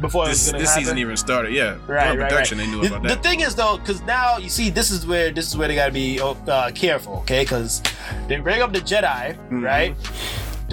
before 0.00 0.26
this, 0.26 0.50
this 0.50 0.68
happen. 0.68 0.82
season 0.84 0.98
even 0.98 1.16
started. 1.16 1.52
Yeah, 1.52 1.76
Right, 1.86 2.04
During 2.04 2.18
right, 2.20 2.28
production 2.30 2.58
right. 2.58 2.64
they 2.66 2.70
knew 2.70 2.80
The- 2.82 2.86
about 2.88 3.02
the, 3.02 3.08
that. 3.10 3.22
thing 3.22 3.40
is 3.40 3.54
though, 3.54 3.78
because 3.78 4.00
now 4.02 4.38
you 4.38 4.48
see, 4.48 4.70
this 4.70 4.90
is 4.90 5.06
where 5.06 5.30
this 5.30 5.46
is 5.48 5.56
where 5.56 5.68
they 5.68 5.74
gotta 5.74 5.92
be 5.92 6.20
uh, 6.20 6.70
careful, 6.74 7.16
okay? 7.18 7.42
Because 7.42 7.82
they 8.28 8.36
bring 8.40 8.62
up 8.62 8.72
the 8.72 8.80
Jedi, 8.80 9.34
Mm-hmm. 9.36 9.62
right? 9.64 9.96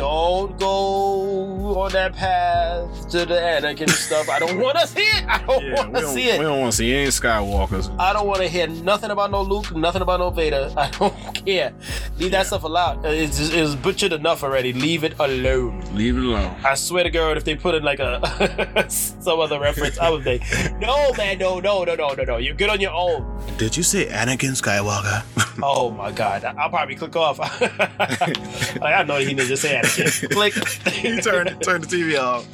Don't 0.02 0.58
go 0.58 1.80
on 1.80 1.92
that 1.92 2.16
path 2.16 3.08
to 3.10 3.24
the 3.24 3.36
Anakin 3.36 3.88
stuff. 3.88 4.30
I 4.30 4.40
don't 4.40 4.58
want 4.60 4.80
to 4.80 4.88
see 4.88 5.04
it. 5.04 5.24
I 5.28 5.38
don't 5.46 5.64
yeah, 5.64 5.76
want 5.76 5.96
to 5.96 6.08
see 6.08 6.28
it. 6.28 6.40
we 6.40 6.46
don't 6.46 6.60
want 6.60 6.72
to 6.72 6.78
see 6.78 6.92
any 6.92 7.10
Skywalkers. 7.10 7.96
I 8.00 8.12
don't 8.12 8.26
want 8.26 8.42
to 8.42 8.48
hear 8.48 8.66
nothing 8.66 9.12
about 9.12 9.30
no 9.30 9.44
Luke, 9.44 9.76
nothing 9.76 10.02
about 10.02 10.20
no 10.20 10.32
Vader. 10.32 10.74
I 10.78 10.90
don't 10.90 11.14
care. 11.46 11.72
Leave 12.18 12.32
that 12.32 12.48
stuff 12.48 12.64
alone. 12.64 13.02
It's, 13.06 13.40
it's 13.40 13.76
butchered 13.76 14.12
enough 14.12 14.42
already. 14.42 14.74
Leave 14.74 15.04
it 15.04 15.14
alone. 15.20 15.84
Leave 15.94 16.18
it 16.18 16.24
alone. 16.24 16.56
I 16.66 16.74
swear 16.74 17.04
to 17.04 17.12
God, 17.12 17.38
if 17.38 17.44
they 17.44 17.56
put 17.56 17.76
in 17.76 17.84
like 17.84 18.00
a 18.00 18.86
some 18.90 19.40
other 19.40 19.60
reference, 19.60 20.00
I 20.00 20.10
would 20.10 20.24
think, 20.24 20.42
no, 20.80 21.14
man, 21.14 21.38
no, 21.38 21.60
no, 21.60 21.84
no, 21.84 21.94
no, 21.94 22.14
no, 22.16 22.24
no. 22.24 22.38
You're 22.38 22.56
good 22.56 22.72
on 22.72 22.82
your 22.82 22.94
own. 22.94 23.40
Did 23.60 23.78
you 23.78 23.84
say 23.84 24.08
Anakin 24.08 24.60
Skywalker? 24.60 25.24
Oh 25.62 25.92
my 25.92 26.12
God, 26.12 26.44
I'll 26.44 26.70
probably 26.70 26.96
click 26.96 27.16
off. 27.16 27.38
like, 27.38 28.82
I 28.82 29.04
know 29.04 29.18
he 29.18 29.26
didn't 29.26 29.48
just 29.48 29.62
say 29.62 29.80
Anakin. 29.80 29.91
Click. 30.30 30.56
you 31.04 31.22
turn 31.22 31.60
turn 31.60 31.82
the 31.82 31.88
TV 31.88 32.20
off. 32.20 32.46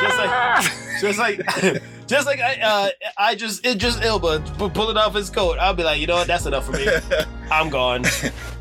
just 0.00 0.18
like, 0.18 1.00
just 1.00 1.18
like, 1.18 1.82
just 2.06 2.26
like 2.26 2.40
I, 2.40 2.60
uh, 2.60 2.88
I 3.16 3.34
just, 3.34 3.64
it 3.66 3.78
just 3.78 4.02
Elba 4.02 4.40
pu- 4.58 4.70
pulling 4.70 4.96
off 4.96 5.14
his 5.14 5.30
coat. 5.30 5.58
I'll 5.58 5.74
be 5.74 5.82
like, 5.82 6.00
you 6.00 6.06
know 6.06 6.16
what? 6.16 6.26
That's 6.26 6.46
enough 6.46 6.66
for 6.66 6.72
me. 6.72 6.86
I'm 7.50 7.70
gone. 7.70 8.04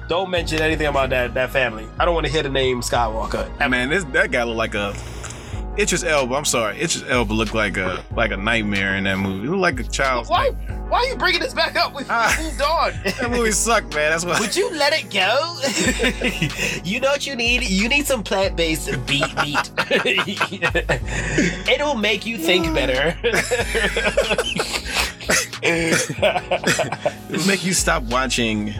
Don't 0.07 0.29
mention 0.29 0.61
anything 0.61 0.87
about 0.87 1.09
that 1.11 1.33
that 1.35 1.51
family. 1.51 1.87
I 1.97 2.05
don't 2.05 2.13
want 2.13 2.25
to 2.25 2.31
hear 2.31 2.43
the 2.43 2.49
name 2.49 2.81
Skywalker. 2.81 3.49
Hey, 3.57 3.67
man, 3.67 3.89
this 3.89 4.03
that 4.05 4.31
guy 4.31 4.43
look 4.43 4.57
like 4.57 4.75
a 4.75 4.93
Idris 5.79 6.03
Elba. 6.03 6.35
I'm 6.35 6.45
sorry, 6.45 6.75
Idris 6.75 7.03
Elba 7.07 7.33
looked 7.33 7.53
like 7.53 7.77
a 7.77 8.03
like 8.15 8.31
a 8.31 8.37
nightmare 8.37 8.95
in 8.95 9.05
that 9.05 9.17
movie. 9.17 9.41
He 9.43 9.47
looked 9.47 9.61
like 9.61 9.79
a 9.79 9.83
child's 9.83 10.29
Why? 10.29 10.49
nightmare. 10.49 10.77
Why 10.89 10.97
are 10.97 11.05
you 11.05 11.15
bringing 11.15 11.39
this 11.39 11.53
back 11.53 11.77
up? 11.77 11.95
We 11.95 12.03
Ah. 12.09 12.35
moved 12.41 12.61
on. 12.61 12.91
That 13.21 13.31
movie 13.31 13.51
sucked, 13.51 13.95
man. 13.95 14.11
That's 14.11 14.25
why. 14.25 14.37
Would 14.41 14.55
you 14.57 14.69
let 14.75 14.91
it 14.93 15.09
go? 15.09 15.57
you 16.89 16.99
know 16.99 17.09
what 17.11 17.25
you 17.25 17.37
need? 17.37 17.63
You 17.63 17.87
need 17.87 18.05
some 18.05 18.23
plant-based 18.23 18.89
beet 19.05 19.33
meat. 19.37 19.71
It'll 21.71 21.95
make 21.95 22.25
you 22.25 22.37
think 22.37 22.65
better. 22.75 23.15
It'll 25.63 27.47
make 27.47 27.63
you 27.63 27.73
stop 27.73 28.03
watching 28.03 28.73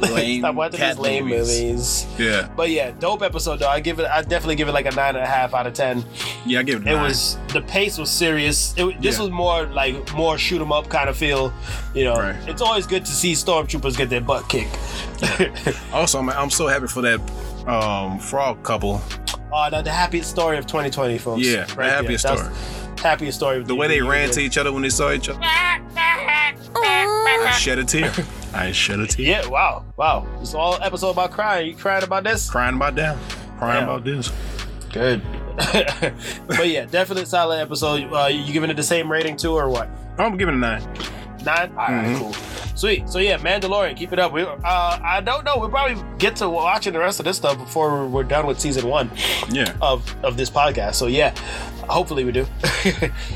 lame 0.14 0.40
Stop 0.42 0.54
watching 0.54 0.78
cat 0.78 0.96
these 0.96 0.98
lame 1.02 1.24
movies. 1.26 1.60
movies. 1.62 2.06
Yeah, 2.18 2.48
But 2.56 2.70
yeah, 2.70 2.90
dope 2.98 3.22
episode 3.22 3.58
though. 3.60 3.68
I 3.68 3.80
give 3.80 3.98
it. 4.00 4.06
I 4.06 4.22
definitely 4.22 4.56
give 4.56 4.68
it 4.68 4.72
like 4.72 4.86
a 4.86 4.90
nine 4.92 5.14
and 5.16 5.24
a 5.24 5.26
half 5.26 5.54
out 5.54 5.66
of 5.66 5.74
ten. 5.74 6.04
yeah, 6.44 6.60
I 6.60 6.62
give 6.62 6.82
it. 6.82 6.86
A 6.88 6.90
It 6.90 6.94
nine. 6.94 7.02
was 7.04 7.38
the 7.52 7.60
pace 7.62 7.98
was 7.98 8.10
serious. 8.10 8.74
It, 8.76 9.00
this 9.00 9.16
Yeah. 9.16 9.22
was 9.24 9.30
more 9.30 9.66
like 9.66 10.12
more 10.14 10.36
shoot 10.38 10.60
'em 10.60 10.72
up 10.72 10.88
kind 10.88 11.08
of 11.08 11.16
feel. 11.16 11.52
You 11.94 12.04
know, 12.04 12.16
Right. 12.16 12.36
it's 12.48 12.60
always 12.62 12.86
good 12.86 13.04
to 13.04 13.12
see 13.12 13.32
stormtroopers 13.32 13.96
get 13.96 14.10
their 14.10 14.20
butt 14.20 14.48
kicked. 14.48 14.76
Also, 15.92 16.18
I'm, 16.18 16.28
I'm 16.30 16.50
so 16.50 16.66
happy 16.66 16.86
for 16.88 17.00
that 17.02 17.20
um, 17.66 18.18
frog 18.18 18.62
couple. 18.62 19.00
Oh, 19.52 19.68
the, 19.70 19.80
the 19.82 19.90
happiest 19.92 20.28
story 20.30 20.58
of 20.58 20.66
2020, 20.66 21.18
folks. 21.18 21.42
Yeah, 21.42 21.64
the 21.64 21.84
happiest 21.84 22.24
That's 22.24 22.40
story. 22.42 22.54
Happiest 22.98 23.38
story. 23.38 23.58
Of 23.58 23.68
The 23.68 23.74
way 23.74 23.88
they 23.88 24.00
ran 24.00 24.30
to 24.30 24.40
each 24.40 24.56
other 24.58 24.72
when 24.72 24.82
they 24.82 24.88
saw 24.88 25.12
each 25.12 25.28
other. 25.28 25.38
I 25.42 26.54
shed 27.58 27.78
a 27.78 27.84
tear. 27.84 28.12
I 28.54 28.72
shed 28.72 29.00
a 29.00 29.06
tear. 29.06 29.26
Yeah. 29.26 29.46
Wow. 29.46 29.84
Wow. 29.96 30.26
It's 30.40 30.54
all 30.54 30.78
episode 30.82 31.10
about 31.10 31.32
crying. 31.32 31.68
You 31.68 31.76
crying 31.76 32.04
about 32.04 32.24
this? 32.24 32.48
Crying 32.50 32.76
about 32.76 32.94
that. 32.96 33.16
Crying 33.58 33.86
Yeah. 33.86 33.94
about 33.94 34.04
this. 34.04 34.32
Good. 34.92 35.22
but 36.46 36.68
yeah, 36.68 36.84
definite 36.86 37.28
solid 37.28 37.60
episode. 37.60 38.12
Uh, 38.12 38.26
you 38.26 38.52
giving 38.52 38.70
it 38.70 38.76
the 38.76 38.82
same 38.82 39.10
rating 39.10 39.36
too, 39.36 39.52
or 39.52 39.68
what? 39.68 39.88
I'm 40.18 40.36
giving 40.36 40.54
it 40.54 40.58
a 40.58 40.60
nine. 40.60 40.82
Nine. 41.44 41.70
All 41.72 41.76
right, 41.76 42.06
Mhm. 42.06 42.18
cool. 42.18 42.32
Sweet. 42.76 43.08
So 43.08 43.18
yeah, 43.20 43.38
Mandalorian, 43.38 43.96
keep 43.96 44.12
it 44.12 44.18
up. 44.18 44.32
We, 44.32 44.42
uh, 44.42 44.54
I 44.62 45.22
don't 45.24 45.44
know. 45.44 45.56
We'll 45.56 45.70
probably 45.70 45.96
get 46.18 46.36
to 46.36 46.48
watching 46.50 46.92
the 46.92 46.98
rest 46.98 47.20
of 47.20 47.24
this 47.24 47.38
stuff 47.38 47.56
before 47.56 48.06
we're 48.06 48.22
done 48.22 48.46
with 48.46 48.60
season 48.60 48.86
one 48.86 49.10
Yeah. 49.48 49.72
of 49.80 50.14
of 50.22 50.36
this 50.36 50.50
podcast. 50.50 50.96
So 50.96 51.06
yeah, 51.06 51.32
hopefully 51.88 52.24
we 52.24 52.32
do. 52.32 52.46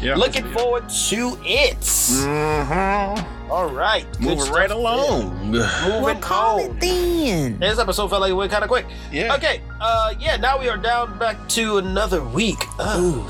Yeah. 0.03 0.16
Looking 0.16 0.44
forward 0.53 0.88
to 0.88 1.38
it. 1.44 1.78
Mm-hmm. 1.80 3.39
All 3.51 3.68
right, 3.68 4.07
Moving 4.20 4.40
stuff 4.40 4.55
right 4.55 4.68
there. 4.68 4.76
along. 4.78 5.51
Moving 5.51 6.22
on. 6.24 6.78
then. 6.78 7.59
This 7.59 7.78
episode 7.80 8.09
felt 8.09 8.20
like 8.22 8.30
it 8.30 8.34
went 8.34 8.53
kind 8.53 8.62
of 8.62 8.70
quick. 8.70 8.86
Yeah. 9.11 9.34
Okay, 9.34 9.61
uh, 9.80 10.14
yeah, 10.20 10.36
now 10.36 10.57
we 10.59 10.68
are 10.68 10.76
down 10.76 11.18
back 11.18 11.48
to 11.51 11.78
another 11.78 12.22
week 12.22 12.62
of 12.78 13.26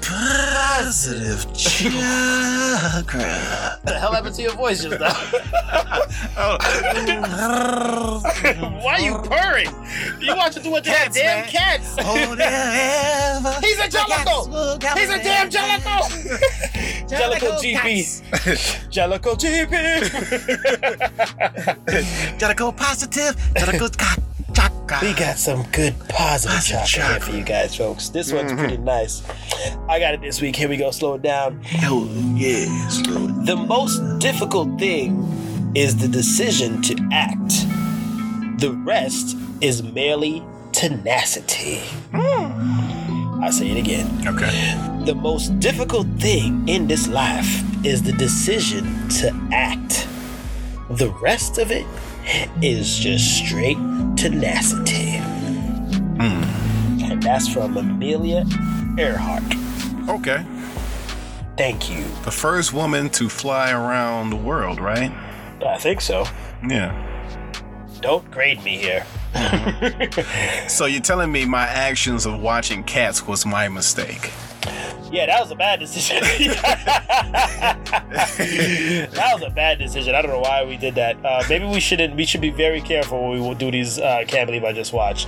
Positive 0.00 1.52
chakra. 1.54 3.18
what 3.18 3.82
the 3.84 3.98
hell 3.98 4.12
happened 4.12 4.34
to 4.36 4.42
your 4.42 4.52
voice 4.52 4.82
just 4.84 5.00
now? 5.00 5.12
Why 8.82 8.94
are 8.94 9.00
you 9.00 9.18
purring? 9.28 9.68
You 10.20 10.36
watching 10.36 10.62
too 10.62 10.70
much 10.70 10.84
Cats, 10.84 11.16
damn 11.16 11.40
man. 11.42 11.48
cats. 11.50 11.96
Oh, 12.00 12.36
ever. 12.38 13.60
He's 13.66 13.78
a 13.78 13.88
jellicle. 13.88 14.96
He's 14.98 15.10
a 15.10 15.22
damn 15.22 15.48
jellicle. 15.54 16.04
Jellicle 17.08 17.58
GP. 17.62 18.90
Jellicle 19.24 19.38
GP. 19.38 20.08
Jellicle 22.38 22.76
positive. 22.76 23.34
Jellicle 23.54 23.96
ca- 23.96 24.16
chakra. 24.52 24.98
we 25.02 25.14
got 25.14 25.38
some 25.38 25.62
good 25.72 25.98
positive 26.08 26.54
Positive 26.56 26.86
chocolate 26.86 27.22
for 27.22 27.32
you 27.32 27.42
guys, 27.42 27.74
folks. 27.74 28.10
This 28.10 28.32
one's 28.32 28.52
mm-hmm. 28.52 28.60
pretty 28.60 28.76
nice. 28.76 29.22
I 29.88 29.98
got 29.98 30.14
it 30.14 30.20
this 30.20 30.42
week. 30.42 30.56
Here 30.56 30.68
we 30.68 30.76
go. 30.76 30.90
Slow 30.90 31.14
it 31.14 31.22
down. 31.22 31.62
Oh, 31.82 32.06
yes. 32.34 33.02
Lord. 33.06 33.46
The 33.46 33.56
most 33.56 34.18
difficult 34.18 34.78
thing 34.78 35.72
is 35.74 35.96
the 35.96 36.08
decision 36.08 36.82
to 36.82 37.08
act. 37.12 37.66
The 38.60 38.72
rest 38.84 39.36
is 39.62 39.82
merely 39.82 40.44
tenacity. 40.72 41.80
Mm. 42.12 43.03
I 43.42 43.50
say 43.50 43.70
it 43.70 43.76
again. 43.76 44.26
Okay. 44.26 45.02
The 45.04 45.14
most 45.14 45.58
difficult 45.60 46.06
thing 46.18 46.66
in 46.68 46.86
this 46.86 47.08
life 47.08 47.62
is 47.84 48.02
the 48.02 48.12
decision 48.12 49.08
to 49.20 49.32
act. 49.52 50.08
The 50.90 51.10
rest 51.22 51.58
of 51.58 51.70
it 51.70 51.86
is 52.62 52.98
just 52.98 53.44
straight 53.44 53.76
tenacity. 54.16 55.18
Hmm. 56.18 57.02
And 57.02 57.22
that's 57.22 57.48
from 57.48 57.76
Amelia 57.76 58.44
Earhart. 58.98 59.42
Okay. 60.08 60.44
Thank 61.56 61.90
you. 61.90 62.04
The 62.24 62.30
first 62.30 62.72
woman 62.72 63.10
to 63.10 63.28
fly 63.28 63.70
around 63.70 64.30
the 64.30 64.36
world, 64.36 64.80
right? 64.80 65.12
I 65.64 65.78
think 65.78 66.00
so. 66.00 66.26
Yeah. 66.66 67.13
Don't 68.04 68.30
grade 68.30 68.62
me 68.62 68.76
here. 68.76 69.06
So 70.68 70.84
you're 70.84 71.00
telling 71.00 71.32
me 71.32 71.46
my 71.46 71.62
actions 71.62 72.26
of 72.26 72.38
watching 72.40 72.84
cats 72.84 73.26
was 73.26 73.46
my 73.46 73.68
mistake? 73.68 74.30
Yeah, 75.10 75.24
that 75.26 75.40
was 75.40 75.50
a 75.50 75.54
bad 75.54 75.80
decision. 75.80 76.20
that 79.10 79.30
was 79.32 79.42
a 79.42 79.50
bad 79.50 79.78
decision. 79.78 80.14
I 80.14 80.20
don't 80.20 80.32
know 80.32 80.40
why 80.40 80.64
we 80.64 80.76
did 80.76 80.96
that. 80.96 81.16
Uh, 81.24 81.42
maybe 81.48 81.64
we 81.64 81.80
shouldn't. 81.80 82.14
We 82.14 82.26
should 82.26 82.42
be 82.42 82.50
very 82.50 82.82
careful 82.82 83.22
when 83.22 83.32
we 83.32 83.40
will 83.40 83.54
do 83.54 83.70
these. 83.70 83.98
Uh, 83.98 84.24
can't 84.28 84.46
believe 84.46 84.64
I 84.64 84.72
just 84.72 84.92
watched. 84.92 85.26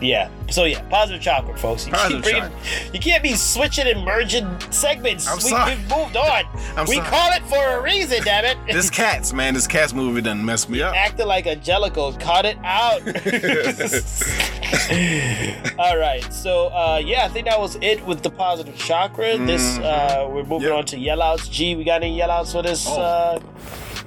Yeah. 0.00 0.30
So 0.50 0.64
yeah, 0.64 0.80
positive 0.88 1.20
chocolate, 1.20 1.58
folks. 1.58 1.86
You, 1.86 1.92
Positive 1.92 2.22
keep 2.24 2.32
bringing- 2.32 2.52
you 2.94 3.00
can't 3.00 3.22
be 3.22 3.34
switching 3.34 3.86
and 3.86 4.04
merging 4.04 4.48
segments. 4.70 5.26
I'm 5.28 5.36
we, 5.38 5.42
sorry. 5.42 5.74
We've 5.76 5.90
moved 5.90 6.16
on. 6.16 6.44
I'm 6.76 6.86
we 6.86 6.96
sorry. 6.96 7.08
call 7.08 7.32
it 7.32 7.42
for 7.48 7.78
a 7.78 7.82
reason, 7.82 8.22
damn 8.24 8.44
it. 8.44 8.56
This 8.72 8.90
cats, 8.90 9.32
man, 9.32 9.54
this 9.54 9.66
cats 9.66 9.92
movie 9.92 10.20
done 10.20 10.44
messed 10.44 10.70
me 10.70 10.82
up. 10.82 10.94
Acting 10.94 11.26
like 11.26 11.46
Angelico, 11.46 12.12
cut 12.12 12.44
it 12.46 12.56
out. 12.62 13.00
All 15.78 15.98
right, 15.98 16.24
so 16.32 16.68
uh, 16.68 17.00
yeah, 17.04 17.24
I 17.24 17.28
think 17.28 17.46
that 17.46 17.58
was 17.58 17.76
it 17.80 18.04
with 18.06 18.22
the 18.22 18.30
positive 18.30 18.76
chakra. 18.76 19.36
This 19.38 19.78
uh, 19.78 20.28
we're 20.30 20.44
moving 20.44 20.68
Yep. 20.68 20.78
on 20.78 20.84
to 20.86 20.96
yellouts. 20.96 21.50
G, 21.50 21.76
we 21.76 21.84
got 21.84 22.02
any 22.02 22.18
yellouts 22.18 22.52
for 22.52 22.62
this? 22.62 22.86
Oh. 22.88 23.00
Uh, 23.00 23.40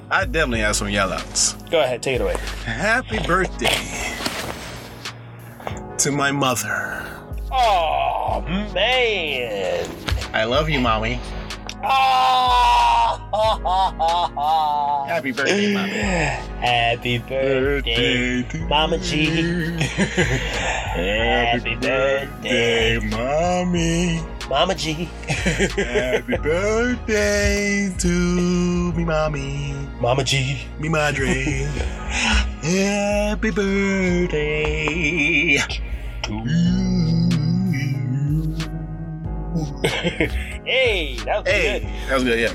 I 0.10 0.26
definitely 0.26 0.60
have 0.60 0.76
some 0.76 0.88
yellouts. 0.88 1.70
go 1.72 1.80
ahead, 1.82 2.04
take 2.04 2.16
it 2.16 2.22
away. 2.22 2.36
Happy 2.66 3.20
birthday 3.26 3.68
to 6.02 6.12
my 6.12 6.32
mother. 6.32 7.06
Oh 7.52 8.44
man! 8.74 9.88
I 10.34 10.46
love 10.46 10.68
you, 10.68 10.80
mommy. 10.80 11.20
Oh, 11.84 13.20
Happy 15.08 15.32
birthday, 15.32 15.76
mommy. 15.76 15.92
Happy 15.92 17.20
birthday, 17.20 18.42
to 18.42 18.58
Mama 18.66 18.98
G. 18.98 19.26
Happy 20.96 21.76
birthday, 21.76 22.98
mommy. 22.98 24.24
Mama 24.50 24.74
G. 24.74 25.08
Happy 25.28 26.38
birthday 26.38 27.94
to 28.00 28.08
me, 28.94 29.06
mommy. 29.06 29.76
Mama 30.00 30.24
G. 30.24 30.66
Me 30.80 30.90
madre. 30.90 31.44
Happy 32.64 33.52
birthday. 33.52 34.72
Hey, 40.64 41.18
that 41.26 41.44
was 41.44 41.48
Hey, 41.52 41.80
good. 41.80 41.90
that 42.10 42.14
was 42.16 42.24
good. 42.24 42.40
Yeah. 42.40 42.54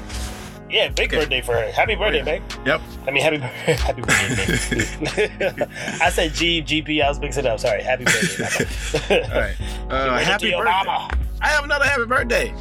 Yeah, 0.69 0.89
big 0.89 1.09
Okay. 1.13 1.19
birthday 1.21 1.41
for 1.43 1.53
her. 1.55 1.71
Happy 1.73 1.95
birthday, 1.95 2.23
man. 2.23 2.43
Yep. 2.65 2.81
I 3.07 3.11
mean, 3.11 3.23
happy 3.23 3.39
birthday. 3.39 3.73
Happy 3.75 4.03
birthday. 4.03 5.67
I 6.05 6.11
said 6.11 6.35
G, 6.35 6.61
GP. 6.63 7.03
I 7.05 7.09
was 7.09 7.21
mixing 7.21 7.45
it 7.45 7.49
up. 7.51 7.61
Sorry. 7.61 7.83
Happy 7.83 8.05
birthday. 8.05 9.23
All 9.33 9.41
right. 9.41 9.55
Uh, 9.91 10.19
happy 10.19 10.51
birthday. 10.51 11.19
I 11.41 11.49
have 11.49 11.65
another 11.65 11.85
happy 11.85 12.05
birthday. 12.07 12.53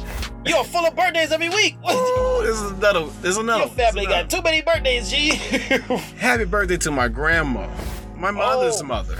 You're 0.44 0.62
full 0.64 0.86
of 0.86 0.94
birthdays 0.94 1.32
every 1.32 1.48
week. 1.48 1.76
Ooh, 1.90 2.42
this 2.44 2.60
is 2.60 2.70
another. 2.72 3.06
This 3.22 3.30
is 3.32 3.36
another. 3.38 3.64
Your 3.64 3.70
family 3.74 4.02
is 4.02 4.08
got 4.08 4.30
too 4.30 4.42
many 4.42 4.62
birthdays, 4.62 5.10
G. 5.10 5.30
Happy 6.18 6.44
birthday 6.44 6.76
to 6.78 6.90
my 6.92 7.08
grandma, 7.08 7.68
my 8.16 8.30
mother's 8.30 8.80
Oh. 8.80 8.84
mother. 8.84 9.18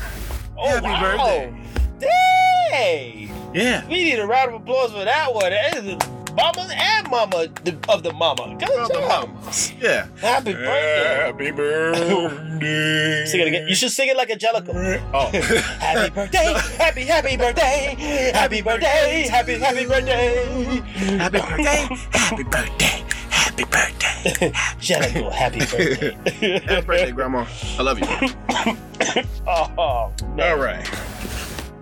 oh, 0.57 0.69
Happy 0.69 0.85
wow. 0.87 1.01
birthday. 1.17 1.66
Dang. 1.99 3.31
Yeah. 3.55 3.87
We 3.89 4.05
need 4.05 4.19
a 4.19 4.27
round 4.27 4.55
of 4.55 4.61
applause 4.63 4.93
for 4.93 5.05
that 5.05 5.33
one. 5.33 5.51
That 5.51 5.77
is 5.85 5.97
Mama 6.37 6.69
and 6.71 7.09
mama 7.09 7.49
of 7.89 8.03
the 8.03 8.13
mama. 8.13 8.57
Good 8.59 8.69
Well, 8.69 8.89
the 8.89 8.95
job. 8.95 9.29
mamas. 9.31 9.73
Yeah. 9.81 10.07
Happy 10.21 10.53
birthday. 10.53 11.23
Happy 11.25 11.51
birthday. 11.51 13.25
Sing 13.27 13.41
it 13.41 13.49
again. 13.49 13.69
You 13.69 13.75
should 13.75 13.91
sing 13.91 14.11
it 14.11 14.17
like 14.19 14.29
Angelica. 14.31 14.71
Oh. 15.15 15.31
Happy 15.81 16.11
birthday, 16.15 16.53
happy, 16.77 17.05
happy 17.05 17.37
birthday, 17.39 18.31
happy 18.35 18.61
birthday, 18.61 19.29
happy, 19.31 19.59
happy 19.59 19.87
birthday. 19.87 20.83
Happy 21.17 21.39
birthday. 21.39 21.89
Happy 22.13 22.43
birthday. 22.45 23.05
Happy 23.31 23.65
birthday. 23.65 24.53
Angelica, 24.75 25.31
happy 25.35 25.59
birthday. 25.61 26.59
Happy 26.67 26.87
birthday, 26.87 27.13
grandma. 27.13 27.47
I 27.79 27.83
love 27.83 27.99
you. 27.99 28.07
oh, 29.47 30.13
man. 30.35 30.53
All 30.53 30.59
right. 30.63 30.87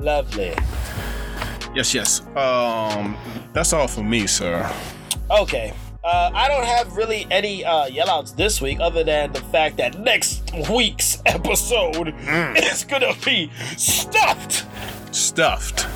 Lovely. 0.04 0.54
Yes, 1.74 1.94
yes. 1.94 2.20
Um, 2.36 3.16
that's 3.54 3.72
all 3.72 3.88
for 3.88 4.02
me, 4.02 4.26
sir. 4.26 4.70
Okay. 5.30 5.72
Uh, 6.04 6.30
I 6.34 6.46
don't 6.48 6.66
have 6.66 6.94
really 6.94 7.26
any 7.30 7.64
uh, 7.64 7.86
yellouts 7.86 8.36
this 8.36 8.60
week, 8.60 8.78
other 8.80 9.02
than 9.02 9.32
the 9.32 9.40
fact 9.40 9.78
that 9.78 9.98
next 9.98 10.42
week's 10.68 11.22
episode 11.26 12.14
is 12.58 12.84
gonna 12.84 13.14
be 13.24 13.50
stuffed 13.78 14.66
Stuffed. 15.14 15.86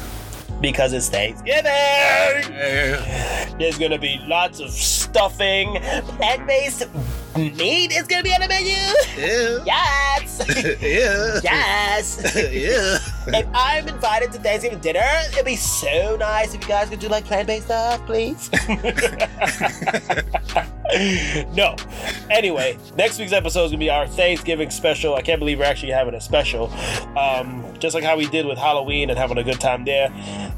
because 0.63 0.95
it's 0.95 1.11
Thanksgiving. 1.11 1.67
Yeah. 1.67 3.55
There's 3.59 3.77
gonna 3.77 3.99
be 3.99 4.19
lots 4.27 4.61
of 4.61 4.71
stuffing, 4.71 5.75
plant-based 6.17 6.89
Meat 7.37 7.93
is 7.93 8.07
gonna 8.09 8.23
be 8.23 8.33
on 8.33 8.41
the 8.41 8.49
menu. 8.49 8.73
Yeah. 9.17 9.59
Yes. 9.67 10.43
Yeah. 10.81 11.41
yes. 11.45 12.35
yeah. 12.53 12.99
If 13.35 13.47
I'm 13.55 13.89
invited 13.89 14.33
to 14.33 14.39
Thanksgiving 14.39 14.79
dinner, 14.81 15.05
it'd 15.33 15.45
be 15.45 15.57
so 15.57 16.17
nice 16.17 16.55
if 16.55 16.63
you 16.63 16.69
guys 16.69 16.89
could 16.89 17.01
do 17.01 17.09
like 17.09 17.25
plant-based 17.25 17.67
stuff, 17.67 18.05
please. 18.07 18.51
no. 21.55 21.77
Anyway, 22.31 22.79
next 22.97 23.19
week's 23.19 23.33
episode 23.33 23.65
is 23.65 23.71
gonna 23.71 23.79
be 23.79 23.91
our 23.91 24.07
Thanksgiving 24.07 24.71
special. 24.71 25.15
I 25.15 25.23
can't 25.23 25.39
believe 25.39 25.59
we're 25.59 25.65
actually 25.65 25.93
having 25.93 26.15
a 26.15 26.21
special. 26.21 26.73
Um, 27.17 27.65
just 27.79 27.95
like 27.95 28.05
how 28.05 28.17
we 28.17 28.27
did 28.29 28.47
with 28.47 28.59
Halloween 28.59 29.11
and 29.11 29.19
having 29.19 29.39
a 29.39 29.45
good 29.45 29.61
time 29.61 29.85
there. 29.85 30.09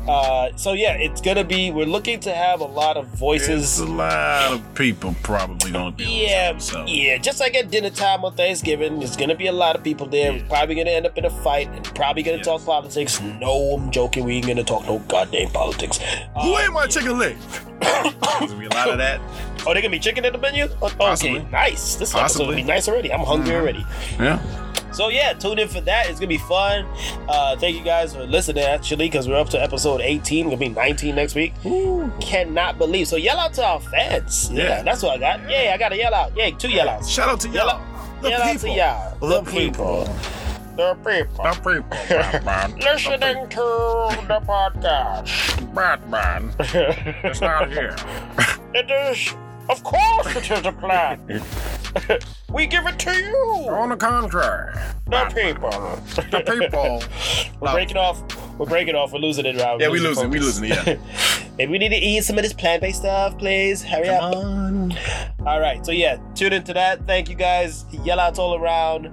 Uh, 0.09 0.51
so 0.57 0.73
yeah, 0.73 0.95
it's 0.95 1.21
gonna 1.21 1.45
be. 1.45 1.71
We're 1.71 1.85
looking 1.87 2.21
to 2.21 2.33
have 2.35 2.61
a 2.61 2.65
lot 2.65 2.97
of 2.97 3.07
There's 3.11 3.19
voices. 3.21 3.79
a 3.81 3.87
lot 3.87 4.53
of 4.53 4.75
people 4.75 5.15
probably 5.23 5.71
gonna 5.73 5.91
be. 5.93 6.05
on 6.05 6.11
this 6.11 6.31
Yeah, 6.31 6.51
episode. 6.51 6.89
yeah. 6.89 7.19
Just 7.19 7.41
like 7.41 7.55
at 7.55 7.71
dinner 7.71 7.91
time 7.91 8.25
on 8.25 8.35
Thanksgiving, 8.35 8.99
there's 8.99 9.17
gonna 9.17 9.35
be 9.35 9.47
a 9.49 9.53
lot 9.53 9.77
of 9.77 9.83
people 9.85 10.07
there. 10.07 10.33
We're 10.33 10.45
probably 10.49 10.75
gonna 10.77 10.91
end 10.91 11.07
up 11.07 11.19
in 11.19 11.25
a 11.25 11.31
fight 11.31 11.69
and 11.69 11.85
probably 11.95 12.23
gonna 12.23 12.39
Yes. 12.39 12.47
talk 12.47 12.60
politics. 12.65 13.21
No, 13.21 13.73
I'm 13.77 13.91
joking. 13.91 14.25
We 14.25 14.37
ain't 14.37 14.47
gonna 14.47 14.65
talk 14.65 14.85
no 14.87 14.99
goddamn 15.01 15.51
politics. 15.51 15.99
Who 16.43 16.55
Uh, 16.55 16.61
ate 16.61 16.71
my 16.73 16.87
chicken 16.87 17.19
leg? 17.19 17.37
There's 17.81 18.15
gonna 18.15 18.57
be 18.57 18.67
a 18.67 18.71
lot 18.71 18.91
of 18.91 18.99
that. 18.99 19.21
oh, 19.67 19.75
they 19.75 19.81
gonna 19.81 19.91
be 19.91 19.99
chicken 19.99 20.25
in 20.25 20.33
the 20.33 20.39
menu? 20.39 20.69
Oh, 20.83 20.87
Okay, 20.87 20.97
Possibly. 20.97 21.39
nice. 21.51 21.95
This 21.97 22.11
episode 22.15 22.21
Possibly. 22.21 22.47
will 22.49 22.55
be 22.57 22.63
nice 22.63 22.89
already. 22.89 23.13
I'm 23.13 23.21
hungry 23.25 23.53
Mhm. 23.55 23.61
already. 23.61 23.87
Yeah. 24.19 24.39
So 24.93 25.09
yeah, 25.09 25.33
tune 25.35 25.59
in 25.61 25.69
for 25.69 25.81
that. 25.83 26.09
It's 26.11 26.19
gonna 26.19 26.27
be 26.29 26.39
fun. 26.39 26.85
Uh, 27.29 27.57
thank 27.57 27.77
you 27.77 27.83
guys 27.85 28.13
for 28.15 28.25
listening 28.25 28.65
actually, 28.65 29.07
because 29.09 29.29
we're 29.29 29.37
up 29.37 29.49
to 29.51 29.63
episode 29.63 30.01
18. 30.01 30.47
Gonna 30.47 30.57
be 30.57 30.69
19 30.69 31.15
next 31.15 31.35
week. 31.37 31.55
Cannot 32.21 32.77
believe. 32.79 33.07
So 33.09 33.17
yell 33.17 33.39
out 33.39 33.55
to 33.55 33.65
our 33.65 33.81
fans. 33.81 34.51
Yeah, 34.53 34.65
Yeah. 34.65 34.83
that's 34.83 35.03
what 35.03 35.15
I 35.15 35.19
got. 35.19 35.49
Yeah, 35.49 35.73
I 35.75 35.77
got 35.79 35.93
a 35.93 35.97
yell 35.97 36.13
out. 36.13 36.33
Yeah, 36.37 36.51
two 36.51 36.69
yell 36.71 36.89
outs. 36.89 37.09
Shout 37.09 37.29
out 37.29 37.41
to 37.41 37.49
Yell 37.49 37.67
y'all. 37.67 37.77
out, 37.77 38.23
The 38.23 38.31
yell 38.31 38.43
out 38.43 38.47
to 38.53 38.59
people. 38.59 38.77
y'all. 38.77 39.17
The, 39.21 39.41
The 39.43 39.51
people. 39.51 40.09
The 40.77 40.95
people. 41.05 41.45
The 41.45 41.53
people. 41.57 41.99
Batman. 42.09 42.77
Listening 42.79 43.49
to 43.51 43.57
the 44.29 44.41
podcast. 44.47 45.75
Batman. 45.75 46.53
It's 47.25 47.41
not 47.41 47.71
here. 47.71 47.97
It 48.73 48.89
is, 48.89 49.35
of 49.69 49.83
course, 49.83 50.37
it 50.37 50.49
is 50.49 50.65
a 50.65 50.71
plan. 50.71 51.19
we 52.53 52.67
give 52.69 52.87
it 52.87 53.01
to 53.01 53.13
you, 53.13 53.67
On 53.69 53.89
the 53.89 53.97
contrary. 53.97 54.73
the 55.07 55.25
people. 55.35 55.71
The 56.31 56.41
people. 56.47 57.03
We're 57.61 57.73
breaking 57.73 57.97
off. 57.97 58.23
We're 58.61 58.67
breaking 58.67 58.95
off. 58.95 59.11
We're 59.11 59.21
losing 59.21 59.47
it, 59.47 59.59
Rob. 59.59 59.81
Yeah, 59.81 59.89
we 59.89 60.01
Losing 60.01 60.29
losing. 60.31 60.61
We 60.61 60.69
focus. 60.71 60.87
losing. 60.87 60.95
Yeah. 60.95 60.97
Hey, 61.59 61.67
we 61.67 61.77
need 61.79 61.91
to 61.91 61.97
eat 61.97 62.25
some 62.25 62.39
of 62.39 62.43
this 62.45 62.55
plant-based 62.55 63.01
stuff, 63.01 63.37
please. 63.37 63.83
Hurry 63.83 64.09
up. 64.09 64.35
on. 64.35 64.95
All 65.45 65.61
right. 65.61 65.85
So 65.85 65.93
yeah, 65.93 66.17
tune 66.35 66.55
into 66.55 66.73
that. 66.73 67.07
Thank 67.07 67.29
you 67.29 67.35
guys. 67.35 67.85
Yell 68.03 68.19
outs 68.19 68.39
all 68.39 68.55
around. 68.55 69.11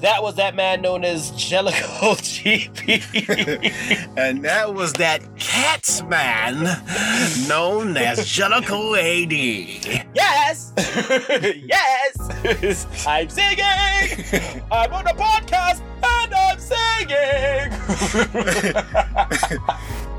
That 0.00 0.22
was 0.22 0.36
that 0.36 0.54
man 0.54 0.80
known 0.80 1.04
as 1.04 1.32
Jellicle 1.32 2.16
GP. 2.16 4.06
And 4.16 4.42
that 4.44 4.72
was 4.72 4.94
that 4.94 5.20
Cats 5.38 6.02
man 6.04 6.62
known 7.46 7.96
as 7.98 8.20
Jellicle 8.20 8.96
AD. 8.96 9.32
yes, 10.14 10.72
yes. 11.66 13.06
I'm 13.06 13.28
singing. 13.28 13.64
I'm 14.70 14.92
on 14.94 15.04
the 15.04 15.12
podcast 15.14 15.82
and 16.26 16.34
I'm 16.34 16.58
singing. 16.58 17.72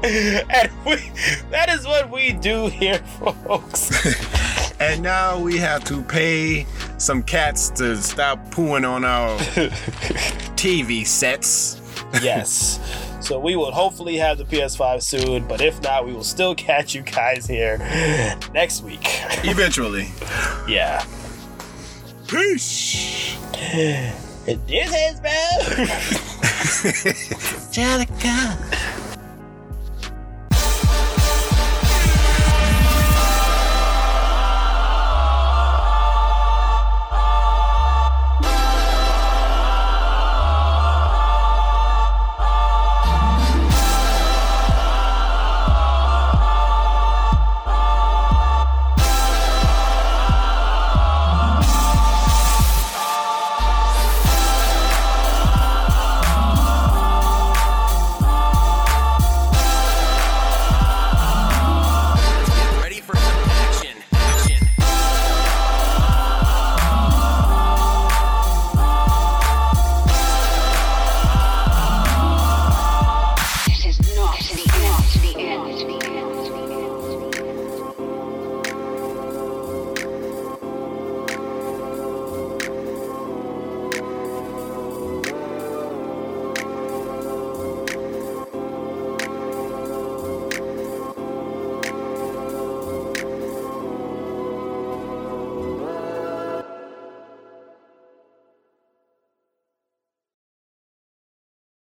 and 0.49 0.71
we, 0.85 1.11
that 1.51 1.69
is 1.69 1.85
what 1.85 2.09
we 2.09 2.33
do 2.33 2.67
here, 2.67 2.99
folks. 3.19 3.91
And 4.79 5.01
now 5.01 5.39
we 5.39 5.57
have 5.57 5.83
to 5.85 6.03
pay 6.03 6.67
some 6.99 7.23
cats 7.23 7.71
to 7.71 7.97
stop 7.97 8.37
pooing 8.51 8.87
on 8.87 9.03
our 9.03 9.35
TV 10.55 11.03
sets. 11.03 11.81
yes. 12.21 12.79
So 13.19 13.39
we 13.39 13.55
will 13.55 13.71
hopefully 13.71 14.17
have 14.17 14.37
the 14.37 14.45
PS5 14.45 15.01
soon, 15.01 15.47
but 15.47 15.61
if 15.61 15.81
not, 15.81 16.05
we 16.05 16.13
will 16.13 16.23
still 16.23 16.53
catch 16.53 16.93
you 16.93 17.01
guys 17.01 17.47
here 17.47 17.79
next 18.53 18.83
week. 18.83 19.01
Eventually. 19.43 20.09
Yeah. 20.67 21.03
Peace. 22.27 23.35
This 24.47 24.95
is 24.95 25.19
bro. 25.19 25.29
Angelica. 27.67 28.57